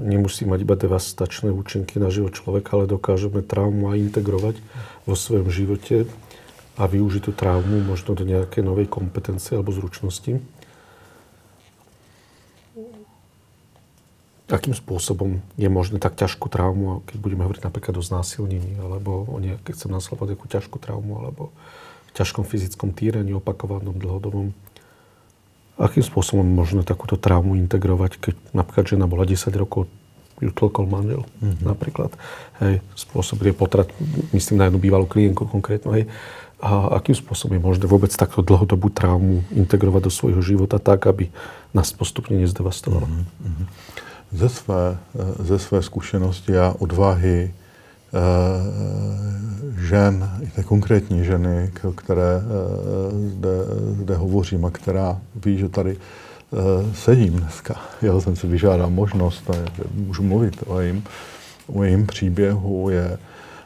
nemusí 0.00 0.48
mať 0.48 0.58
iba 0.64 0.74
devastačné 0.80 1.52
účinky 1.52 2.00
na 2.00 2.08
život 2.08 2.32
človeka, 2.32 2.80
ale 2.80 2.88
dokážeme 2.88 3.44
traumu 3.44 3.92
aj 3.92 4.00
integrovať 4.10 4.56
vo 5.04 5.14
svojom 5.14 5.52
živote 5.52 6.08
a 6.80 6.88
využiť 6.88 7.28
tú 7.28 7.32
traumu 7.36 7.84
možno 7.84 8.16
do 8.16 8.24
nejakej 8.24 8.64
novej 8.64 8.88
kompetencie 8.88 9.60
alebo 9.60 9.76
zručnosti. 9.76 10.40
Akým 14.50 14.74
spôsobom 14.74 15.38
je 15.54 15.68
možné 15.70 16.02
tak 16.02 16.18
ťažkú 16.18 16.50
traumu, 16.50 17.06
keď 17.06 17.16
budeme 17.22 17.46
hovoriť 17.46 17.62
napríklad 17.62 17.94
o 17.94 18.02
znásilnení, 18.02 18.82
alebo 18.82 19.28
o 19.30 19.38
nejaké, 19.38 19.78
chcem 19.78 19.94
nasledovať 19.94 20.34
nejakú 20.34 20.46
ťažkú 20.50 20.76
traumu, 20.82 21.22
alebo 21.22 21.54
ťažkom 22.18 22.42
fyzickom 22.42 22.90
týraní, 22.90 23.30
opakovanom, 23.30 23.94
dlhodobom, 23.94 24.50
Akým 25.80 26.04
spôsobom 26.04 26.44
možno 26.44 26.84
takúto 26.84 27.16
traumu 27.16 27.56
integrovať, 27.56 28.20
keď 28.20 28.34
napríklad 28.52 28.84
žena 28.84 29.08
bola 29.08 29.24
10 29.24 29.48
rokov, 29.56 29.88
ju 30.40 30.52
tlkol 30.52 30.88
manžel 30.88 31.24
mm-hmm. 31.40 31.64
napríklad. 31.64 32.12
Hej, 32.60 32.84
je 33.52 33.56
potrat, 33.56 33.88
myslím 34.32 34.60
na 34.60 34.68
jednu 34.68 34.80
bývalú 34.80 35.04
klientku 35.08 35.48
konkrétnu, 35.48 35.92
hej. 35.96 36.08
A 36.60 37.00
akým 37.00 37.16
spôsobom 37.16 37.56
je 37.56 37.64
možné 37.64 37.84
vôbec 37.88 38.12
takto 38.12 38.44
dlhodobú 38.44 38.92
traumu 38.92 39.40
integrovať 39.52 40.02
do 40.08 40.12
svojho 40.12 40.44
života 40.44 40.76
tak, 40.76 41.08
aby 41.08 41.32
nás 41.72 41.88
postupne 41.96 42.36
nezdevastovala? 42.36 43.08
Mm-hmm. 43.08 43.66
Ze 44.30 44.48
své, 44.48 44.84
ze 45.40 45.58
své 45.58 45.78
zkušenosti 45.82 46.52
a 46.56 46.76
odvahy 46.76 47.50
Eh, 47.50 47.59
žen, 49.90 50.30
i 50.42 50.46
té 50.46 50.62
konkrétní 50.62 51.24
ženy, 51.24 51.70
které 51.94 52.36
eh, 52.36 53.28
zde, 53.28 53.50
zde 54.02 54.16
hovořím 54.16 54.64
a 54.64 54.70
která 54.70 55.18
ví, 55.44 55.58
že 55.58 55.68
tady 55.68 55.96
eh, 55.96 56.94
sedím 56.94 57.32
dneska. 57.32 57.74
Já 58.02 58.20
jsem 58.20 58.36
si 58.36 58.46
vyžádal 58.46 58.90
možnost, 58.90 59.50
že 59.76 59.82
můžu 59.94 60.22
mluvit 60.22 60.56
o 60.66 60.80
jejím, 60.80 61.04
o 61.66 61.82
jejím 61.82 62.06
příběhu, 62.06 62.90
je, 62.90 63.18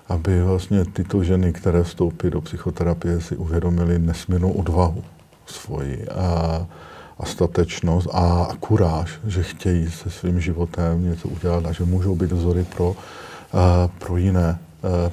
aby 0.09 0.43
vlastně 0.43 0.85
tyto 0.85 1.25
ženy, 1.25 1.53
které 1.53 1.83
vstoupí 1.83 2.31
do 2.31 2.41
psychoterapie, 2.41 3.21
si 3.21 3.37
uvědomili 3.37 3.99
nesmírnou 3.99 4.53
odvahu 4.53 5.05
svoji 5.47 6.09
a, 6.09 6.67
a 7.19 7.27
statečnost 7.27 8.09
a, 8.13 8.45
a 8.51 8.57
kuráž, 8.57 9.19
že 9.27 9.43
chtějí 9.43 9.91
se 9.91 10.11
svým 10.11 10.41
životem 10.41 11.05
něco 11.05 11.29
udělat 11.29 11.67
a 11.67 11.73
že 11.73 11.85
můžou 11.85 12.15
být 12.15 12.33
vzory 12.33 12.67
pro 12.77 12.97
pro 13.99 14.17
jiné, 14.17 14.59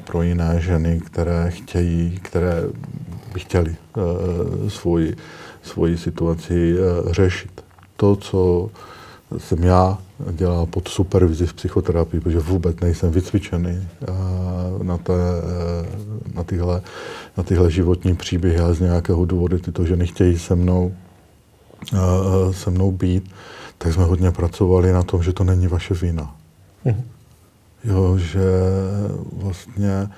pro 0.04 0.22
jiné 0.22 0.62
ženy, 0.62 1.02
které 1.06 1.52
chtějí, 1.52 2.20
které 2.22 2.64
by 3.34 3.40
chtěly 3.40 3.76
svoji, 4.68 5.16
svoji 5.64 5.98
situaci 5.98 6.76
řešit. 7.12 7.64
To, 7.96 8.16
co 8.16 8.70
jsem 9.38 9.64
já 9.64 9.98
dělá 10.32 10.66
pod 10.66 10.88
supervizi 10.88 11.46
v 11.46 11.54
psychoterapii, 11.54 12.22
protože 12.22 12.40
vůbec 12.40 12.80
nejsem 12.80 13.12
vycvičený 13.12 13.88
na, 14.84 14.98
té, 14.98 15.14
na, 16.36 16.44
tyhle, 16.44 16.82
na 17.38 17.44
tyhle 17.44 17.72
životní 17.72 18.16
příběhy, 18.16 18.60
ale 18.60 18.74
z 18.74 18.80
nějakého 18.80 19.26
důvodu 19.26 19.60
tyto 19.60 19.86
ženy 19.86 20.08
chtějí 20.08 20.40
se 20.40 20.56
mnou, 20.56 20.94
se 22.52 22.70
mnou 22.70 22.92
být, 22.92 23.32
tak 23.78 23.94
jsme 23.94 24.04
hodně 24.04 24.32
pracovali 24.32 24.94
na 24.94 25.04
tom, 25.04 25.24
že 25.24 25.34
to 25.34 25.44
není 25.44 25.68
vaše 25.68 25.94
vina. 25.94 26.36
Mm. 26.86 27.04
Jo, 27.84 28.18
že 28.18 28.42
vlastně 29.34 30.10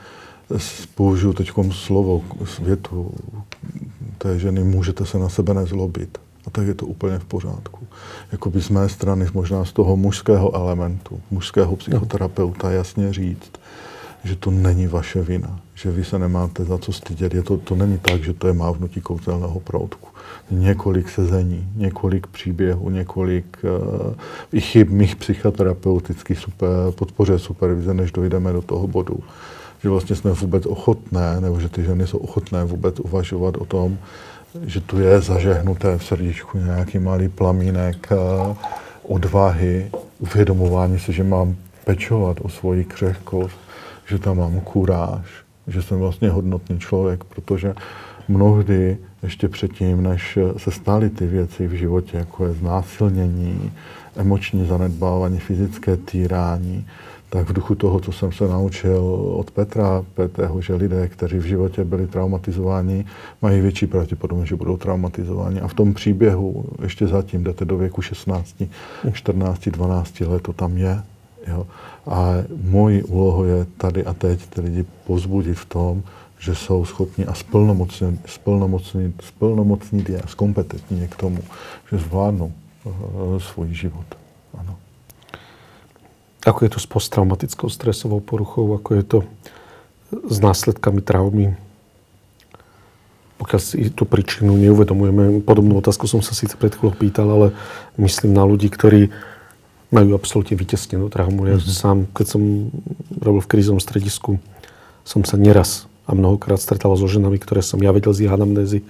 použiju 0.96 1.34
teď 1.34 1.52
slovo, 1.72 2.22
větu 2.62 3.12
té 4.18 4.40
ženy, 4.40 4.64
můžete 4.64 5.06
se 5.06 5.20
na 5.20 5.30
sebe 5.30 5.54
nezlobit. 5.54 6.18
A 6.48 6.50
tak 6.50 6.68
je 6.68 6.74
to 6.74 6.86
úplně 6.86 7.20
v 7.20 7.26
pořádku. 7.26 7.88
Jakoby 8.32 8.62
z 8.62 8.70
mé 8.70 8.90
strany, 8.90 9.28
možná 9.34 9.66
z 9.66 9.72
toho 9.72 9.98
mužského 9.98 10.56
elementu, 10.56 11.20
mužského 11.32 11.76
psychoterapeuta 11.76 12.72
jasně 12.72 13.14
říct, 13.14 13.52
že 14.24 14.36
to 14.36 14.52
není 14.52 14.88
vaše 14.88 15.22
vina, 15.22 15.60
že 15.76 15.92
vy 15.92 16.06
se 16.06 16.20
nemáte 16.20 16.66
za 16.66 16.78
co 16.78 16.92
stydět. 16.92 17.34
Je 17.34 17.44
to, 17.44 17.58
to 17.58 17.76
není 17.76 17.98
tak, 17.98 18.24
že 18.24 18.34
to 18.34 18.48
je 18.48 18.54
mávnutí 18.54 19.02
kouzelného 19.02 19.60
proutku. 19.60 20.08
Několik 20.52 21.10
sezení, 21.10 21.68
několik 21.76 22.28
příběhů, 22.28 22.90
několik 22.90 23.58
uh, 23.64 24.14
i 24.54 24.62
chyb 24.62 24.90
mých 24.90 25.16
psychoterapeutických 25.16 26.40
super, 26.40 26.70
podpoře 26.96 27.40
supervize, 27.40 27.94
než 27.94 28.12
dojdeme 28.12 28.54
do 28.54 28.62
toho 28.62 28.88
bodu. 28.88 29.20
Že 29.84 29.90
vlastně 29.90 30.16
jsme 30.16 30.32
vůbec 30.32 30.66
ochotné, 30.66 31.42
nebo 31.42 31.60
že 31.60 31.70
ty 31.70 31.84
ženy 31.84 32.08
jsou 32.08 32.18
ochotné 32.18 32.64
vůbec 32.64 33.00
uvažovat 33.00 33.58
o 33.58 33.66
tom, 33.66 33.98
že 34.62 34.82
tu 34.82 35.00
je 35.00 35.22
zažehnuté 35.22 35.98
v 35.98 36.04
srdíčku 36.04 36.58
nějaký 36.58 37.00
malý 37.00 37.30
plamínek 37.30 38.10
uh, 38.12 38.56
odvahy, 39.04 39.92
uvědomování 40.20 41.00
se, 41.00 41.12
že 41.12 41.24
mám 41.24 41.56
pečovat 41.86 42.38
o 42.42 42.50
svoji 42.50 42.84
křehkost, 42.84 43.56
že 44.06 44.20
tam 44.20 44.38
mám 44.38 44.60
kuráž, 44.60 45.26
že 45.68 45.82
jsem 45.82 46.00
vlastně 46.00 46.30
hodnotný 46.30 46.80
člověk, 46.80 47.24
protože 47.24 47.74
mnohdy 48.28 48.98
ještě 49.24 49.48
předtím, 49.48 50.04
než 50.04 50.40
se 50.58 50.72
staly 50.72 51.10
ty 51.10 51.28
věci 51.28 51.68
v 51.68 51.72
životě, 51.72 52.18
jako 52.18 52.46
je 52.46 52.54
znásilnění, 52.54 53.72
emoční 54.16 54.68
zanedbávání, 54.68 55.40
fyzické 55.40 55.98
týrání, 55.98 56.86
tak 57.30 57.50
v 57.50 57.54
duchu 57.54 57.76
toho, 57.76 58.00
co 58.00 58.12
jsem 58.12 58.32
se 58.32 58.48
naučil 58.48 59.04
od 59.36 59.52
Petra 59.52 60.06
Petého, 60.14 60.62
že 60.62 60.76
lidé, 60.76 61.08
kteří 61.08 61.38
v 61.38 61.46
životě 61.46 61.84
byli 61.84 62.08
traumatizováni, 62.08 63.06
mají 63.42 63.62
větší 63.62 63.88
pravděpodobnost, 63.88 64.48
že 64.48 64.56
budou 64.56 64.78
traumatizováni. 64.78 65.62
A 65.62 65.68
v 65.68 65.74
tom 65.74 65.94
příběhu 65.94 66.66
ještě 66.82 67.08
zatím 67.08 67.44
jdete 67.44 67.66
do 67.66 67.78
věku 67.78 68.02
16, 68.02 68.64
14, 69.14 69.70
12 69.70 70.20
let, 70.22 70.42
to 70.42 70.54
tam 70.54 70.78
je. 70.78 71.02
Jo. 71.48 71.68
A 72.08 72.34
mojí 72.64 73.04
úlohou 73.04 73.44
je 73.44 73.66
tady 73.78 74.06
a 74.06 74.14
teď 74.14 74.48
ty 74.48 74.62
lidi 74.62 74.86
pozbudit 75.08 75.58
v 75.58 75.66
tom, 75.66 76.04
že 76.44 76.56
jsou 76.56 76.86
schopni 76.86 77.26
a 77.26 77.34
splnomocnit, 77.34 78.20
splnomocnit, 78.26 79.22
splnomocnit 79.24 80.10
je 80.10 80.22
a 80.22 80.28
zkompetentní 80.28 81.08
k 81.08 81.16
tomu, 81.16 81.40
že 81.92 81.98
zvládnou 81.98 82.52
uh, 82.84 83.40
svůj 83.40 83.74
život. 83.74 84.06
Ano. 84.60 84.76
Ako 86.44 86.66
je 86.66 86.70
to 86.70 86.80
s 86.80 86.86
posttraumatickou 86.86 87.70
stresovou 87.72 88.20
poruchou, 88.20 88.76
ako 88.76 88.92
je 88.94 89.04
to 89.04 89.20
s 90.28 90.38
následkami 90.44 91.00
traumy? 91.00 91.56
Pokiaľ 93.40 93.60
si 93.64 93.88
tú 93.96 94.04
príčinu 94.04 94.60
neuvedomujeme, 94.60 95.40
podobnú 95.48 95.80
otázku 95.80 96.12
som 96.12 96.20
sa 96.20 96.36
síce 96.36 96.60
pred 96.60 96.76
chvíľou 96.76 96.92
pýtal, 96.92 97.28
ale 97.32 97.48
myslím 97.96 98.36
na 98.36 98.44
ľudí, 98.44 98.68
ktorí 98.68 99.16
majú 99.96 100.12
absolútne 100.12 100.60
vytesnenú 100.60 101.08
traumu. 101.08 101.48
Ja 101.48 101.56
mm-hmm. 101.56 101.72
sám, 101.72 101.98
keď 102.12 102.36
som 102.36 102.68
robil 103.16 103.40
v 103.40 103.52
krízovom 103.56 103.80
stredisku, 103.80 104.44
som 105.08 105.24
sa 105.24 105.40
neraz 105.40 105.88
a 106.04 106.12
mnohokrát 106.12 106.60
stretával 106.60 107.00
so 107.00 107.08
ženami, 107.08 107.40
ktoré 107.40 107.64
som 107.64 107.80
ja 107.80 107.92
vedel 107.96 108.12
z 108.12 108.28
ich 108.28 108.32
anamnézy, 108.32 108.84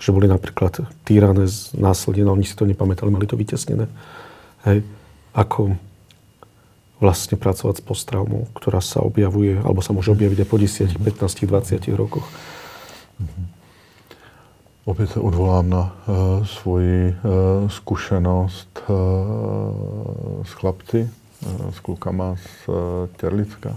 že 0.00 0.10
boli 0.10 0.26
napríklad 0.28 0.84
týrané, 1.04 1.46
násilnené, 1.76 2.28
oni 2.28 2.44
si 2.44 2.56
to 2.56 2.64
nepamätali, 2.64 3.12
mali 3.12 3.28
to 3.28 3.36
vytesnené. 3.36 3.86
Hej. 4.64 4.82
Ako 5.36 5.76
vlastne 7.02 7.36
pracovať 7.36 7.80
s 7.80 7.84
posttraumou, 7.84 8.48
ktorá 8.56 8.80
sa 8.80 9.04
objavuje, 9.04 9.60
alebo 9.60 9.84
sa 9.84 9.92
môže 9.92 10.08
objaviť 10.14 10.46
aj 10.46 10.48
po 10.48 10.56
10, 10.56 10.96
15, 11.04 11.44
20 11.44 12.00
rokoch. 12.00 12.26
Mm-hmm. 13.20 13.46
Opět 14.84 15.10
se 15.10 15.20
odvolám 15.20 15.70
na 15.70 15.96
uh, 16.06 16.46
svoji 16.46 17.08
uh, 17.08 17.14
zkušenost 17.70 18.82
uh, 18.88 18.94
s 20.44 20.52
chlapci, 20.52 21.10
uh, 21.46 21.72
s 21.72 21.80
klukama 21.80 22.36
z 22.36 22.68
uh, 22.68 22.74
Těrlicka. 23.16 23.76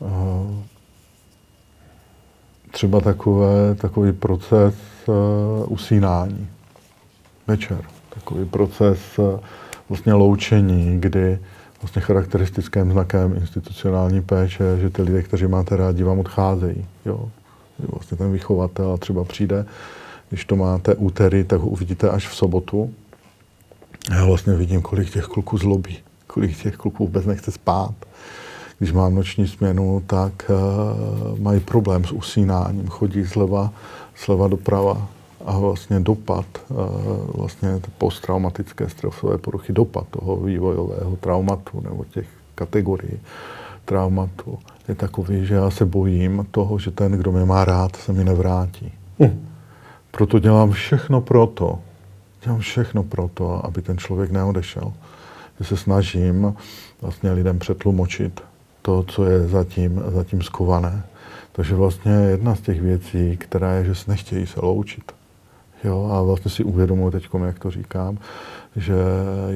Uh, 0.00 0.10
třeba 2.70 3.00
takové, 3.00 3.74
takový 3.74 4.12
proces 4.12 4.74
uh, 5.06 5.72
usínání. 5.72 6.48
Večer. 7.46 7.80
Takový 8.14 8.44
proces 8.44 8.98
uh, 9.18 9.40
vlastně 9.88 10.12
loučení, 10.12 11.00
kdy 11.00 11.38
vlastně 11.82 12.02
charakteristickým 12.02 12.92
znakem 12.92 13.36
institucionální 13.36 14.22
péče, 14.22 14.64
že 14.80 14.90
ty 14.90 15.02
lidé, 15.02 15.22
kteří 15.22 15.46
máte 15.46 15.76
rádi, 15.76 16.02
vám 16.02 16.18
odcházejí. 16.18 16.86
Jo 17.06 17.28
vlastně 17.86 18.16
ten 18.16 18.32
vychovatel 18.32 18.98
třeba 18.98 19.24
přijde, 19.24 19.66
když 20.28 20.44
to 20.44 20.56
máte 20.56 20.94
úterý, 20.94 21.44
tak 21.44 21.60
ho 21.60 21.68
uvidíte 21.68 22.10
až 22.10 22.28
v 22.28 22.36
sobotu. 22.36 22.94
Já 24.10 24.24
vlastně 24.24 24.54
vidím, 24.54 24.82
kolik 24.82 25.10
těch 25.10 25.24
kluků 25.24 25.58
zlobí, 25.58 25.98
kolik 26.26 26.62
těch 26.62 26.76
kluků 26.76 27.04
vůbec 27.04 27.26
nechce 27.26 27.50
spát. 27.52 27.94
Když 28.78 28.92
mám 28.92 29.14
noční 29.14 29.48
směnu, 29.48 30.02
tak 30.06 30.50
uh, 30.50 31.38
mají 31.38 31.60
problém 31.60 32.04
s 32.04 32.12
usínáním, 32.12 32.88
chodí 32.88 33.22
zleva, 33.22 33.72
zleva 34.24 34.48
doprava 34.48 35.08
a 35.44 35.58
vlastně 35.58 36.00
dopad, 36.00 36.46
uh, 36.68 36.76
vlastně 37.36 37.80
posttraumatické 37.98 38.88
stresové 38.88 39.38
poruchy, 39.38 39.72
dopad 39.72 40.06
toho 40.10 40.36
vývojového 40.36 41.16
traumatu 41.16 41.80
nebo 41.80 42.04
těch 42.04 42.26
kategorií 42.54 43.20
traumatu 43.84 44.58
je 44.88 44.94
takový, 44.94 45.46
že 45.46 45.54
já 45.54 45.70
se 45.70 45.84
bojím 45.84 46.46
toho, 46.50 46.78
že 46.78 46.90
ten, 46.90 47.12
kdo 47.12 47.32
mě 47.32 47.44
má 47.44 47.64
rád, 47.64 47.96
se 47.96 48.12
mi 48.12 48.24
nevrátí. 48.24 48.92
Mm. 49.18 49.48
Proto 50.10 50.38
dělám 50.38 50.70
všechno 50.70 51.20
proto, 51.20 51.78
dělám 52.44 52.60
všechno 52.60 53.02
proto, 53.02 53.66
aby 53.66 53.82
ten 53.82 53.98
člověk 53.98 54.30
neodešel. 54.30 54.92
Že 55.58 55.64
se 55.64 55.76
snažím 55.76 56.54
vlastně 57.02 57.32
lidem 57.32 57.58
přetlumočit 57.58 58.40
to, 58.88 59.02
co 59.02 59.24
je 59.24 59.48
zatím, 59.48 60.02
zatím 60.06 60.42
skované. 60.42 61.02
Takže 61.52 61.74
vlastně 61.74 62.12
jedna 62.12 62.54
z 62.54 62.60
těch 62.60 62.80
věcí, 62.80 63.36
která 63.36 63.72
je, 63.72 63.84
že 63.84 63.94
se 63.94 64.10
nechtějí 64.10 64.46
se 64.46 64.60
loučit. 64.60 65.12
Jo, 65.84 66.10
a 66.12 66.22
vlastně 66.22 66.50
si 66.50 66.64
uvědomuji 66.64 67.10
teď, 67.10 67.28
jak 67.44 67.58
to 67.58 67.70
říkám, 67.70 68.18
že 68.76 68.94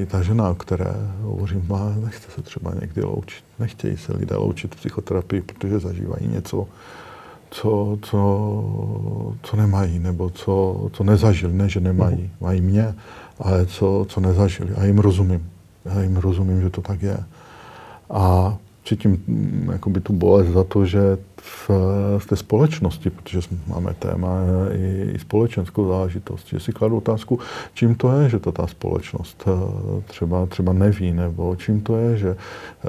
i 0.02 0.06
ta 0.06 0.22
žena, 0.22 0.50
o 0.50 0.54
které 0.54 0.94
hovořím, 1.22 1.64
má, 1.68 1.94
nechce 2.04 2.30
se 2.30 2.42
třeba 2.42 2.72
někdy 2.80 3.02
loučit. 3.02 3.44
Nechtějí 3.58 3.96
se 3.96 4.16
lidé 4.16 4.36
loučit 4.36 4.74
v 4.74 4.78
psychoterapii, 4.78 5.42
protože 5.42 5.78
zažívají 5.78 6.28
něco, 6.28 6.66
co, 7.50 7.98
co, 8.02 8.18
co 9.42 9.56
nemají, 9.56 9.98
nebo 9.98 10.30
co, 10.30 10.88
co 10.92 11.04
nezažili. 11.04 11.52
Ne, 11.52 11.68
že 11.68 11.80
nemají, 11.80 12.16
mhm. 12.16 12.30
mají 12.40 12.60
mě, 12.60 12.94
ale 13.40 13.66
co, 13.66 14.06
co 14.08 14.20
nezažili. 14.20 14.74
A 14.74 14.84
jim 14.84 14.98
rozumím. 14.98 15.50
Já 15.84 16.02
jim 16.02 16.16
rozumím, 16.16 16.60
že 16.60 16.70
to 16.70 16.80
tak 16.80 17.02
je. 17.02 17.18
A 18.10 18.56
cítím 18.84 19.10
mm, 19.26 19.68
jakoby 19.72 20.00
tu 20.00 20.12
bolest 20.12 20.48
za 20.48 20.64
to, 20.64 20.86
že 20.86 21.18
v, 21.36 21.70
v 22.18 22.26
té 22.26 22.36
společnosti, 22.36 23.10
protože 23.10 23.40
máme 23.66 23.94
téma 23.94 24.38
i, 24.72 25.10
i 25.14 25.18
společenskou 25.18 25.88
záležitost, 25.88 26.48
že 26.48 26.60
si 26.60 26.72
kladu 26.72 26.96
otázku, 26.96 27.38
čím 27.74 27.94
to 27.94 28.12
je, 28.12 28.28
že 28.28 28.38
to 28.38 28.52
ta 28.52 28.66
společnost 28.66 29.44
eh, 29.46 30.02
třeba, 30.06 30.46
třeba 30.46 30.72
neví, 30.72 31.12
nebo 31.12 31.56
čím 31.56 31.80
to 31.80 31.96
je, 31.96 32.16
že 32.16 32.30
eh, 32.30 32.86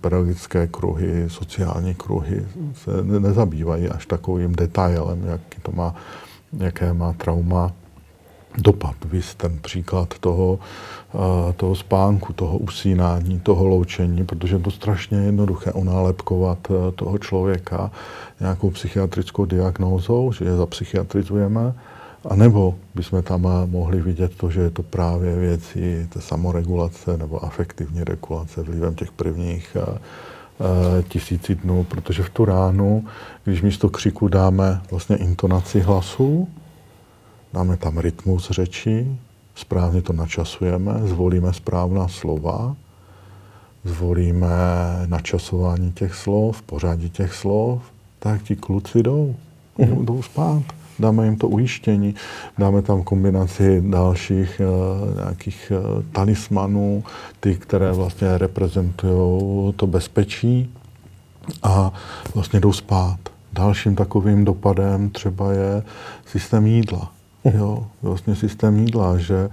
pedagogické 0.00 0.66
kruhy, 0.66 1.24
sociální 1.28 1.94
kruhy 1.94 2.46
se 2.74 2.90
nezabývají 3.02 3.88
až 3.88 4.06
takovým 4.06 4.52
detailem, 4.52 5.24
jaký 5.26 5.60
to 5.62 5.72
má, 5.72 5.94
jaké 6.58 6.92
má 6.92 7.12
trauma 7.12 7.72
dopad. 8.58 8.94
Vy 9.04 9.20
ten 9.36 9.58
příklad 9.58 10.14
toho, 10.20 10.58
toho 11.56 11.74
spánku, 11.74 12.32
toho 12.32 12.58
usínání, 12.58 13.40
toho 13.40 13.68
loučení, 13.68 14.24
protože 14.24 14.54
je 14.54 14.60
to 14.60 14.70
strašně 14.70 15.18
jednoduché 15.18 15.72
onálepkovat 15.72 16.58
e, 16.70 16.92
toho 16.92 17.18
člověka 17.18 17.90
nějakou 18.40 18.70
psychiatrickou 18.70 19.44
diagnózou, 19.44 20.32
že 20.32 20.44
je 20.44 20.56
zapsychiatrizujeme, 20.56 21.74
a 22.30 22.36
nebo 22.36 22.74
bychom 22.94 23.22
tam 23.22 23.48
mohli 23.66 24.00
vidět 24.00 24.36
to, 24.36 24.50
že 24.50 24.60
je 24.60 24.70
to 24.70 24.82
právě 24.82 25.36
věci 25.36 26.06
té 26.12 26.20
samoregulace 26.20 27.16
nebo 27.16 27.44
afektivní 27.44 28.04
regulace 28.04 28.62
vlivem 28.62 28.94
těch 28.94 29.12
prvních 29.12 29.76
e, 29.76 29.80
e, 29.80 31.02
tisíci 31.02 31.54
dnů, 31.54 31.84
protože 31.84 32.22
v 32.22 32.30
tu 32.30 32.44
ránu, 32.44 33.04
když 33.44 33.62
místo 33.62 33.88
křiku 33.88 34.28
dáme 34.28 34.80
vlastně 34.90 35.16
intonaci 35.16 35.80
hlasu, 35.80 36.48
dáme 37.52 37.76
tam 37.76 37.98
rytmus 37.98 38.50
řeči, 38.50 39.16
správně 39.54 40.02
to 40.02 40.12
načasujeme, 40.12 40.94
zvolíme 41.04 41.52
správná 41.52 42.08
slova, 42.08 42.76
zvolíme 43.84 44.48
načasování 45.06 45.92
těch 45.92 46.14
slov, 46.14 46.62
pořadí 46.62 47.10
těch 47.10 47.34
slov, 47.34 47.82
tak 48.18 48.42
ti 48.42 48.56
kluci 48.56 49.02
jdou, 49.02 49.34
mm-hmm. 49.78 50.04
jdou 50.04 50.22
spát. 50.22 50.62
Dáme 50.98 51.24
jim 51.24 51.36
to 51.36 51.48
ujištění, 51.48 52.14
dáme 52.58 52.82
tam 52.82 53.02
kombinaci 53.02 53.82
dalších 53.90 54.60
uh, 54.60 55.16
nějakých 55.16 55.72
uh, 55.74 56.02
talismanů, 56.12 57.04
ty, 57.40 57.54
které 57.54 57.92
vlastně 57.92 58.38
reprezentují 58.38 59.72
to 59.72 59.86
bezpečí 59.86 60.70
a 61.62 61.92
vlastně 62.34 62.60
jdou 62.60 62.72
spát. 62.72 63.18
Dalším 63.52 63.96
takovým 63.96 64.44
dopadem 64.44 65.10
třeba 65.10 65.52
je 65.52 65.82
systém 66.26 66.66
jídla. 66.66 67.12
Jo, 67.44 67.86
vlastně 68.02 68.36
systém 68.36 68.78
jídla, 68.78 69.18
že 69.18 69.50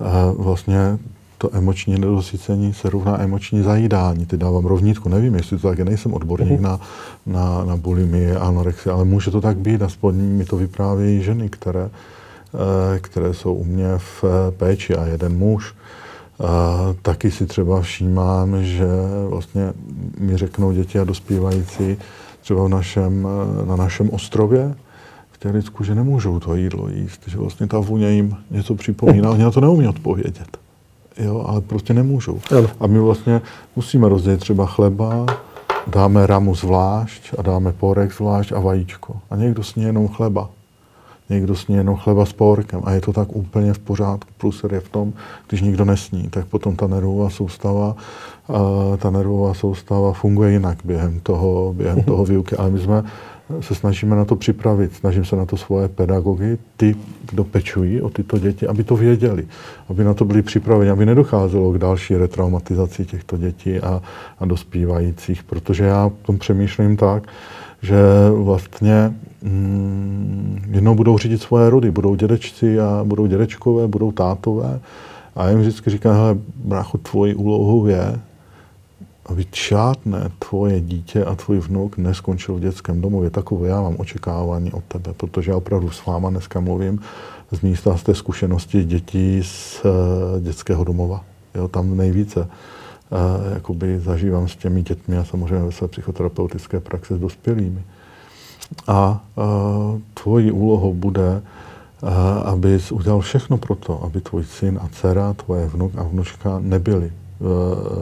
uh, 0.00 0.44
vlastně 0.44 0.98
to 1.38 1.50
emoční 1.52 1.92
nedosycení 1.92 2.74
se 2.74 2.90
rovná 2.90 3.22
emoční 3.22 3.62
zajídání. 3.62 4.26
Ty 4.26 4.36
dávám 4.36 4.64
rovnítku, 4.64 5.08
nevím, 5.08 5.34
jestli 5.34 5.58
to 5.58 5.68
tak 5.68 5.78
je, 5.78 5.84
nejsem 5.84 6.14
odborník 6.14 6.60
uh-huh. 6.60 6.62
na, 6.62 6.80
na, 7.26 7.64
na 7.64 7.76
bulimii, 7.76 8.32
anorexii, 8.32 8.92
ale 8.92 9.04
může 9.04 9.30
to 9.30 9.40
tak 9.40 9.56
být, 9.56 9.82
aspoň 9.82 10.14
mi 10.14 10.44
to 10.44 10.56
vyprávějí 10.56 11.22
ženy, 11.22 11.48
které, 11.48 11.90
eh, 12.54 12.98
které 12.98 13.34
jsou 13.34 13.54
u 13.54 13.64
mě 13.64 13.98
v 13.98 14.24
eh, 14.24 14.50
péči 14.50 14.96
a 14.96 15.06
jeden 15.06 15.38
muž. 15.38 15.74
Taky 17.02 17.30
si 17.30 17.46
třeba 17.46 17.80
všímám, 17.80 18.64
že 18.64 18.86
vlastně 19.28 19.72
mi 20.18 20.36
řeknou 20.36 20.72
děti 20.72 20.98
a 20.98 21.04
dospívající 21.04 21.96
třeba 22.42 22.64
v 22.64 22.68
našem, 22.68 23.28
eh, 23.62 23.66
na 23.66 23.76
našem 23.76 24.10
ostrově, 24.10 24.74
Tělicku, 25.42 25.84
že 25.84 25.94
nemůžou 25.94 26.40
to 26.40 26.54
jídlo 26.54 26.88
jíst, 26.88 27.20
že 27.26 27.38
vlastně 27.38 27.66
ta 27.66 27.78
vůně 27.78 28.10
jim 28.10 28.36
něco 28.50 28.74
připomíná, 28.74 29.30
oni 29.30 29.42
na 29.42 29.50
to 29.50 29.60
neumí 29.60 29.88
odpovědět 29.88 30.62
jo, 31.18 31.44
ale 31.46 31.60
prostě 31.60 31.94
nemůžou. 31.94 32.40
Ano. 32.58 32.68
A 32.80 32.86
my 32.86 32.98
vlastně 32.98 33.40
musíme 33.76 34.08
rozdělit 34.08 34.40
třeba 34.40 34.66
chleba, 34.66 35.26
dáme 35.86 36.26
ramu 36.26 36.54
zvlášť 36.54 37.34
a 37.38 37.42
dáme 37.42 37.72
porek 37.72 38.14
zvlášť 38.14 38.52
a 38.52 38.60
vajíčko. 38.60 39.16
A 39.30 39.36
někdo 39.36 39.62
sní 39.62 39.82
jenom 39.82 40.08
chleba. 40.08 40.50
Někdo 41.30 41.56
sní 41.56 41.74
jenom 41.74 41.96
chleba 41.96 42.26
s 42.26 42.32
porkem 42.32 42.80
a 42.84 42.92
je 42.92 43.00
to 43.00 43.12
tak 43.12 43.36
úplně 43.36 43.72
v 43.72 43.78
pořádku. 43.78 44.30
Plus 44.38 44.64
je 44.72 44.80
v 44.80 44.88
tom, 44.88 45.12
když 45.48 45.62
nikdo 45.62 45.84
nesní, 45.84 46.22
tak 46.30 46.46
potom 46.46 46.76
ta 46.76 46.86
nervová 46.86 47.30
soustava, 47.30 47.96
ta 48.98 49.10
nervová 49.10 49.54
soustava 49.54 50.12
funguje 50.12 50.52
jinak 50.52 50.78
během 50.84 51.20
toho, 51.20 51.72
během 51.72 52.02
toho 52.02 52.24
výuky. 52.24 52.56
Ale 52.56 52.70
my 52.70 52.78
jsme 52.78 53.02
se 53.60 53.74
snažíme 53.74 54.16
na 54.16 54.24
to 54.24 54.36
připravit, 54.36 54.94
snažím 54.94 55.24
se 55.24 55.36
na 55.36 55.46
to 55.46 55.56
svoje 55.56 55.88
pedagogy, 55.88 56.58
ty, 56.76 56.96
kdo 57.30 57.44
pečují 57.44 58.00
o 58.00 58.10
tyto 58.10 58.38
děti, 58.38 58.66
aby 58.66 58.84
to 58.84 58.96
věděli, 58.96 59.46
aby 59.88 60.04
na 60.04 60.14
to 60.14 60.24
byli 60.24 60.42
připraveni, 60.42 60.90
aby 60.90 61.06
nedocházelo 61.06 61.72
k 61.72 61.78
další 61.78 62.16
retraumatizaci 62.16 63.04
těchto 63.04 63.36
dětí 63.36 63.80
a, 63.80 64.02
a 64.38 64.44
dospívajících, 64.44 65.42
protože 65.42 65.84
já 65.84 66.10
tom 66.22 66.38
přemýšlím 66.38 66.96
tak, 66.96 67.28
že 67.82 67.96
vlastně 68.34 69.14
mm, 69.42 70.64
jednou 70.70 70.94
budou 70.94 71.18
řídit 71.18 71.42
svoje 71.42 71.70
rody, 71.70 71.90
budou 71.90 72.14
dědečci 72.14 72.80
a 72.80 73.02
budou 73.04 73.26
dědečkové, 73.26 73.88
budou 73.88 74.12
tátové. 74.12 74.80
A 75.36 75.44
já 75.44 75.50
jim 75.50 75.60
vždycky 75.60 75.90
říkám, 75.90 76.14
hele, 76.14 76.36
brácho, 76.64 76.98
tvojí 76.98 77.34
úlohou 77.34 77.86
je 77.86 78.20
aby 79.26 79.46
žádné 79.68 80.30
tvoje 80.38 80.80
dítě 80.80 81.24
a 81.24 81.34
tvůj 81.34 81.58
vnuk 81.58 81.96
neskončil 81.96 82.54
v 82.54 82.60
dětském 82.60 83.00
domově. 83.00 83.30
Takové 83.30 83.68
já 83.68 83.80
mám 83.80 83.96
očekávání 83.98 84.72
od 84.72 84.84
tebe, 84.84 85.12
protože 85.16 85.50
já 85.50 85.56
opravdu 85.56 85.90
s 85.90 86.06
váma 86.06 86.30
dneska 86.30 86.60
mluvím 86.60 87.00
z 87.52 87.60
místa 87.60 87.96
z 87.96 88.02
té 88.02 88.14
zkušenosti 88.14 88.84
dětí 88.84 89.42
z 89.44 89.84
uh, 89.84 90.40
dětského 90.40 90.84
domova. 90.84 91.24
Jo, 91.54 91.68
tam 91.68 91.96
nejvíce 91.96 92.40
uh, 92.40 92.48
jakoby 93.54 94.00
zažívám 94.00 94.48
s 94.48 94.56
těmi 94.56 94.82
dětmi 94.82 95.18
a 95.18 95.24
samozřejmě 95.24 95.64
ve 95.64 95.72
své 95.72 95.88
psychoterapeutické 95.88 96.80
praxi 96.80 97.14
s 97.14 97.18
dospělými. 97.18 97.82
A 98.86 99.24
uh, 99.36 99.44
tvojí 100.14 100.52
úlohou 100.52 100.94
bude, 100.94 101.42
abys 102.44 102.92
udělal 102.92 103.20
všechno 103.20 103.58
pro 103.58 103.74
to, 103.74 104.04
aby 104.04 104.20
tvůj 104.20 104.44
syn 104.44 104.78
a 104.82 104.88
dcera, 104.88 105.32
tvoje 105.32 105.66
vnuk 105.66 105.92
a 105.96 106.02
vnučka 106.02 106.58
nebyli 106.58 107.12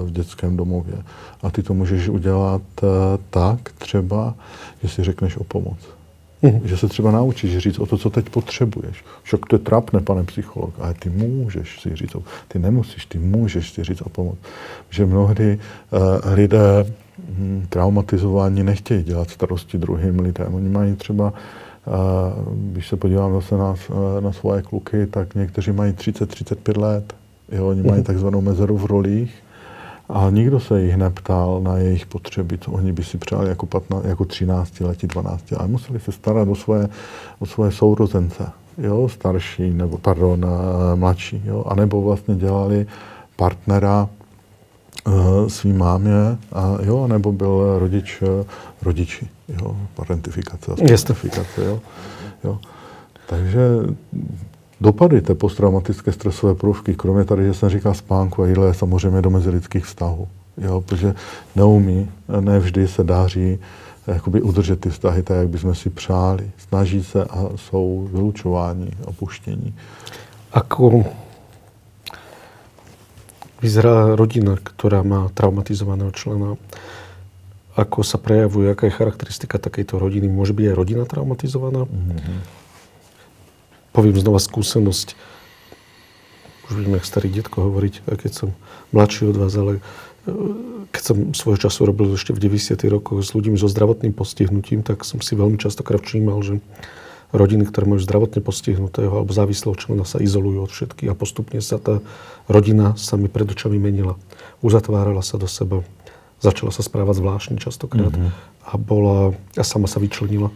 v 0.04 0.10
dětském 0.10 0.56
domově. 0.56 0.94
A 1.42 1.50
ty 1.50 1.62
to 1.62 1.74
můžeš 1.74 2.08
udělat 2.08 2.62
eh, 2.82 2.86
tak 3.30 3.72
třeba, 3.78 4.34
že 4.82 4.88
si 4.88 5.04
řekneš 5.04 5.36
o 5.36 5.44
pomoc. 5.44 5.78
Uhum. 6.42 6.60
Že 6.64 6.76
se 6.76 6.88
třeba 6.88 7.10
naučíš 7.10 7.58
říct 7.58 7.78
o 7.78 7.86
to, 7.86 7.98
co 7.98 8.10
teď 8.10 8.28
potřebuješ. 8.28 9.04
Však 9.22 9.46
to 9.46 9.56
je 9.56 9.60
trapné, 9.60 10.00
pane 10.00 10.24
psycholog, 10.24 10.74
ale 10.80 10.94
ty 10.94 11.10
můžeš 11.10 11.80
si 11.80 11.96
říct, 11.96 12.14
o, 12.14 12.22
ty 12.48 12.58
nemusíš, 12.58 13.06
ty 13.06 13.18
můžeš 13.18 13.70
si 13.70 13.84
říct 13.84 14.00
o 14.00 14.08
pomoc. 14.08 14.38
Že 14.90 15.06
mnohdy 15.06 15.58
uh, 15.90 16.00
lidé 16.34 16.86
hm, 17.18 17.66
traumatizování 17.68 18.62
nechtějí 18.62 19.02
dělat 19.02 19.30
starosti 19.30 19.78
druhým 19.78 20.20
lidem. 20.20 20.54
Oni 20.54 20.68
mají 20.68 20.96
třeba, 20.96 21.32
uh, 21.86 21.94
když 22.72 22.88
se 22.88 22.96
podívám 22.96 23.32
zase 23.32 23.56
na, 23.56 23.74
na 24.20 24.32
svoje 24.32 24.62
kluky, 24.62 25.06
tak 25.06 25.34
někteří 25.34 25.72
mají 25.72 25.92
30-35 25.92 26.80
let 26.80 27.14
Jo, 27.52 27.68
oni 27.68 27.82
mají 27.82 28.02
takzvanou 28.02 28.40
mezeru 28.40 28.76
v 28.76 28.84
rolích 28.84 29.34
a 30.08 30.30
nikdo 30.30 30.60
se 30.60 30.82
jich 30.82 30.96
neptal 30.96 31.60
na 31.62 31.76
jejich 31.76 32.06
potřeby, 32.06 32.58
co 32.58 32.72
oni 32.72 32.92
by 32.92 33.04
si 33.04 33.18
přáli 33.18 33.48
jako, 33.48 33.66
15, 33.66 34.04
jako 34.04 34.24
13 34.24 34.80
letí, 34.80 35.06
12, 35.06 35.52
ale 35.58 35.68
museli 35.68 36.00
se 36.00 36.12
starat 36.12 36.48
o 36.48 36.54
svoje, 36.54 36.88
o 37.38 37.46
svoje 37.46 37.72
sourozence, 37.72 38.52
jo, 38.78 39.08
starší, 39.08 39.70
nebo 39.70 39.98
pardon, 39.98 40.46
eh, 40.46 40.96
mladší, 40.96 41.42
jo, 41.44 41.64
anebo 41.68 42.02
vlastně 42.02 42.34
dělali 42.34 42.86
partnera 43.36 44.08
uh, 45.06 45.48
svým 45.48 45.78
mámě, 45.78 46.38
a, 46.52 46.76
jo, 46.82 47.06
nebo 47.06 47.32
byl 47.32 47.78
rodič, 47.78 48.22
uh, 48.22 48.28
rodiči, 48.82 49.28
jo, 49.48 49.76
parentifikace 49.94 50.72
a 50.72 50.74
jo, 51.62 51.80
jo. 52.44 52.58
Takže 53.26 53.60
Dopady 54.80 55.20
té 55.20 55.34
posttraumatické 55.34 56.12
stresové 56.12 56.54
prvky, 56.54 56.94
kromě 56.94 57.24
tady, 57.24 57.44
že 57.44 57.54
jsem 57.54 57.68
říkal 57.68 57.94
spánku 57.94 58.42
a 58.42 58.46
jídlo, 58.46 58.66
je 58.66 58.74
samozřejmě 58.74 59.22
do 59.22 59.30
mezilidských 59.30 59.84
vztahů. 59.84 60.28
Jo, 60.58 60.80
protože 60.80 61.14
neumí, 61.56 62.10
ne 62.40 62.58
vždy 62.58 62.88
se 62.88 63.04
dáří 63.04 63.58
eh, 64.08 64.14
jakoby 64.14 64.42
udržet 64.42 64.80
ty 64.80 64.90
vztahy 64.90 65.22
tak, 65.22 65.36
jak 65.36 65.48
bychom 65.48 65.74
si 65.74 65.90
přáli. 65.90 66.50
Snaží 66.58 67.04
se 67.04 67.24
a 67.24 67.48
jsou 67.56 68.08
vylučování, 68.12 68.90
opuštění. 69.04 69.74
Ako 70.52 71.04
vyzerá 73.62 74.16
rodina, 74.16 74.56
která 74.62 75.02
má 75.02 75.28
traumatizovaného 75.34 76.10
člena? 76.10 76.56
Ako 77.76 78.02
sa 78.02 78.18
prejavuje, 78.18 78.68
jaká 78.68 78.90
je 78.90 78.98
charakteristika 78.98 79.58
takejto 79.58 79.98
rodiny? 79.98 80.26
Byť 80.26 80.66
aj 80.68 80.74
rodina 80.74 81.04
traumatizovaná? 81.06 81.86
Mm-hmm 81.86 82.60
poviem 83.90 84.16
znova 84.18 84.38
skúsenosť. 84.38 85.18
Už 86.70 86.72
viem, 86.78 86.94
jak 86.94 87.06
starý 87.06 87.28
detko 87.30 87.66
hovoriť, 87.66 88.06
keď 88.06 88.32
som 88.32 88.48
mladší 88.94 89.34
od 89.34 89.36
vás, 89.42 89.52
ale 89.58 89.72
e, 89.78 90.32
keď 90.94 91.02
som 91.02 91.16
svojho 91.34 91.58
času 91.58 91.82
robil 91.82 92.14
ešte 92.14 92.30
v 92.30 92.42
90. 92.46 92.78
rokoch 92.86 93.26
s 93.26 93.34
ľuďmi 93.34 93.58
so 93.58 93.66
zdravotným 93.66 94.14
postihnutím, 94.14 94.86
tak 94.86 95.02
som 95.02 95.18
si 95.18 95.34
veľmi 95.34 95.58
častokrát 95.58 95.98
všímal, 95.98 96.38
že 96.46 96.62
rodiny, 97.30 97.66
ktoré 97.66 97.86
majú 97.86 98.00
zdravotne 98.02 98.42
postihnutého 98.42 99.10
alebo 99.10 99.30
závislého 99.30 99.74
člena 99.78 100.02
sa 100.02 100.18
izolujú 100.18 100.66
od 100.66 100.70
všetkých 100.70 101.10
a 101.10 101.18
postupne 101.18 101.62
sa 101.62 101.78
tá 101.78 102.02
rodina 102.50 102.98
sa 102.98 103.14
mi 103.14 103.30
pred 103.30 103.46
očami 103.46 103.78
menila. 103.78 104.18
Uzatvárala 104.62 105.22
sa 105.22 105.38
do 105.38 105.46
seba, 105.46 105.86
začala 106.42 106.74
sa 106.74 106.82
správať 106.82 107.22
zvláštne 107.22 107.56
častokrát 107.62 108.10
mm-hmm. 108.10 108.66
a 108.66 108.72
bola, 108.78 109.18
a 109.54 109.62
sama 109.62 109.86
sa 109.86 110.02
vyčlenila. 110.02 110.50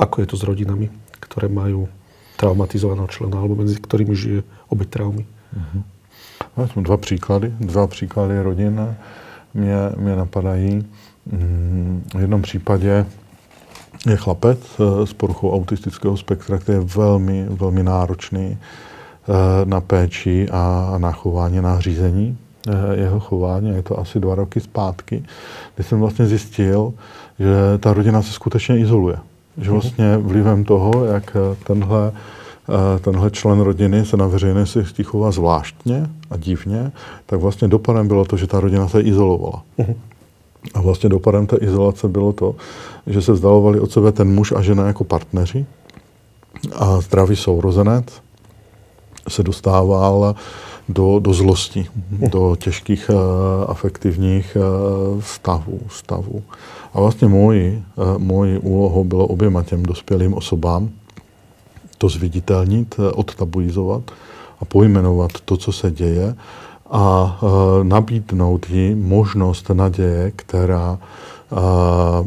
Ako 0.00 0.24
je 0.24 0.26
to 0.32 0.36
s 0.40 0.42
rodinami? 0.48 0.88
Ktoré 1.20 1.48
majú 1.48 1.88
traumatizovaného 2.36 3.08
člena, 3.12 3.36
alebo 3.36 3.60
mezi 3.60 3.76
ktorými 3.76 4.16
žije 4.16 4.40
obyť 4.72 4.88
traumy. 4.88 5.24
Mm-hmm. 5.28 5.82
Dva 6.82 6.96
příklady, 6.96 7.52
dva 7.60 7.86
příklady 7.86 8.42
rodin 8.42 8.96
mě, 9.54 9.76
mě 9.96 10.16
napadají. 10.16 10.86
Mm, 11.26 12.04
v 12.14 12.20
jednom 12.20 12.42
případě 12.42 13.06
je 14.08 14.16
chlapec 14.16 14.58
eh, 14.58 15.06
s 15.06 15.12
poruchou 15.12 15.52
autistického 15.52 16.16
spektra, 16.16 16.58
který 16.58 16.78
je 16.78 16.84
velmi, 16.96 17.46
velmi 17.48 17.82
náročný 17.82 18.58
eh, 18.58 19.64
na 19.64 19.80
péči 19.80 20.48
a 20.52 20.94
na 20.98 21.12
chování, 21.12 21.60
na 21.60 21.80
řízení 21.80 22.38
eh, 22.68 22.72
jeho 23.00 23.20
chování. 23.20 23.68
Je 23.68 23.82
to 23.82 23.98
asi 23.98 24.20
dva 24.20 24.34
roky 24.34 24.60
zpátky, 24.60 25.24
kdy 25.74 25.84
jsem 25.84 26.00
vlastně 26.00 26.26
zjistil, 26.26 26.94
že 27.38 27.78
ta 27.78 27.92
rodina 27.92 28.22
se 28.22 28.32
skutečně 28.32 28.78
izoluje. 28.78 29.16
Že 29.60 29.70
vlastně 29.70 30.16
vlivem 30.16 30.64
toho, 30.64 31.04
jak 31.04 31.36
eh, 31.36 31.56
tenhle, 31.66 32.12
eh, 32.68 32.98
tenhle 32.98 33.30
člen 33.30 33.60
rodiny 33.60 34.04
se 34.04 34.16
na 34.16 34.26
veřejnosti 34.26 35.04
chová 35.04 35.30
zvláštně 35.30 36.10
a 36.30 36.36
divně, 36.36 36.92
tak 37.26 37.40
vlastně 37.40 37.68
dopadem 37.68 38.08
bylo 38.08 38.24
to, 38.24 38.36
že 38.36 38.46
ta 38.46 38.60
rodina 38.60 38.88
se 38.88 39.00
izolovala. 39.00 39.62
Uh-huh. 39.78 39.94
A 40.74 40.80
vlastně 40.80 41.08
dopadem 41.08 41.46
té 41.46 41.56
izolace 41.56 42.08
bylo 42.08 42.32
to, 42.32 42.54
že 43.06 43.22
se 43.22 43.32
vzdalovali 43.32 43.80
od 43.80 43.92
sebe 43.92 44.12
ten 44.12 44.34
muž 44.34 44.52
a 44.52 44.62
žena 44.62 44.86
jako 44.86 45.04
partneři 45.04 45.66
a 46.72 47.00
zdravý 47.00 47.36
sourozenec 47.36 48.04
se 49.28 49.42
dostával 49.42 50.34
do, 50.88 51.18
do 51.18 51.32
zlosti, 51.32 51.86
do 52.10 52.56
těžkých 52.56 53.10
uh, 53.10 53.16
afektivních 53.70 54.56
uh, 54.56 55.22
stavů, 55.22 55.80
stavů. 55.88 56.42
A 56.94 57.00
vlastně 57.00 57.28
moji, 57.28 57.82
uh, 57.96 58.18
moji 58.18 58.58
úlohou 58.58 59.04
bylo 59.04 59.26
oběma 59.26 59.62
těm 59.62 59.82
dospělým 59.82 60.34
osobám 60.34 60.90
to 61.98 62.08
zviditelnit, 62.08 62.94
odtabuizovat 63.14 64.10
a 64.60 64.64
pojmenovat 64.64 65.30
to, 65.44 65.56
co 65.56 65.72
se 65.72 65.90
děje 65.90 66.34
a 66.90 67.38
uh, 67.42 67.84
nabídnout 67.84 68.70
jí 68.70 68.94
možnost 68.94 69.70
naděje, 69.70 70.32
která 70.36 70.98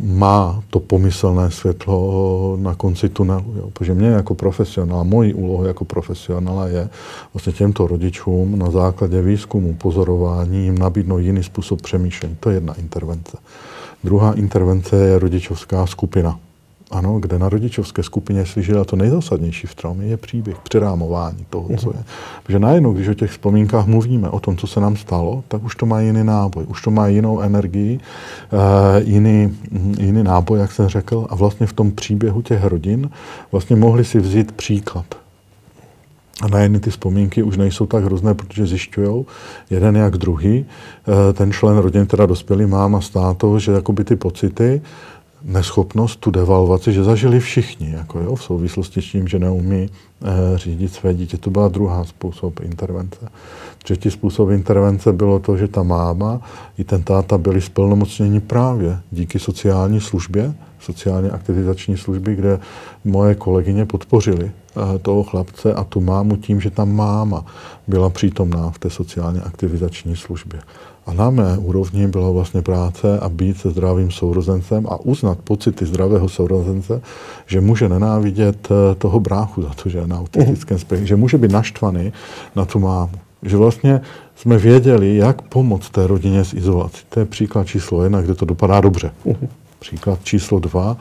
má 0.04 0.64
to 0.70 0.80
pomyslné 0.80 1.52
světlo 1.52 2.58
na 2.60 2.76
konci 2.76 3.10
tunelu. 3.10 3.54
Jo. 3.58 3.70
Protože 3.74 3.94
mě 3.94 4.08
jako 4.08 4.36
profesionál, 4.36 5.04
mojí 5.04 5.34
úlohou 5.34 5.64
jako 5.64 5.86
profesionála 5.86 6.68
je 6.68 6.90
vlastně 7.34 7.54
těmto 7.54 7.88
rodičům 7.88 8.60
na 8.60 8.72
základě 8.72 9.22
výzkumu, 9.22 9.74
pozorování 9.74 10.64
jim 10.64 10.78
nabídnout 10.78 11.18
jiný 11.18 11.44
způsob 11.44 11.82
přemýšlení. 11.82 12.38
To 12.40 12.50
je 12.50 12.56
jedna 12.56 12.74
intervence. 12.74 13.38
Druhá 14.04 14.34
intervence 14.34 14.96
je 14.96 15.20
rodičovská 15.20 15.86
skupina. 15.86 16.40
Ano, 16.92 17.20
kde 17.20 17.40
na 17.40 17.50
rodičovské 17.50 18.04
skupině 18.04 18.46
slyšela 18.46 18.86
to 18.86 18.96
nejzásadnější 18.96 19.68
v 19.68 19.76
traumě 19.76 20.08
je 20.08 20.18
příběh, 20.18 20.58
přirámování 20.64 21.46
toho, 21.50 21.70
co 21.78 21.90
je. 21.90 22.04
Protože 22.44 22.60
najednou, 22.60 22.94
když 22.94 23.08
o 23.08 23.14
těch 23.14 23.32
vzpomínkách 23.32 23.86
mluvíme, 23.86 24.30
o 24.30 24.40
tom, 24.40 24.58
co 24.58 24.68
se 24.68 24.80
nám 24.80 24.96
stalo, 24.96 25.44
tak 25.48 25.64
už 25.64 25.76
to 25.76 25.86
má 25.86 26.02
jiný 26.02 26.24
náboj, 26.24 26.66
už 26.68 26.82
to 26.82 26.92
má 26.92 27.08
jinou 27.08 27.42
energii, 27.42 28.00
uh, 28.54 28.60
jiný, 29.08 29.58
jiný 30.00 30.24
náboj, 30.24 30.60
jak 30.60 30.72
jsem 30.72 30.88
řekl, 30.88 31.28
a 31.30 31.36
vlastně 31.36 31.68
v 31.68 31.74
tom 31.74 31.92
příběhu 31.92 32.42
těch 32.42 32.64
rodin 32.64 33.10
vlastně 33.52 33.76
mohli 33.76 34.06
si 34.06 34.20
vzít 34.20 34.52
příklad. 34.52 35.23
A 36.44 36.48
na 36.48 36.60
jedny 36.60 36.80
ty 36.80 36.90
vzpomínky 36.90 37.44
už 37.44 37.58
nejsou 37.58 37.86
tak 37.86 38.04
hrozné, 38.04 38.34
protože 38.34 38.66
zjišťují 38.66 39.26
jeden 39.70 39.96
jak 39.96 40.18
druhý, 40.18 40.66
uh, 41.08 41.14
ten 41.34 41.52
člen 41.52 41.78
rodiny, 41.78 42.06
teda 42.06 42.26
dospělý 42.26 42.66
máma 42.66 43.02
státo, 43.02 43.60
že 43.60 43.72
jakoby 43.72 44.04
ty 44.04 44.16
pocity, 44.16 44.82
neschopnost, 45.44 46.20
tu 46.20 46.32
devalvaci, 46.32 46.94
že 46.94 47.04
zažili 47.04 47.40
všichni, 47.40 47.92
jako 47.92 48.20
jo, 48.20 48.36
v 48.36 48.44
souvislosti 48.44 49.02
s 49.02 49.12
tím, 49.12 49.28
že 49.28 49.40
neumí 49.40 49.90
e, 49.90 50.58
řídit 50.58 50.94
své 50.94 51.14
dítě. 51.14 51.38
To 51.38 51.50
byla 51.50 51.68
druhá 51.68 52.06
způsob 52.06 52.60
intervence. 52.60 53.30
Třetí 53.84 54.12
způsob 54.12 54.50
intervence 54.50 55.14
bylo 55.14 55.40
to, 55.40 55.58
že 55.58 55.68
ta 55.68 55.84
máma 55.84 56.42
i 56.78 56.84
ten 56.84 57.04
táta 57.04 57.38
byli 57.38 57.62
splnomocněni 57.62 58.40
právě 58.40 59.00
díky 59.12 59.40
sociální 59.40 60.02
službě, 60.02 60.54
sociálně 60.80 61.30
aktivizační 61.30 61.98
služby, 61.98 62.36
kde 62.36 62.60
moje 63.06 63.36
kolegyně 63.36 63.86
podpořili 63.86 64.52
toho 65.02 65.24
chlapce 65.24 65.74
a 65.74 65.84
tu 65.84 66.02
mámu 66.02 66.38
tím, 66.38 66.62
že 66.62 66.70
ta 66.70 66.86
máma 66.86 67.46
byla 67.88 68.10
přítomná 68.10 68.70
v 68.70 68.80
té 68.80 68.90
sociálně 68.90 69.42
aktivizační 69.42 70.16
službě. 70.16 70.60
A 71.06 71.14
na 71.14 71.30
mé 71.30 71.58
úrovni 71.58 72.08
byla 72.08 72.32
vlastně 72.32 72.62
práce 72.62 73.20
a 73.20 73.30
být 73.30 73.58
se 73.58 73.70
zdravým 73.70 74.12
sourozencem 74.12 74.88
a 74.88 75.00
uznat 75.00 75.38
pocity 75.44 75.86
zdravého 75.86 76.30
sourozence, 76.30 77.02
že 77.46 77.62
může 77.62 77.90
nenávidět 77.90 78.68
eh, 78.72 78.96
toho 78.96 79.20
bráchu 79.20 79.62
za 79.62 79.70
to, 79.70 79.90
že 79.90 79.98
je 79.98 80.08
na 80.08 80.20
autistickém 80.20 80.80
spektru, 80.80 81.08
že 81.08 81.16
může 81.16 81.38
být 81.38 81.52
naštvaný 81.52 82.14
na 82.56 82.66
tu 82.66 82.80
mámu. 82.80 83.12
Že 83.44 83.58
vlastně 83.58 84.02
jsme 84.36 84.58
věděli, 84.58 85.16
jak 85.16 85.42
pomoct 85.42 85.90
té 85.90 86.08
rodině 86.08 86.46
s 86.46 86.54
izolací. 86.54 87.04
To 87.10 87.20
je 87.20 87.26
příklad 87.26 87.68
číslo 87.68 88.04
jedna, 88.04 88.22
kde 88.22 88.36
to 88.36 88.46
dopadá 88.46 88.82
dobře. 88.82 89.12
Příklad 89.80 90.20
číslo 90.24 90.60
dva, 90.60 90.98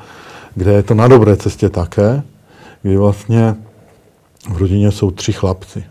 kde 0.54 0.72
je 0.72 0.82
to 0.82 0.94
na 0.94 1.08
dobré 1.08 1.36
cestě 1.36 1.68
také, 1.68 2.22
kdy 2.82 2.96
vlastně 2.96 3.56
v 4.50 4.56
rodině 4.56 4.90
jsou 4.90 5.10
tři 5.10 5.32
chlapci. 5.32 5.84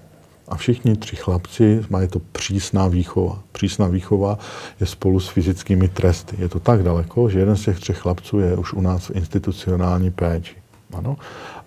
A 0.47 0.55
všichni 0.55 0.95
tři 0.95 1.15
chlapci 1.15 1.81
mají 1.89 2.07
to 2.07 2.19
přísná 2.31 2.87
výchova. 2.87 3.39
Přísná 3.51 3.87
výchova 3.87 4.39
je 4.79 4.85
spolu 4.85 5.19
s 5.19 5.27
fyzickými 5.27 5.87
tresty. 5.87 6.35
Je 6.39 6.49
to 6.49 6.59
tak 6.59 6.83
daleko, 6.83 7.29
že 7.29 7.39
jeden 7.39 7.55
z 7.55 7.61
těch 7.61 7.79
třech 7.79 7.97
chlapců 7.97 8.39
je 8.39 8.57
už 8.57 8.73
u 8.73 8.81
nás 8.81 9.07
v 9.07 9.15
institucionální 9.15 10.11
péči. 10.11 10.55
Ano? 10.93 11.17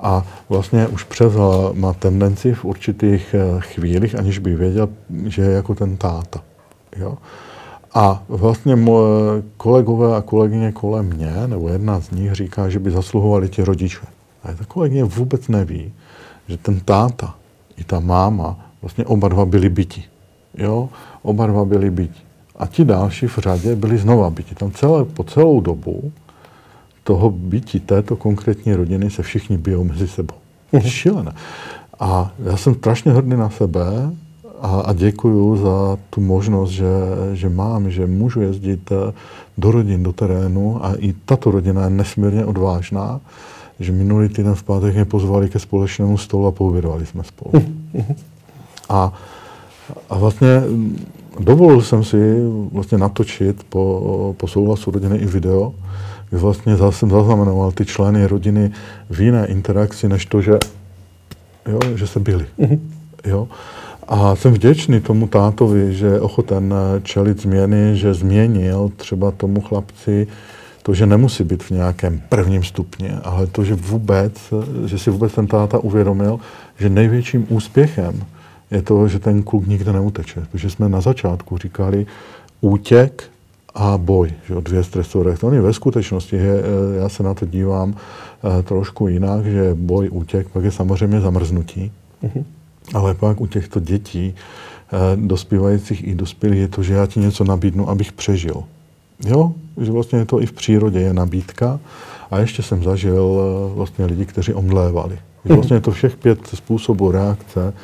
A 0.00 0.26
vlastně 0.48 0.86
už 0.86 1.04
převzal, 1.04 1.72
má 1.74 1.92
tendenci 1.92 2.54
v 2.54 2.64
určitých 2.64 3.34
eh, 3.34 3.60
chvílích, 3.60 4.18
aniž 4.18 4.38
by 4.38 4.54
věděl, 4.54 4.88
že 5.26 5.42
je 5.42 5.50
jako 5.50 5.74
ten 5.74 5.96
táta. 5.96 6.40
Jo? 6.96 7.18
A 7.94 8.22
vlastně 8.28 8.76
moje 8.76 9.42
kolegové 9.56 10.16
a 10.16 10.20
kolegyně 10.20 10.72
kolem 10.72 11.06
mě, 11.06 11.32
nebo 11.46 11.68
jedna 11.68 12.00
z 12.00 12.10
nich 12.10 12.32
říká, 12.32 12.68
že 12.68 12.78
by 12.78 12.90
zasluhovali 12.90 13.48
ti 13.48 13.64
rodiče. 13.64 14.06
A 14.44 14.52
ta 14.52 14.64
kolegyně 14.64 15.04
vůbec 15.04 15.48
neví, 15.48 15.92
že 16.48 16.56
ten 16.56 16.80
táta 16.80 17.34
i 17.76 17.84
ta 17.84 18.00
máma 18.00 18.56
vlastně 18.82 19.04
oba 19.04 19.28
dva 19.28 19.44
byli 19.44 19.68
byti. 19.68 20.04
Jo? 20.54 20.88
Oba 21.22 21.46
dva 21.46 21.64
byli 21.64 21.90
byti. 21.90 22.20
A 22.56 22.66
ti 22.66 22.84
další 22.84 23.26
v 23.26 23.38
řadě 23.38 23.76
byli 23.76 23.98
znova 23.98 24.30
byti. 24.30 24.54
Tam 24.54 24.70
celé, 24.70 25.04
po 25.04 25.24
celou 25.24 25.60
dobu 25.60 26.12
toho 27.04 27.30
bytí 27.30 27.80
této 27.80 28.16
konkrétní 28.16 28.74
rodiny 28.74 29.10
se 29.10 29.22
všichni 29.22 29.58
bijou 29.58 29.84
mezi 29.84 30.08
sebou. 30.08 30.34
Mhm. 30.72 30.82
Šílené. 30.82 31.32
A 32.00 32.32
já 32.38 32.56
jsem 32.56 32.74
strašně 32.74 33.12
hrdý 33.12 33.36
na 33.36 33.50
sebe 33.50 34.10
a, 34.60 34.80
a 34.80 34.92
děkuju 34.92 35.56
za 35.56 35.98
tu 36.10 36.20
možnost, 36.20 36.70
že, 36.70 36.86
že 37.32 37.48
mám, 37.48 37.90
že 37.90 38.06
můžu 38.06 38.40
jezdit 38.40 38.92
eh, 38.92 39.12
do 39.58 39.70
rodin, 39.70 40.02
do 40.02 40.12
terénu 40.12 40.84
a 40.84 40.94
i 40.94 41.12
tato 41.12 41.50
rodina 41.50 41.84
je 41.84 41.90
nesmírně 41.90 42.44
odvážná, 42.44 43.20
že 43.80 43.92
minulý 43.92 44.28
týden 44.28 44.54
v 44.54 44.62
pátek 44.62 44.94
mě 44.94 45.04
pozvali 45.04 45.48
ke 45.48 45.58
společnému 45.58 46.18
stolu 46.18 46.46
a 46.46 46.52
povědovali 46.52 47.06
jsme 47.06 47.24
spolu. 47.24 47.64
A, 48.88 49.12
a 50.10 50.18
vlastně 50.18 50.62
dovolil 51.40 51.82
jsem 51.82 52.04
si 52.04 52.36
vlastně 52.72 52.98
natočit 52.98 53.64
po, 53.64 54.34
po 54.36 54.48
souhlasu 54.48 54.90
rodiny 54.90 55.16
i 55.16 55.26
video, 55.26 55.74
kdy 56.30 56.38
vlastně 56.38 56.76
jsem 56.90 57.10
zaznamenoval 57.10 57.72
ty 57.72 57.84
členy 57.84 58.26
rodiny 58.26 58.70
v 59.10 59.20
jiné 59.20 59.46
interakci, 59.46 60.08
než 60.08 60.26
to, 60.26 60.42
že, 60.42 60.58
jo, 61.68 61.78
že 61.94 62.06
se 62.06 62.20
byli. 62.20 62.46
Jo. 63.26 63.48
A 64.08 64.36
jsem 64.36 64.52
vděčný 64.52 65.00
tomu 65.00 65.26
tátovi, 65.26 65.94
že 65.94 66.06
je 66.06 66.20
ochoten 66.20 66.74
čelit 67.02 67.42
změny, 67.42 67.96
že 67.96 68.14
změnil 68.14 68.90
třeba 68.96 69.30
tomu 69.30 69.60
chlapci 69.60 70.26
to, 70.84 70.94
že 70.94 71.06
nemusí 71.06 71.44
být 71.44 71.62
v 71.62 71.70
nějakém 71.70 72.22
prvním 72.28 72.62
stupni, 72.62 73.10
ale 73.24 73.46
to, 73.46 73.64
že 73.64 73.74
vůbec, 73.74 74.32
že 74.84 74.98
si 74.98 75.10
vůbec 75.10 75.32
ten 75.32 75.46
táta 75.46 75.78
uvědomil, 75.78 76.40
že 76.78 76.88
největším 76.88 77.46
úspěchem 77.48 78.24
je 78.70 78.82
to, 78.82 79.08
že 79.08 79.18
ten 79.18 79.42
kluk 79.42 79.66
nikde 79.66 79.92
neuteče. 79.92 80.40
Protože 80.52 80.70
jsme 80.70 80.88
na 80.88 81.00
začátku 81.00 81.58
říkali 81.58 82.06
útěk 82.60 83.24
a 83.74 83.98
boj, 83.98 84.32
že 84.48 84.54
dvě 84.60 84.84
stresové. 84.84 85.34
Oni 85.42 85.60
ve 85.60 85.72
skutečnosti, 85.72 86.36
je, 86.36 86.62
eh, 86.62 86.96
já 87.00 87.08
se 87.08 87.22
na 87.22 87.34
to 87.34 87.46
dívám 87.46 87.94
eh, 87.94 88.62
trošku 88.62 89.08
jinak, 89.08 89.46
že 89.46 89.74
boj, 89.74 90.08
útěk, 90.12 90.48
pak 90.48 90.64
je 90.64 90.70
samozřejmě 90.70 91.20
zamrznutí. 91.20 91.92
Mm-hmm. 92.22 92.44
Ale 92.94 93.14
pak 93.14 93.40
u 93.40 93.46
těchto 93.46 93.80
dětí, 93.80 94.34
eh, 94.34 95.16
dospívajících 95.16 96.06
i 96.06 96.14
dospělých, 96.14 96.60
je 96.60 96.68
to, 96.68 96.82
že 96.82 96.94
já 96.94 97.06
ti 97.06 97.20
něco 97.20 97.44
nabídnu, 97.44 97.88
abych 97.88 98.12
přežil. 98.12 98.64
Jo, 99.20 99.52
že 99.80 99.92
vlastně 99.92 100.18
je 100.18 100.24
to 100.24 100.42
i 100.42 100.46
v 100.46 100.52
přírodě 100.52 101.00
je 101.00 101.14
nabídka. 101.14 101.80
A 102.30 102.38
ještě 102.38 102.62
jsem 102.62 102.82
zažil 102.82 103.40
vlastně 103.74 104.06
lidi, 104.06 104.26
kteří 104.26 104.54
omdlévali. 104.54 105.18
Že 105.44 105.54
vlastně 105.54 105.76
je 105.76 105.80
to 105.80 105.90
všech 105.90 106.16
pět 106.16 106.46
způsobů 106.46 107.10
reakce 107.10 107.74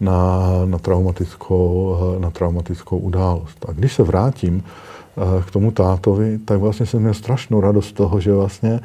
na, 0.00 0.48
na, 0.64 0.78
traumatickou, 0.78 1.96
na 2.18 2.30
traumatickou 2.30 2.98
událost. 2.98 3.64
A 3.68 3.72
když 3.72 3.92
se 3.92 4.02
vrátím 4.02 4.64
eh, 4.64 5.42
k 5.42 5.50
tomu 5.50 5.70
tátovi, 5.70 6.38
tak 6.44 6.60
vlastně 6.60 6.86
jsem 6.86 7.00
měl 7.00 7.14
strašnou 7.14 7.60
radost 7.60 7.88
z 7.88 7.92
toho, 7.92 8.20
že 8.20 8.32
vlastně 8.32 8.80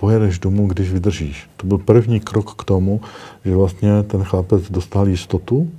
pojedeš 0.00 0.38
domů, 0.38 0.66
když 0.66 0.92
vydržíš. 0.92 1.50
To 1.56 1.66
byl 1.66 1.78
první 1.78 2.20
krok 2.20 2.54
k 2.54 2.64
tomu, 2.64 3.00
že 3.44 3.56
vlastně 3.56 4.02
ten 4.02 4.24
chlapec 4.24 4.70
dostal 4.70 5.08
jistotu 5.08 5.70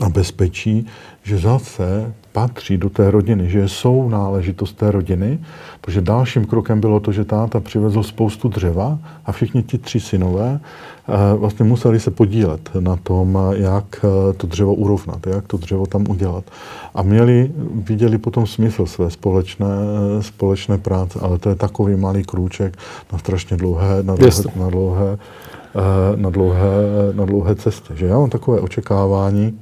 a 0.00 0.08
bezpečí, 0.08 0.86
že 1.22 1.38
zase 1.38 2.14
patří 2.32 2.76
do 2.76 2.90
té 2.90 3.10
rodiny, 3.10 3.50
že 3.50 3.68
jsou 3.68 4.08
náležitost 4.08 4.72
té 4.72 4.90
rodiny, 4.90 5.38
protože 5.80 6.00
dalším 6.00 6.44
krokem 6.44 6.80
bylo 6.80 7.00
to, 7.00 7.12
že 7.12 7.24
táta 7.24 7.60
přivezl 7.60 8.02
spoustu 8.02 8.48
dřeva 8.48 8.98
a 9.24 9.32
všichni 9.32 9.62
ti 9.62 9.78
tři 9.78 10.00
synové 10.00 10.60
eh, 10.60 11.36
vlastně 11.36 11.64
museli 11.64 12.00
se 12.00 12.10
podílet 12.10 12.70
na 12.80 12.96
tom, 12.96 13.38
jak 13.52 13.84
eh, 14.04 14.32
to 14.32 14.46
dřevo 14.46 14.74
urovnat, 14.74 15.26
jak 15.26 15.46
to 15.46 15.56
dřevo 15.56 15.86
tam 15.86 16.04
udělat. 16.08 16.44
A 16.94 17.02
měli, 17.02 17.50
viděli 17.74 18.18
potom 18.18 18.46
smysl 18.46 18.86
své 18.86 19.10
společné, 19.10 19.66
eh, 20.18 20.22
společné 20.22 20.78
práce, 20.78 21.18
ale 21.22 21.38
to 21.38 21.48
je 21.48 21.54
takový 21.54 21.96
malý 21.96 22.24
krůček 22.24 22.78
na 23.12 23.18
strašně 23.18 23.56
dlouhé, 23.56 24.02
na 24.02 24.14
dlouhé, 24.14 24.42
na 24.56 24.70
dlouhé, 24.70 25.18
na 26.16 26.30
dlouhé, 26.30 26.72
na 27.12 27.24
dlouhé 27.24 27.54
cestě. 27.54 27.96
Že 27.96 28.06
já 28.06 28.18
mám 28.18 28.30
takové 28.30 28.60
očekávání, 28.60 29.58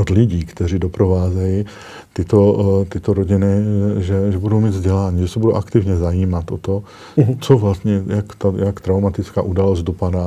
od 0.00 0.10
lidí, 0.10 0.44
kteří 0.44 0.78
doprovázejí 0.78 1.64
tyto, 2.12 2.40
eh, 2.82 2.84
tyto 2.84 3.12
rodiny, 3.12 3.46
že, 3.98 4.32
že 4.32 4.38
budou 4.38 4.60
mít 4.60 4.70
vzdělání, 4.70 5.20
že 5.20 5.28
se 5.28 5.38
budou 5.38 5.54
aktivně 5.54 5.96
zajímat 5.96 6.50
o 6.50 6.58
to, 6.58 6.82
mhm. 7.16 7.38
co 7.40 7.58
vlastně, 7.58 8.02
jak, 8.06 8.34
ta, 8.34 8.52
jak 8.56 8.80
traumatická 8.80 9.42
událost 9.42 9.82
dopadá 9.82 10.26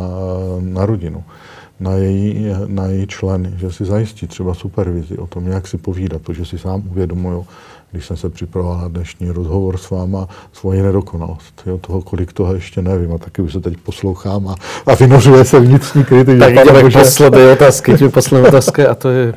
na 0.59 0.86
rodinu. 0.86 1.24
na 1.80 1.93
její, 1.93 2.45
na 2.68 2.86
její 2.86 3.07
členy, 3.07 3.53
že 3.57 3.72
si 3.72 3.86
zajistí 3.86 4.28
třeba 4.28 4.53
supervizi 4.53 5.18
o 5.18 5.28
tom, 5.28 5.47
jak 5.47 5.68
si 5.68 5.78
povídat, 5.78 6.22
to, 6.22 6.34
že 6.34 6.45
si 6.45 6.57
sám 6.57 6.84
uvědomují, 6.91 7.43
když 7.91 8.05
jsem 8.05 8.18
se 8.18 8.30
připravoval 8.30 8.78
na 8.78 8.88
dnešní 8.88 9.32
rozhovor 9.32 9.78
s 9.78 9.89
váma, 9.89 10.28
svoji 10.53 10.82
nedokonalost. 10.82 11.62
Jo, 11.66 11.78
toho, 11.78 12.01
kolik 12.01 12.34
toho 12.34 12.53
ještě 12.53 12.82
nevím. 12.82 13.14
A 13.14 13.18
taky 13.18 13.41
už 13.41 13.53
se 13.53 13.59
teď 13.59 13.78
poslouchám 13.78 14.47
a, 14.47 14.55
a 14.86 14.95
vynořuje 14.95 15.45
se 15.45 15.59
vnitřní 15.59 16.03
kritik. 16.03 16.39
Tak 16.39 16.53
jdeme 16.53 16.89
k 16.89 16.93
posledné 16.93 17.51
otázky. 17.51 17.97
Jdeme 17.97 18.12
posledné 18.12 18.47
otázky 18.47 18.86
a 18.86 18.95
to 18.95 19.09
je, 19.09 19.34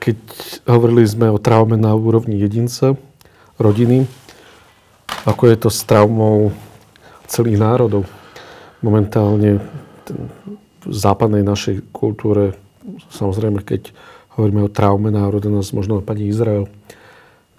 keď 0.00 0.16
hovorili 0.64 1.04
jsme 1.04 1.28
o 1.28 1.36
traume 1.36 1.76
na 1.76 1.92
úrovni 1.92 2.40
jedince, 2.40 2.96
rodiny, 3.60 4.08
ako 5.28 5.52
je 5.52 5.56
to 5.60 5.68
s 5.68 5.84
traumou 5.84 6.56
celých 7.28 7.60
národov. 7.60 8.08
Momentálne 8.80 9.60
v 10.80 10.94
západnej 10.96 11.44
našej 11.44 11.92
kultúre, 11.92 12.56
samozrejme, 13.12 13.60
keď 13.60 13.92
hovoríme 14.40 14.64
o 14.64 14.72
traume 14.72 15.12
národa, 15.12 15.52
nás 15.52 15.76
možno 15.76 16.00
napadne 16.00 16.32
Izrael, 16.32 16.64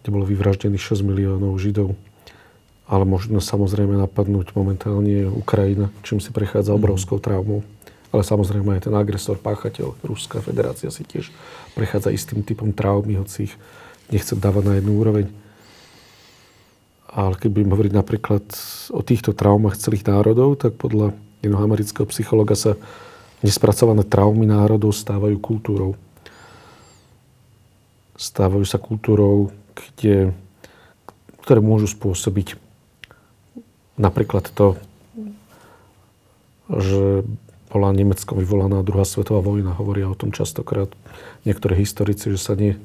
kde 0.02 0.10
bolo 0.10 0.26
vyvraždených 0.26 0.82
6 0.82 1.06
miliónov 1.06 1.62
Židov. 1.62 1.94
Ale 2.90 3.06
možno 3.06 3.40
samozrejme 3.40 3.96
napadnúť 4.02 4.58
momentálne 4.58 5.30
Ukrajina, 5.30 5.94
čím 6.02 6.18
si 6.18 6.34
prechádza 6.34 6.74
obrovskou 6.74 7.22
traumou. 7.22 7.62
Ale 8.12 8.26
samozrejme 8.26 8.76
aj 8.76 8.92
ten 8.92 8.96
agresor, 8.98 9.40
páchateľ, 9.40 9.96
Ruská 10.04 10.44
federácia 10.44 10.92
si 10.92 11.08
tiež 11.08 11.32
prechádza 11.78 12.14
istým 12.14 12.44
typom 12.44 12.76
traumy, 12.76 13.20
hoci 13.20 13.50
ich 13.50 13.54
nechcem 14.12 14.38
dávať 14.38 14.64
na 14.68 14.74
jednu 14.80 15.00
úroveň. 15.00 15.28
Ale 17.12 17.36
keď 17.36 17.50
budem 17.52 17.72
hovoriť 17.76 17.94
napríklad 17.96 18.46
o 18.96 19.02
týchto 19.04 19.36
traumách 19.36 19.80
celých 19.80 20.08
národov, 20.08 20.60
tak 20.60 20.80
podľa 20.80 21.12
jednoho 21.44 21.64
amerického 21.64 22.08
psychologa 22.08 22.56
sa 22.56 22.80
nespracované 23.44 24.08
traumy 24.08 24.48
národov 24.48 24.96
stávajú 24.96 25.36
kultúrou 25.42 26.00
stávajú 28.22 28.62
sa 28.70 28.78
kultúrou, 28.78 29.50
kde, 29.74 30.30
ktoré 31.42 31.58
môžu 31.58 31.90
spôsobiť 31.90 32.54
napríklad 33.98 34.46
to, 34.54 34.78
že 36.70 37.26
bola 37.72 37.96
Nemeckom 37.96 38.36
vyvolaná 38.36 38.84
druhá 38.84 39.08
svetová 39.08 39.40
vojna. 39.40 39.72
Hovoria 39.80 40.12
o 40.12 40.20
tom 40.20 40.36
častokrát 40.36 40.92
niektorí 41.48 41.80
historici, 41.80 42.28
že 42.28 42.40
sa, 42.40 42.54
nie, 42.60 42.76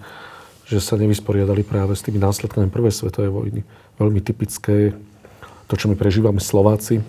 že 0.71 0.79
sa 0.79 0.95
nevysporiadali 0.95 1.67
práve 1.67 1.99
s 1.99 2.07
tými 2.07 2.23
následkami 2.23 2.71
prvej 2.71 2.95
svetovej 2.95 3.35
vojny. 3.35 3.61
Veľmi 3.99 4.23
typické 4.23 4.95
to, 5.67 5.75
čo 5.75 5.91
my 5.91 5.99
prežívame 5.99 6.39
Slováci, 6.39 7.03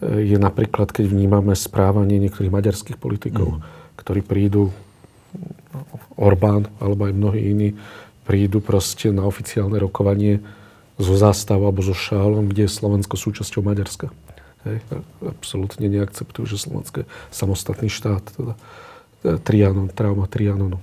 je 0.00 0.38
napríklad, 0.38 0.88
keď 0.94 1.10
vnímame 1.10 1.52
správanie 1.58 2.22
niektorých 2.22 2.54
maďarských 2.54 2.96
politikov, 2.96 3.58
mm. 3.58 3.62
ktorí 3.98 4.22
prídu 4.22 4.70
Orbán 6.14 6.70
alebo 6.78 7.06
aj 7.06 7.12
mnohí 7.12 7.40
iní 7.50 7.68
prídu 8.22 8.60
proste 8.60 9.10
na 9.10 9.24
oficiálne 9.24 9.80
rokovanie 9.80 10.44
zo 11.00 11.14
zástavu 11.16 11.64
alebo 11.66 11.80
zo 11.80 11.96
šálom, 11.96 12.50
kde 12.50 12.66
je 12.66 12.76
Slovensko 12.76 13.16
súčasťou 13.16 13.64
Maďarska. 13.64 14.12
Hej, 14.68 14.78
absolútne 15.24 15.88
neakceptujú, 15.88 16.44
že 16.44 16.60
Slovensko 16.60 17.02
je 17.02 17.06
samostatný 17.32 17.88
štát. 17.88 18.24
Teda, 18.36 18.54
e, 19.24 19.40
Trianon, 19.40 19.88
trauma 19.88 20.28
Trianonu. 20.28 20.76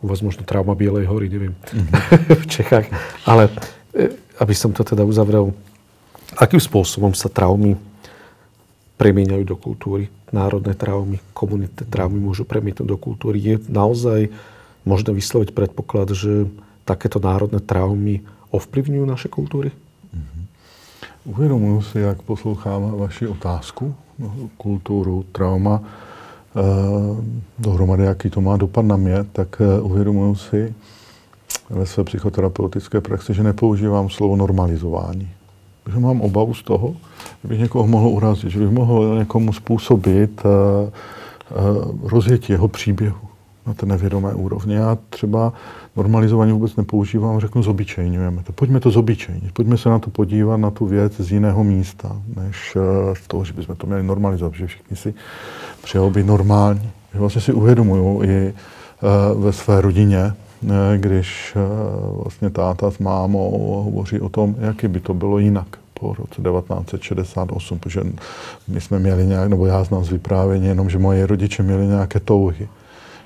U 0.00 0.04
vás 0.06 0.22
možno 0.22 0.46
trauma 0.46 0.78
Bielej 0.78 1.10
hory, 1.10 1.26
neviem, 1.26 1.52
mm-hmm. 1.52 2.40
v 2.42 2.46
Čechách. 2.46 2.86
Ale 3.26 3.50
e, 3.92 4.14
aby 4.38 4.54
som 4.54 4.70
to 4.70 4.86
teda 4.86 5.02
uzavrel, 5.02 5.50
akým 6.38 6.62
spôsobom 6.62 7.12
sa 7.12 7.26
traumy 7.26 7.74
premieňajú 8.96 9.44
do 9.44 9.56
kultúry? 9.58 10.08
národné 10.30 10.78
traumy, 10.78 11.18
komunitné 11.34 11.84
traumy 11.90 12.18
môžu 12.22 12.46
premietnúť 12.46 12.86
do 12.86 12.98
kultúry. 12.98 13.42
Je 13.42 13.54
naozaj 13.66 14.30
možné 14.86 15.10
vysloviť 15.12 15.52
predpoklad, 15.52 16.14
že 16.14 16.48
takéto 16.86 17.18
národné 17.20 17.60
traumy 17.60 18.24
ovplyvňují 18.54 19.06
naše 19.06 19.28
kultury? 19.28 19.74
Uvědomuji 21.24 21.82
si, 21.82 21.98
jak 22.00 22.22
poslouchám 22.22 22.98
vaši 22.98 23.26
otázku, 23.26 23.94
kulturu, 24.56 25.24
trauma, 25.32 25.82
eh, 25.82 26.60
dohromady, 27.58 28.04
jaký 28.04 28.30
to 28.30 28.40
má 28.40 28.56
dopad 28.56 28.84
na 28.84 28.96
mě, 28.96 29.24
tak 29.32 29.60
eh, 29.60 29.80
uvědomuji 29.80 30.34
si 30.34 30.74
ve 31.70 31.86
své 31.86 32.04
psychoterapeutické 32.04 33.00
praxi, 33.00 33.34
že 33.34 33.42
nepoužívám 33.42 34.10
slovo 34.10 34.36
normalizování 34.36 35.28
že 35.92 36.00
mám 36.00 36.20
obavu 36.20 36.54
z 36.54 36.62
toho, 36.62 36.96
že 37.42 37.48
bych 37.48 37.58
někoho 37.58 37.86
mohl 37.86 38.08
urazit, 38.08 38.50
že 38.50 38.58
bych 38.58 38.70
mohl 38.70 39.18
někomu 39.18 39.52
způsobit 39.52 40.42
rozjetí 42.02 42.52
jeho 42.52 42.68
příběhu 42.68 43.28
na 43.66 43.74
té 43.74 43.86
nevědomé 43.86 44.34
úrovni. 44.34 44.74
Já 44.74 44.98
třeba 45.10 45.52
normalizování 46.02 46.52
vůbec 46.52 46.76
nepoužívám, 46.76 47.40
řeknu 47.40 47.62
zobyčejňujeme 47.62 48.42
to. 48.42 48.52
Pojďme 48.52 48.80
to 48.80 48.90
zobyčejnit, 48.90 49.52
pojďme 49.52 49.78
se 49.78 49.88
na 49.88 49.98
to 49.98 50.10
podívat, 50.10 50.56
na 50.56 50.70
tu 50.70 50.86
věc 50.86 51.20
z 51.20 51.32
jiného 51.32 51.64
místa, 51.64 52.16
než 52.36 52.76
z 53.22 53.26
toho, 53.26 53.44
že 53.44 53.52
bychom 53.52 53.76
to 53.76 53.86
měli 53.86 54.02
normalizovat, 54.02 54.54
že 54.54 54.66
všichni 54.66 54.96
si 54.96 55.14
přejou 55.82 56.10
být 56.10 56.26
normální. 56.26 56.90
Vlastně 57.14 57.40
si 57.40 57.52
uvědomuju 57.52 58.22
i 58.22 58.52
uh, 59.34 59.42
ve 59.44 59.52
své 59.52 59.80
rodině, 59.80 60.32
když 60.96 61.56
vlastně 62.24 62.50
táta 62.50 62.90
s 62.90 62.98
mámou 62.98 63.82
hovoří 63.84 64.20
o 64.20 64.28
tom, 64.28 64.56
jaký 64.58 64.88
by 64.88 65.00
to 65.00 65.14
bylo 65.14 65.38
jinak 65.38 65.66
po 65.94 66.14
roce 66.14 66.42
1968, 66.42 67.78
protože 67.78 68.00
my 68.68 68.80
jsme 68.80 68.98
měli 68.98 69.26
nějak, 69.26 69.48
nebo 69.48 69.66
já 69.66 69.84
znám 69.84 70.04
z 70.04 70.10
vyprávění 70.10 70.66
jenom, 70.66 70.90
že 70.90 70.98
moje 70.98 71.26
rodiče 71.26 71.62
měli 71.62 71.86
nějaké 71.86 72.20
touhy, 72.20 72.68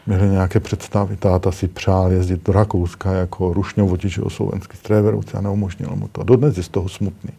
měli 0.07 0.29
nějaké 0.29 0.61
představy. 0.61 1.17
Táta 1.17 1.53
si 1.53 1.69
přál 1.69 2.13
jezdit 2.13 2.47
do 2.47 2.53
Rakouska 2.53 3.13
jako 3.13 3.53
rušňovotič 3.53 4.19
o 4.19 4.31
slovenský 4.31 4.77
stréverovci 4.77 5.37
a 5.37 5.41
neumožnil 5.41 5.91
mu 5.97 6.09
to. 6.09 6.23
Dodnes 6.23 6.57
je 6.57 6.63
z 6.63 6.69
toho 6.69 6.89
smutný. 6.89 7.31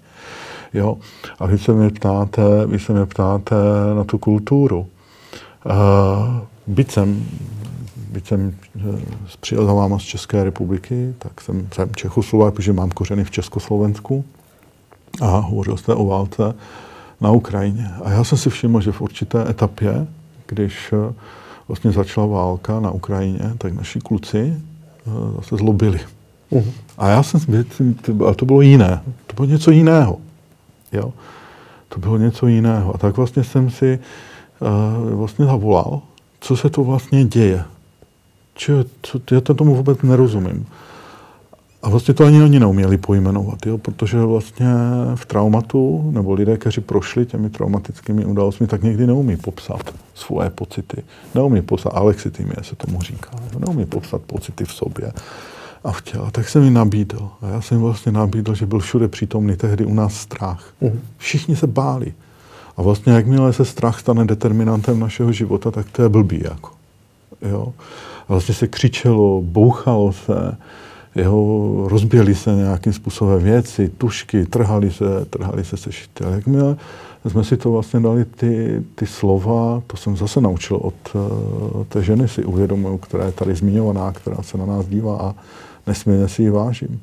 Jo? 0.73 0.97
A 1.39 1.45
vy 1.45 1.57
se 1.57 1.73
mě 1.73 1.89
ptáte, 1.89 2.41
vy 2.65 2.79
se 2.79 2.93
mě 2.93 3.05
ptáte 3.05 3.55
na 3.95 4.03
tu 4.03 4.17
kulturu. 4.17 4.87
Uh, 5.65 5.73
byť 6.67 6.91
jsem 6.91 7.25
byť 8.15 8.27
jsem 8.27 8.55
eh, 8.75 8.81
přijel 9.39 9.99
z 9.99 10.03
České 10.03 10.43
republiky, 10.43 11.13
tak 11.19 11.41
jsem, 11.41 11.67
jsem 11.73 11.95
Čechoslovák, 11.95 12.53
protože 12.53 12.73
mám 12.73 12.89
kořeny 12.89 13.23
v 13.23 13.31
Československu 13.31 14.25
a 15.21 15.37
hovořil 15.37 15.77
jste 15.77 15.93
o 15.93 16.05
válce 16.05 16.53
na 17.21 17.31
Ukrajině. 17.31 17.91
A 18.03 18.09
já 18.11 18.23
jsem 18.23 18.37
si 18.37 18.49
všiml, 18.49 18.81
že 18.81 18.91
v 18.91 19.01
určité 19.01 19.49
etapě, 19.49 20.07
když 20.47 20.93
eh, 20.93 21.13
vlastně 21.67 21.91
začala 21.91 22.27
válka 22.27 22.79
na 22.79 22.91
Ukrajině, 22.91 23.53
tak 23.57 23.73
naši 23.73 23.99
kluci 23.99 24.53
eh, 24.53 25.11
zase 25.35 25.55
zlobili. 25.55 25.99
Uh-huh. 26.51 26.71
A 26.97 27.09
já 27.09 27.23
jsem, 27.23 27.65
ale 28.25 28.35
to 28.35 28.45
bylo 28.45 28.61
jiné. 28.61 29.01
To 29.27 29.33
bylo 29.33 29.47
něco 29.47 29.71
jiného. 29.71 30.17
Jo? 30.91 31.13
To 31.89 31.99
bylo 31.99 32.17
něco 32.17 32.47
jiného. 32.47 32.95
A 32.95 32.97
tak 32.97 33.17
vlastně 33.17 33.43
jsem 33.43 33.69
si 33.69 33.99
uh, 34.59 35.13
vlastně 35.13 35.45
zavolal, 35.45 36.01
co 36.39 36.57
se 36.57 36.69
to 36.69 36.83
vlastně 36.83 37.25
děje. 37.25 37.63
Čiže, 38.55 38.85
co, 39.01 39.19
já 39.31 39.41
to 39.41 39.53
tomu 39.53 39.75
vůbec 39.75 40.01
nerozumím. 40.01 40.65
A 41.85 41.89
vlastně 41.89 42.13
to 42.13 42.25
ani 42.25 42.43
oni 42.43 42.59
neuměli 42.59 42.97
pojmenovat, 42.97 43.65
jo? 43.65 43.77
protože 43.77 44.19
vlastně 44.19 44.67
v 45.15 45.25
traumatu, 45.25 46.09
nebo 46.13 46.33
lidé, 46.33 46.57
kteří 46.57 46.81
prošli 46.81 47.25
těmi 47.25 47.49
traumatickými 47.49 48.25
událostmi, 48.25 48.67
tak 48.67 48.83
někdy 48.83 49.07
neumí 49.07 49.37
popsat 49.37 49.93
svoje 50.15 50.49
pocity. 50.49 51.03
Neumí 51.35 51.61
popsat, 51.61 51.89
alexitymie 51.95 52.55
se 52.61 52.75
tomu 52.75 53.01
říká, 53.01 53.29
neumí 53.59 53.85
popsat 53.85 54.21
pocity 54.21 54.65
v 54.65 54.73
sobě 54.73 55.11
a 55.83 55.91
v 55.91 56.01
těle. 56.01 56.31
Tak 56.31 56.49
jsem 56.49 56.63
mi 56.63 56.71
nabídl. 56.71 57.29
A 57.41 57.47
já 57.47 57.61
jsem 57.61 57.79
vlastně 57.79 58.11
nabídl, 58.11 58.55
že 58.55 58.65
byl 58.65 58.79
všude 58.79 59.07
přítomný 59.07 59.55
tehdy 59.55 59.85
u 59.85 59.93
nás 59.93 60.13
strach. 60.13 60.73
Uh-huh. 60.81 60.99
Všichni 61.17 61.55
se 61.55 61.67
báli. 61.67 62.13
A 62.77 62.81
vlastně 62.81 63.13
jakmile 63.13 63.53
se 63.53 63.65
strach 63.65 63.99
stane 63.99 64.25
determinantem 64.25 64.99
našeho 64.99 65.31
života, 65.31 65.71
tak 65.71 65.91
to 65.91 66.01
je 66.01 66.09
blbý. 66.09 66.41
Jako. 66.43 66.71
Jo? 67.41 67.73
A 68.27 68.33
vlastně 68.33 68.55
se 68.55 68.67
křičelo, 68.67 69.41
bouchalo 69.41 70.13
se, 70.13 70.57
jeho, 71.15 71.87
rozběhly 71.87 72.35
se 72.35 72.55
nějakým 72.55 72.93
způsobem 72.93 73.43
věci, 73.43 73.89
tušky, 73.89 74.45
trhali 74.45 74.91
se, 74.91 75.25
trhali 75.29 75.65
se 75.65 75.77
sešity. 75.77 76.23
Ale 76.23 76.35
jakmile 76.35 76.77
jsme 77.29 77.43
si 77.43 77.57
to 77.57 77.71
vlastně 77.71 77.99
dali 77.99 78.25
ty, 78.25 78.83
ty 78.95 79.07
slova, 79.07 79.81
to 79.87 79.97
jsem 79.97 80.17
zase 80.17 80.41
naučil 80.41 80.77
od 80.77 80.93
uh, 81.13 81.83
té 81.83 82.03
ženy, 82.03 82.27
si 82.27 82.45
uvědomuju, 82.45 82.97
která 82.97 83.25
je 83.25 83.31
tady 83.31 83.55
zmiňovaná, 83.55 84.11
která 84.11 84.43
se 84.43 84.57
na 84.57 84.65
nás 84.65 84.85
dívá 84.85 85.17
a 85.17 85.35
nesmírně 85.87 86.27
si 86.27 86.41
ji 86.41 86.49
vážím. 86.49 87.01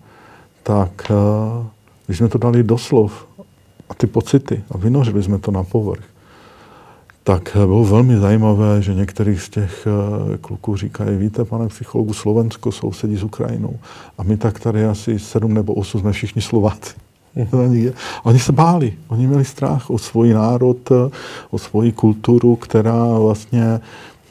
Tak 0.63 1.11
uh, 1.11 1.67
když 2.07 2.19
jsme 2.19 2.29
to 2.29 2.39
dali 2.39 2.63
do 2.63 2.79
slov 2.79 3.27
a 3.89 3.95
ty 3.95 4.07
pocity 4.07 4.63
a 4.71 4.79
vynořili 4.79 5.23
jsme 5.23 5.39
to 5.39 5.51
na 5.51 5.65
povrch, 5.65 6.05
tak 7.25 7.51
bylo 7.55 7.85
velmi 7.85 8.19
zajímavé, 8.19 8.83
že 8.83 8.95
některých 8.95 9.43
z 9.43 9.49
těch 9.49 9.87
eh, 9.87 10.39
kluků 10.39 10.77
říkají, 10.77 11.17
víte, 11.17 11.45
pane 11.45 11.69
psychologu, 11.69 12.13
Slovensko 12.13 12.73
sousedí 12.73 13.17
s 13.17 13.23
Ukrajinou. 13.23 13.79
A 14.19 14.23
my 14.23 14.37
tak 14.37 14.61
tady 14.61 14.85
asi 14.85 15.19
sedm 15.19 15.55
nebo 15.55 15.75
osm 15.75 16.01
jsme 16.01 16.13
všichni 16.13 16.43
Slováci. 16.43 16.95
Oni 18.23 18.39
se 18.39 18.53
báli, 18.53 18.93
oni 19.09 19.27
měli 19.27 19.45
strach 19.45 19.91
o 19.91 19.99
svůj 19.99 20.33
národ, 20.33 20.93
o 21.51 21.59
svoji 21.59 21.93
kulturu, 21.93 22.57
která 22.57 23.19
vlastně 23.19 23.81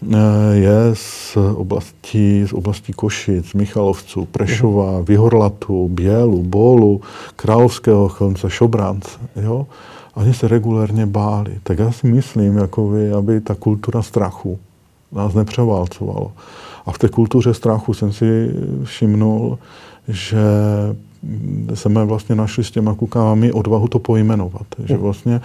Eh, 0.09 0.55
je 0.55 0.77
z 0.93 1.37
oblasti, 1.55 2.47
z 2.47 2.53
oblasti 2.53 2.93
Košic, 2.93 3.53
Michalovců, 3.53 4.25
Prešova. 4.25 5.01
Vyhorlatu, 5.01 5.89
Bělu, 5.89 6.43
Bolu, 6.43 7.01
Královského 7.35 8.09
Chlumce, 8.09 8.49
Šobrance. 8.49 9.09
Jo? 9.35 9.67
Oni 10.13 10.33
se 10.33 10.47
regulérně 10.47 11.05
báli. 11.05 11.59
Tak 11.63 11.79
já 11.79 11.91
si 11.91 12.07
myslím, 12.07 12.57
jako 12.57 12.89
vy, 12.89 13.11
aby 13.11 13.41
ta 13.41 13.55
kultura 13.55 14.01
strachu 14.01 14.59
nás 15.11 15.33
nepřeválcovalo. 15.33 16.31
A 16.85 16.91
v 16.91 16.97
té 16.97 17.09
kultuře 17.09 17.53
strachu 17.53 17.93
jsem 17.93 18.13
si 18.13 18.53
všimnul, 18.83 19.59
že 20.07 20.43
jsme 21.73 22.05
vlastně 22.05 22.35
našli 22.35 22.63
s 22.63 22.71
těma 22.71 22.95
kukávami 22.95 23.51
odvahu 23.51 23.87
to 23.87 23.99
pojmenovat. 23.99 24.65
Že 24.85 24.97
vlastně 24.97 25.41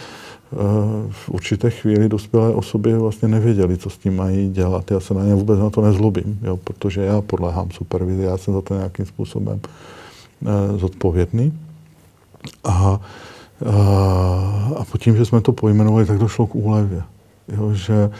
v 1.11 1.29
určité 1.31 1.71
chvíli 1.71 2.09
dospělé 2.09 2.55
osoby 2.55 2.99
vlastně 2.99 3.29
nevěděli, 3.29 3.77
co 3.77 3.91
s 3.91 3.99
tím 3.99 4.17
mají 4.17 4.51
dělat. 4.51 4.91
Já 4.91 5.01
se 5.01 5.15
na 5.15 5.25
ně 5.25 5.35
vůbec 5.35 5.59
na 5.59 5.71
to 5.71 5.83
nezlobím, 5.83 6.39
jo, 6.43 6.57
protože 6.57 7.01
já 7.01 7.21
podléhám 7.21 7.71
supervizi, 7.71 8.23
já 8.23 8.37
jsem 8.37 8.55
za 8.55 8.61
to 8.61 8.75
nějakým 8.75 9.07
způsobem 9.07 9.61
uh, 10.41 10.79
zodpovědný. 10.79 11.53
A, 12.65 13.01
a, 13.67 14.75
a 14.77 14.85
po 14.85 14.99
tím, 14.99 15.17
že 15.17 15.25
jsme 15.25 15.41
to 15.41 15.53
pojmenovali, 15.53 16.07
tak 16.07 16.19
došlo 16.19 16.47
k 16.47 16.55
úlevě. 16.55 17.03
Jo, 17.57 17.73
že, 17.75 18.11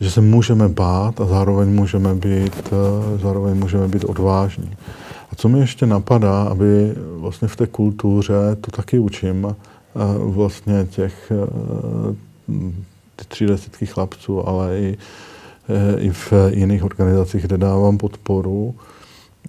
že 0.00 0.10
se 0.10 0.20
můžeme 0.20 0.68
bát 0.68 1.20
a 1.20 1.26
zároveň 1.26 1.68
můžeme 1.68 2.14
být, 2.14 2.72
uh, 2.72 3.20
zároveň 3.20 3.56
můžeme 3.56 3.88
být 3.88 4.04
odvážní. 4.04 4.76
A 5.32 5.36
co 5.36 5.48
mi 5.48 5.58
ještě 5.58 5.86
napadá, 5.86 6.42
aby 6.42 6.94
vlastně 7.16 7.48
v 7.48 7.56
té 7.56 7.66
kultuře, 7.66 8.56
to 8.60 8.70
taky 8.70 8.98
učím, 8.98 9.54
vlastně 10.18 10.86
těch 10.90 11.32
eh, 11.32 12.14
ty 13.16 13.24
tři 13.28 13.46
desítky 13.46 13.86
chlapců, 13.86 14.48
ale 14.48 14.78
i, 14.78 14.98
eh, 15.68 16.00
i 16.00 16.10
v 16.10 16.32
jiných 16.50 16.84
organizacích, 16.84 17.42
kde 17.42 17.58
dávám 17.58 17.98
podporu, 17.98 18.74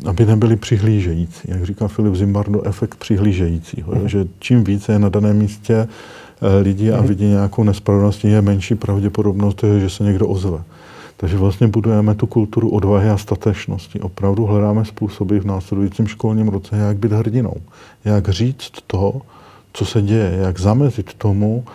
aby 0.06 0.26
nebyli 0.26 0.56
přihlížející. 0.56 1.42
Jak 1.46 1.66
říká 1.66 1.88
Filip 1.88 2.16
Zimbardo, 2.16 2.62
efekt 2.68 2.96
přihlížejícího. 2.96 3.92
Uh-huh. 3.92 4.06
Že 4.06 4.28
čím 4.40 4.64
více 4.64 4.92
je 4.92 5.00
na 5.00 5.10
daném 5.10 5.38
místě 5.38 5.74
eh, 6.42 6.58
lidí 6.62 6.92
a 6.92 6.98
mhm. 6.98 7.08
vidí 7.08 7.26
nějakou 7.26 7.64
nespravedlnost, 7.64 8.26
je 8.26 8.42
menší 8.42 8.76
pravděpodobnost, 8.76 9.64
že 9.80 9.90
se 9.90 10.04
někdo 10.04 10.28
ozve. 10.28 10.64
Takže 11.18 11.38
vlastně 11.38 11.68
budujeme 11.68 12.16
tu 12.16 12.28
kulturu 12.28 12.70
odvahy 12.70 13.10
a 13.10 13.18
statečnosti. 13.18 14.00
Opravdu 14.00 14.46
hledáme 14.46 14.86
způsoby 14.86 15.38
v 15.38 15.46
následujícím 15.46 16.08
školním 16.08 16.48
roce, 16.48 16.78
jak 16.78 16.98
být 16.98 17.12
hrdinou. 17.12 17.56
Jak 18.06 18.30
říct 18.30 18.72
to, 18.88 19.22
co 19.74 19.86
se 19.86 20.02
děje, 20.02 20.38
jak 20.42 20.60
zamezit 20.60 21.14
tomu, 21.14 21.66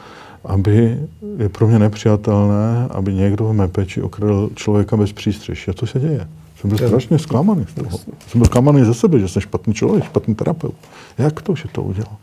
aby 0.44 0.98
je 1.38 1.48
pro 1.48 1.68
mě 1.68 1.78
nepřijatelné, 1.78 2.88
aby 2.90 3.14
někdo 3.14 3.44
v 3.44 3.52
mé 3.52 3.68
peči 3.68 4.02
okradl 4.02 4.50
člověka 4.54 4.96
bez 4.96 5.12
přístřeší. 5.12 5.70
A 5.70 5.74
co 5.74 5.86
se 5.86 6.00
děje? 6.00 6.28
Jsem 6.64 6.76
byl 6.76 6.88
strašně 6.88 7.18
zklamaný 7.18 7.66
z 7.68 7.74
toho. 7.74 7.98
Jsem 8.28 8.38
byl 8.40 8.44
zklamaný 8.44 8.84
ze 8.84 8.94
sebe, 8.94 9.18
že 9.18 9.28
jsem 9.28 9.42
špatný 9.42 9.74
člověk, 9.74 10.04
špatný 10.04 10.34
terapeut. 10.34 10.74
Jak 11.18 11.42
to, 11.42 11.54
že 11.54 11.64
to 11.72 11.82
udělal? 11.82 12.16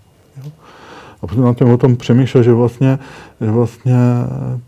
A 1.22 1.28
potom 1.28 1.44
na 1.44 1.54
tím 1.54 1.70
o 1.70 1.78
tom 1.78 1.96
přemýšlel, 1.96 2.44
že 2.44 2.54
vlastně, 2.54 3.00
že 3.42 3.52
vlastně 3.52 3.98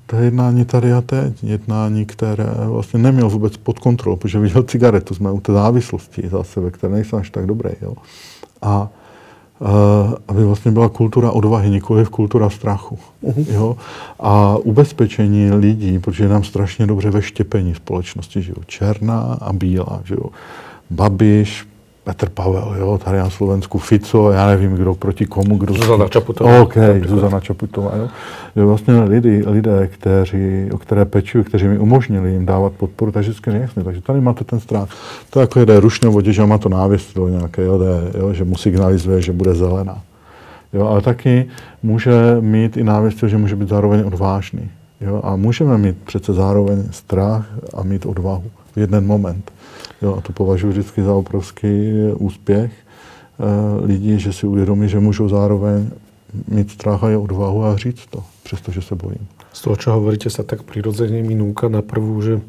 to 0.05 0.15
jednání 0.15 0.65
tady 0.65 0.93
a 0.93 1.01
teď, 1.01 1.43
jednání, 1.43 2.05
které 2.05 2.47
vlastně 2.65 2.99
neměl 2.99 3.29
vůbec 3.29 3.57
pod 3.57 3.79
kontrolou, 3.79 4.15
protože 4.15 4.39
viděl 4.39 4.63
cigaretu, 4.63 5.15
jsme 5.15 5.31
u 5.31 5.39
té 5.39 5.53
závislosti 5.53 6.29
zase, 6.31 6.61
ve 6.61 6.71
které 6.71 6.93
nejsem 6.93 7.19
až 7.19 7.29
tak 7.29 7.45
dobrý. 7.45 7.69
Jo? 7.81 7.93
A 8.61 8.89
aby 10.27 10.45
vlastně 10.45 10.71
byla 10.71 10.89
kultura 10.89 11.31
odvahy, 11.31 11.69
nikoli 11.69 12.05
v 12.05 12.09
kultura 12.09 12.49
strachu. 12.49 12.99
Uh-huh. 13.23 13.45
Jo? 13.53 13.77
A 14.19 14.57
ubezpečení 14.57 15.51
lidí, 15.51 15.99
protože 15.99 16.23
je 16.23 16.29
nám 16.29 16.43
strašně 16.43 16.87
dobře 16.87 17.09
ve 17.09 17.21
štěpení 17.21 17.75
společnosti, 17.75 18.41
že 18.41 18.51
jo? 18.51 18.63
černá 18.65 19.37
a 19.41 19.53
bílá. 19.53 20.01
Že 20.03 20.15
jo? 20.15 20.29
Babiš, 20.89 21.67
Petr 22.03 22.29
Pavel, 22.29 22.75
jo, 22.79 22.99
tady 23.03 23.17
na 23.17 23.29
Slovensku, 23.29 23.77
Fico, 23.77 24.31
já 24.31 24.47
nevím, 24.47 24.73
kdo 24.73 24.95
proti 24.95 25.25
komu, 25.25 25.57
kdo... 25.57 25.73
Zuzana 25.73 26.07
Čaputová. 26.07 26.61
OK, 26.61 26.73
Zuzana 27.07 27.39
Čaputová, 27.39 27.91
jo. 27.95 28.07
Že 28.55 28.63
vlastně 28.63 28.99
lidi, 28.99 29.43
lidé, 29.47 29.87
kteří, 29.87 30.69
o 30.73 30.77
které 30.77 31.05
pečují, 31.05 31.43
kteří 31.43 31.67
mi 31.67 31.77
umožnili 31.77 32.31
jim 32.31 32.45
dávat 32.45 32.73
podporu, 32.73 33.11
tak 33.11 33.21
vždycky 33.21 33.49
nejasně. 33.49 33.83
Takže 33.83 34.01
tady 34.01 34.21
máte 34.21 34.43
ten 34.43 34.59
strach. 34.59 34.89
To 35.29 35.39
jako 35.39 35.59
jede 35.59 35.79
rušné 35.79 36.09
vodě, 36.09 36.33
že 36.33 36.45
má 36.45 36.57
to 36.57 36.69
návěst 36.69 37.15
do 37.15 37.27
nějaké, 37.27 37.63
jo, 37.63 37.79
jo, 38.19 38.33
že 38.33 38.43
mu 38.43 38.57
signalizuje, 38.57 39.21
že 39.21 39.31
bude 39.31 39.55
zelená. 39.55 40.01
Jo, 40.73 40.87
ale 40.87 41.01
taky 41.01 41.45
může 41.83 42.37
mít 42.39 42.77
i 42.77 42.83
návěst, 42.83 43.23
že 43.23 43.37
může 43.37 43.55
být 43.55 43.69
zároveň 43.69 44.03
odvážný. 44.05 44.69
Jo, 45.01 45.21
a 45.23 45.35
můžeme 45.35 45.77
mít 45.77 45.97
přece 46.03 46.33
zároveň 46.33 46.83
strach 46.91 47.45
a 47.73 47.83
mít 47.83 48.05
odvahu 48.05 48.43
v 48.75 48.77
jeden 48.77 49.07
moment. 49.07 49.51
Jo, 50.03 50.15
a 50.17 50.21
to 50.21 50.33
považuji 50.33 50.69
vždycky 50.69 51.03
za 51.03 51.13
obrovský 51.13 51.91
úspěch 52.19 52.71
e, 52.71 53.85
lidí, 53.85 54.19
že 54.19 54.33
si 54.33 54.47
uvědomí, 54.47 54.89
že 54.89 54.99
můžou 54.99 55.29
zároveň 55.29 55.91
mít 56.47 56.71
strach 56.71 57.03
a 57.03 57.09
je 57.09 57.17
odvahu 57.17 57.63
a 57.63 57.77
říct 57.77 58.05
to, 58.09 58.23
přestože 58.43 58.81
se 58.81 58.95
bojím. 58.95 59.27
Z 59.53 59.61
toho, 59.61 59.75
čo 59.77 59.93
hovoríte, 59.93 60.33
sa 60.33 60.41
tak 60.41 60.65
prirodzene 60.65 61.21
mi 61.21 61.37
na 61.69 61.81
prvú, 61.85 62.17
že 62.25 62.41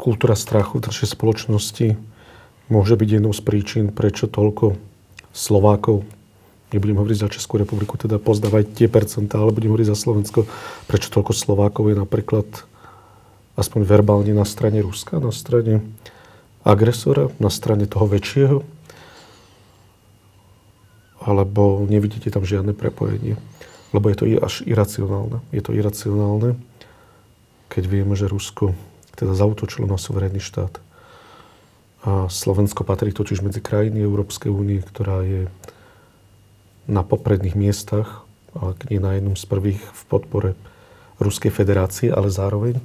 kultúra 0.00 0.32
strachu 0.32 0.80
v 0.80 0.88
našej 0.88 1.12
spoločnosti 1.12 2.00
môže 2.72 2.96
byť 2.96 3.08
jednou 3.20 3.36
z 3.36 3.44
príčin, 3.44 3.92
prečo 3.92 4.24
toľko 4.24 4.80
Slovákov, 5.36 6.08
nebudem 6.72 6.96
hovoriť 6.96 7.18
za 7.20 7.28
Českú 7.28 7.60
republiku, 7.60 8.00
teda 8.00 8.16
pozdávať 8.16 8.72
tie 8.72 8.88
percentá, 8.88 9.36
ale 9.36 9.52
budem 9.52 9.68
hovoriť 9.68 9.92
za 9.92 10.00
Slovensko, 10.00 10.48
prečo 10.88 11.12
toľko 11.12 11.36
Slovákov 11.36 11.92
je 11.92 11.96
napríklad 12.00 12.48
aspoň 13.58 13.80
verbálne 13.86 14.34
na 14.34 14.46
strane 14.46 14.82
Ruska, 14.82 15.18
na 15.18 15.34
strane 15.34 15.82
agresora, 16.62 17.32
na 17.42 17.48
strane 17.48 17.88
toho 17.88 18.06
väčšieho? 18.06 18.58
Alebo 21.20 21.84
nevidíte 21.84 22.32
tam 22.32 22.48
žiadne 22.48 22.72
prepojenie? 22.72 23.36
Lebo 23.90 24.06
je 24.08 24.16
to 24.16 24.24
až 24.40 24.62
iracionálne. 24.64 25.42
Je 25.50 25.60
to 25.60 25.74
iracionálne, 25.74 26.56
keď 27.68 27.84
vieme, 27.90 28.14
že 28.14 28.30
Rusko 28.30 28.72
teda 29.18 29.36
zautočilo 29.36 29.84
na 29.84 30.00
suverénny 30.00 30.40
štát. 30.40 30.80
A 32.00 32.32
Slovensko 32.32 32.88
patrí 32.88 33.12
totiž 33.12 33.44
medzi 33.44 33.60
krajiny 33.60 34.00
Európskej 34.00 34.48
únie, 34.48 34.80
ktorá 34.80 35.20
je 35.20 35.52
na 36.88 37.04
popredných 37.04 37.52
miestach, 37.52 38.24
ak 38.56 38.88
nie 38.88 38.96
na 38.96 39.20
jednom 39.20 39.36
z 39.36 39.44
prvých 39.44 39.82
v 39.84 40.02
podpore 40.08 40.50
Ruskej 41.20 41.52
federácie, 41.52 42.08
ale 42.08 42.32
zároveň 42.32 42.80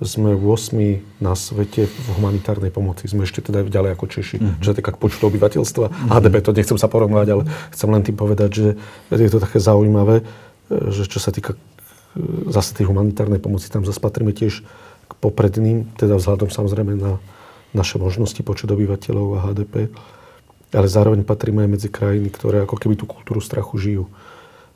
sme 0.00 0.32
8 0.32 1.20
na 1.20 1.36
svete 1.36 1.84
v 1.84 2.06
humanitárnej 2.16 2.72
pomoci. 2.72 3.04
Sme 3.04 3.28
ešte 3.28 3.44
teda 3.44 3.68
ďalej 3.68 4.00
ako 4.00 4.04
Češi. 4.08 4.36
Mm-hmm. 4.40 4.60
Čo 4.64 4.68
sa 4.72 4.76
týka 4.76 4.96
počtu 4.96 5.28
obyvateľstva. 5.28 5.86
Mm-hmm. 5.92 6.08
HDP 6.08 6.34
to 6.40 6.56
nechcem 6.56 6.78
sa 6.80 6.88
porovnať, 6.88 7.26
ale 7.28 7.42
chcem 7.76 7.88
len 7.92 8.00
tým 8.00 8.16
povedať, 8.16 8.50
že 8.50 8.68
je 9.12 9.30
to 9.30 9.44
také 9.44 9.60
zaujímavé, 9.60 10.24
že 10.72 11.04
čo 11.04 11.20
sa 11.20 11.28
týka 11.28 11.52
e, 11.52 11.58
zase 12.48 12.72
tej 12.72 12.88
humanitárnej 12.88 13.44
pomoci, 13.44 13.68
tam 13.68 13.84
zase 13.84 14.00
patríme 14.00 14.32
tiež 14.32 14.64
k 15.04 15.12
popredným, 15.20 15.92
teda 16.00 16.16
vzhľadom 16.16 16.48
samozrejme 16.48 16.96
na 16.96 17.20
naše 17.76 18.00
možnosti, 18.00 18.40
počet 18.42 18.72
obyvateľov 18.72 19.26
a 19.36 19.42
HDP, 19.52 19.92
ale 20.74 20.86
zároveň 20.88 21.22
patríme 21.22 21.66
aj 21.66 21.70
medzi 21.70 21.88
krajiny, 21.92 22.32
ktoré 22.32 22.64
ako 22.64 22.80
keby 22.80 22.96
tú 22.98 23.04
kultúru 23.04 23.38
strachu 23.44 23.76
žijú. 23.78 24.04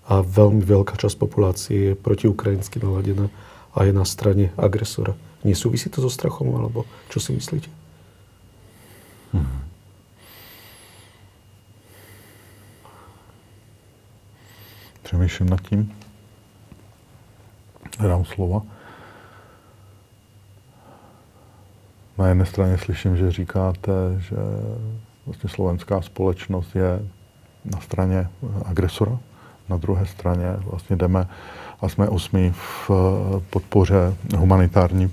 A 0.05 0.20
veľmi 0.20 0.60
veľká 0.60 1.01
časť 1.01 1.16
populácie 1.16 1.78
je 1.90 1.92
protiukrajinsky 1.96 2.76
naladená 2.76 3.32
a 3.74 3.84
je 3.84 3.92
na 3.92 4.05
strane 4.05 4.51
agresora. 4.56 5.14
Nesúvisí 5.44 5.90
to 5.90 6.01
so 6.01 6.09
strachom, 6.09 6.55
alebo 6.56 6.86
čo 7.12 7.20
si 7.20 7.36
myslíte? 7.36 7.68
Hmm. 9.34 9.60
Přemýšlím 15.02 15.48
nad 15.48 15.60
tím. 15.60 15.92
Dám 18.01 18.24
slova. 18.24 18.62
Na 22.18 22.28
jedné 22.28 22.46
straně 22.46 22.78
slyším, 22.78 23.16
že 23.16 23.30
říkáte, 23.30 23.92
že 24.18 24.36
vlastně 25.26 25.51
slovenská 25.51 26.02
společnost 26.02 26.76
je 26.76 27.09
na 27.64 27.80
straně 27.80 28.28
agresora, 28.64 29.18
na 29.68 29.76
druhé 29.76 30.06
straně 30.06 30.56
vlastně 30.56 30.96
jdeme 30.96 31.26
a 31.80 31.88
jsme 31.88 32.09
osmi 32.09 32.52
v 32.55 32.90
eh, 32.90 33.40
podpoře 33.51 34.14
humanitární 34.36 35.10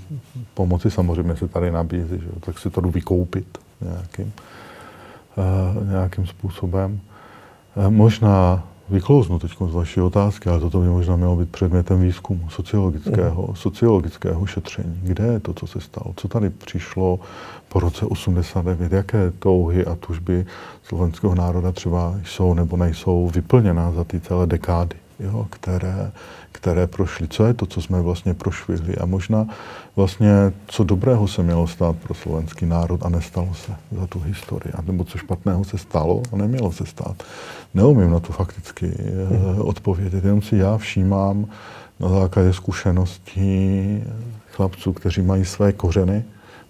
pomoci. 0.53 0.91
Samozřejmě 0.91 1.35
se 1.35 1.47
tady 1.47 1.71
nabízí, 1.71 2.19
že? 2.19 2.39
tak 2.39 2.59
si 2.59 2.69
to 2.69 2.81
jdu 2.81 2.89
vykoupit 2.89 3.57
nějakým, 3.81 4.33
uh, 5.37 5.89
nějakým 5.89 6.27
způsobem. 6.27 6.99
Uh, 7.75 7.89
možná 7.89 8.63
vyklouznu 8.91 9.39
teď 9.39 9.51
z 9.69 9.73
vaší 9.73 10.01
otázky, 10.01 10.49
ale 10.49 10.59
toto 10.59 10.79
by 10.79 10.87
možná 10.87 11.15
mělo 11.15 11.35
být 11.35 11.49
předmětem 11.49 12.01
výzkumu 12.01 12.49
sociologického, 12.49 13.47
mm. 13.47 13.55
sociologického 13.55 14.45
šetření. 14.45 14.99
Kde 15.03 15.23
je 15.23 15.39
to, 15.39 15.53
co 15.53 15.67
se 15.67 15.81
stalo? 15.81 16.13
Co 16.15 16.27
tady 16.27 16.49
přišlo 16.49 17.19
po 17.69 17.79
roce 17.79 18.05
89? 18.05 18.91
Jaké 18.91 19.31
touhy 19.31 19.85
a 19.85 19.95
tužby 19.95 20.45
slovenského 20.83 21.35
národa 21.35 21.71
třeba 21.71 22.15
jsou 22.25 22.53
nebo 22.53 22.77
nejsou 22.77 23.29
vyplněná 23.33 23.91
za 23.91 24.03
ty 24.03 24.19
celé 24.19 24.47
dekády, 24.47 24.95
jo, 25.23 25.47
které, 25.49 26.11
které 26.51 26.87
prošly? 26.87 27.27
Co 27.27 27.45
je 27.45 27.53
to, 27.53 27.65
co 27.65 27.81
jsme 27.81 28.01
vlastně 28.01 28.33
prošvihli? 28.33 28.95
A 28.95 29.05
možná 29.05 29.47
vlastně, 29.95 30.31
co 30.67 30.83
dobrého 30.83 31.27
se 31.27 31.43
mělo 31.43 31.67
stát 31.67 31.95
pro 31.95 32.13
slovenský 32.13 32.65
národ 32.65 33.05
a 33.05 33.09
nestalo 33.09 33.53
se 33.53 33.71
za 33.99 34.07
tu 34.07 34.19
historii? 34.19 34.73
A 34.73 34.81
nebo 34.81 35.03
co 35.03 35.17
špatného 35.17 35.63
se 35.63 35.77
stalo 35.77 36.21
a 36.33 36.35
nemělo 36.35 36.71
se 36.71 36.85
stát? 36.85 37.23
Neumím 37.73 38.11
na 38.11 38.19
to 38.19 38.33
fakticky 38.33 38.85
hmm. 38.85 39.61
odpovědět, 39.61 40.23
jenom 40.23 40.41
si 40.41 40.55
já 40.57 40.77
všímám 40.77 41.45
na 41.99 42.09
základě 42.09 42.53
zkušeností 42.53 44.03
chlapců, 44.51 44.93
kteří 44.93 45.21
mají 45.21 45.45
své 45.45 45.73
kořeny 45.73 46.23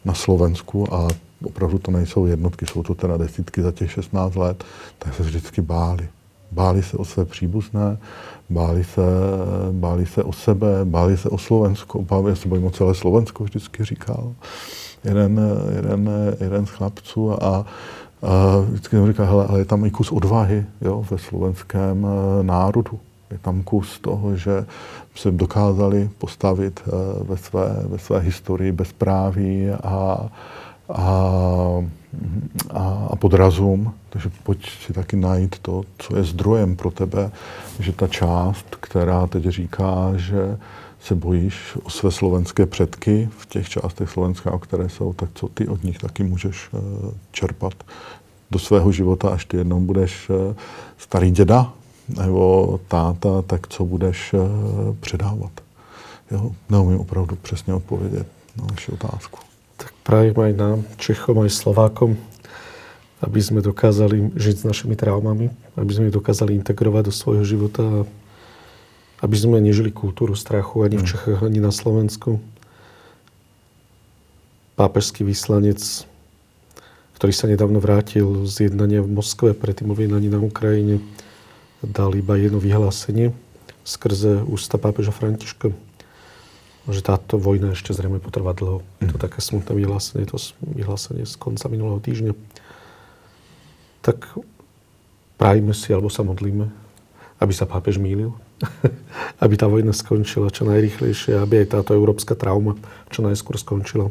na 0.05 0.13
Slovensku 0.13 0.93
a 0.93 1.07
opravdu 1.43 1.77
to 1.77 1.91
nejsou 1.91 2.25
jednotky, 2.25 2.65
jsou 2.65 2.83
to 2.83 2.95
teda 2.95 3.17
desítky 3.17 3.61
za 3.61 3.71
těch 3.71 3.91
16 3.91 4.35
let, 4.35 4.63
tak 4.99 5.15
se 5.15 5.23
vždycky 5.23 5.61
báli. 5.61 6.09
Báli 6.51 6.83
se 6.83 6.97
o 6.97 7.05
své 7.05 7.25
příbuzné, 7.25 7.97
báli 8.51 8.83
se, 8.83 9.01
báli 9.71 10.05
se 10.05 10.23
o 10.23 10.33
sebe, 10.33 10.67
báli 10.83 11.17
se 11.17 11.29
o 11.29 11.37
Slovensko, 11.37 12.01
báli 12.01 12.35
se 12.35 12.47
bojím 12.47 12.65
o 12.65 12.71
celé 12.71 12.95
Slovensko, 12.95 13.43
vždycky 13.43 13.83
říkal 13.83 14.33
jeden, 15.03 15.41
jeden, 15.75 16.09
jeden 16.39 16.65
z 16.65 16.69
chlapců 16.69 17.43
a, 17.43 17.65
a 18.21 18.57
vždycky 18.69 18.95
mi 18.95 19.07
říká, 19.07 19.25
hele, 19.25 19.45
ale 19.47 19.59
je 19.59 19.65
tam 19.65 19.85
i 19.85 19.91
kus 19.91 20.11
odvahy 20.11 20.65
jo, 20.81 21.05
ve 21.11 21.17
slovenském 21.17 22.07
eh, 22.07 22.43
národu. 22.43 22.99
Je 23.31 23.37
tam 23.37 23.63
kus 23.63 23.99
toho, 23.99 24.35
že 24.35 24.65
se 25.15 25.31
dokázali 25.31 26.09
postavit 26.17 26.79
eh, 26.87 26.91
ve 27.23 27.37
své, 27.37 27.83
ve 27.85 27.97
své 27.97 28.19
historii 28.19 28.71
bezpráví 28.71 29.69
a, 29.83 30.29
a, 30.93 31.31
a, 32.69 33.07
a 33.11 33.15
podrazům. 33.15 33.93
Takže 34.09 34.31
pojď 34.43 34.69
si 34.85 34.93
taky 34.93 35.15
najít 35.15 35.59
to, 35.59 35.83
co 35.97 36.17
je 36.17 36.23
zdrojem 36.23 36.75
pro 36.75 36.91
tebe, 36.91 37.31
že 37.79 37.91
ta 37.93 38.07
část, 38.07 38.65
která 38.79 39.27
teď 39.27 39.43
říká, 39.43 40.11
že 40.15 40.57
se 41.01 41.15
bojíš 41.15 41.77
o 41.83 41.89
své 41.89 42.11
slovenské 42.11 42.65
předky 42.65 43.29
v 43.37 43.45
těch 43.45 43.69
částech 43.69 44.09
Slovenska, 44.09 44.51
o 44.51 44.59
které 44.59 44.89
jsou, 44.89 45.13
tak 45.13 45.29
co 45.33 45.47
ty 45.47 45.67
od 45.67 45.83
nich 45.83 45.97
taky 45.97 46.23
můžeš 46.23 46.69
uh, 46.71 46.79
čerpat 47.31 47.73
do 48.51 48.59
svého 48.59 48.91
života, 48.91 49.29
až 49.29 49.45
ty 49.45 49.57
jednou 49.57 49.79
budeš 49.79 50.29
uh, 50.29 50.55
starý 50.97 51.31
děda 51.31 51.73
nebo 52.17 52.79
táta, 52.87 53.41
tak 53.41 53.67
co 53.67 53.85
budeš 53.85 54.33
uh, 54.33 54.39
předávat. 54.99 55.51
Jo, 56.31 56.51
neumím 56.69 56.99
opravdu 56.99 57.35
přesně 57.35 57.73
odpovědět 57.73 58.27
na 58.57 58.67
vaši 58.71 58.91
otázku. 58.91 59.50
Tak 59.81 59.91
prajem 60.05 60.37
aj 60.37 60.53
nám, 60.53 60.77
Čechom, 61.01 61.41
aj 61.41 61.49
Slovákom, 61.49 62.13
aby 63.25 63.39
sme 63.41 63.65
dokázali 63.65 64.37
žiť 64.37 64.55
s 64.61 64.67
našimi 64.67 64.93
traumami, 64.93 65.49
aby 65.73 65.91
sme 65.91 66.13
ich 66.13 66.15
dokázali 66.15 66.53
integrovať 66.61 67.09
do 67.09 67.13
svojho 67.13 67.41
života 67.41 67.81
a 67.81 67.99
aby 69.25 69.35
sme 69.37 69.57
nežili 69.57 69.89
kultúru 69.89 70.37
strachu 70.37 70.85
ani 70.85 71.01
v 71.01 71.05
mm. 71.05 71.09
Čechách, 71.09 71.41
ani 71.41 71.57
na 71.57 71.73
Slovensku. 71.73 72.37
Pápežský 74.77 75.25
vyslanec, 75.25 75.81
ktorý 77.17 77.33
sa 77.33 77.49
nedávno 77.49 77.81
vrátil 77.81 78.45
z 78.45 78.69
jednania 78.69 79.01
v 79.01 79.13
Moskve, 79.17 79.57
predtým 79.57 79.93
o 79.93 79.97
na 79.97 80.41
Ukrajine, 80.41 81.01
dal 81.81 82.13
iba 82.13 82.37
jedno 82.37 82.61
vyhlásenie 82.61 83.33
skrze 83.81 84.45
ústa 84.45 84.77
pápeža 84.77 85.09
Františka, 85.13 85.73
že 86.89 87.05
táto 87.05 87.37
vojna 87.37 87.77
ešte 87.77 87.93
zrejme 87.93 88.17
potrvá 88.17 88.57
dlho. 88.57 88.81
Je 88.97 89.09
to 89.13 89.21
také 89.21 89.37
smutné 89.37 89.77
vyhlásenie, 89.77 90.25
to 90.25 90.41
vyhlásenie 90.65 91.29
z 91.29 91.35
konca 91.37 91.69
minulého 91.69 92.01
týždňa. 92.01 92.33
Tak 94.01 94.33
prajme 95.37 95.77
si, 95.77 95.93
alebo 95.93 96.09
sa 96.09 96.25
modlíme, 96.25 96.73
aby 97.37 97.53
sa 97.53 97.69
pápež 97.69 98.01
mýlil, 98.01 98.33
aby 99.43 99.53
tá 99.57 99.69
vojna 99.69 99.93
skončila 99.93 100.49
čo 100.49 100.65
najrychlejšie, 100.65 101.37
aby 101.37 101.65
aj 101.65 101.77
táto 101.77 101.93
európska 101.93 102.33
trauma 102.33 102.73
čo 103.13 103.21
najskôr 103.21 103.61
skončila. 103.61 104.09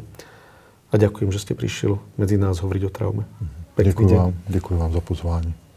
A 0.91 0.99
ďakujem, 0.99 1.31
že 1.31 1.43
ste 1.43 1.53
prišiel 1.55 1.99
medzi 2.19 2.35
nás 2.35 2.59
hovoriť 2.59 2.83
o 2.87 2.91
traume. 2.91 3.23
Děkuji 3.83 4.15
vám, 4.15 4.33
děkuji 4.47 4.77
vám 4.77 4.93
za 4.93 5.01
pozvání. 5.01 5.70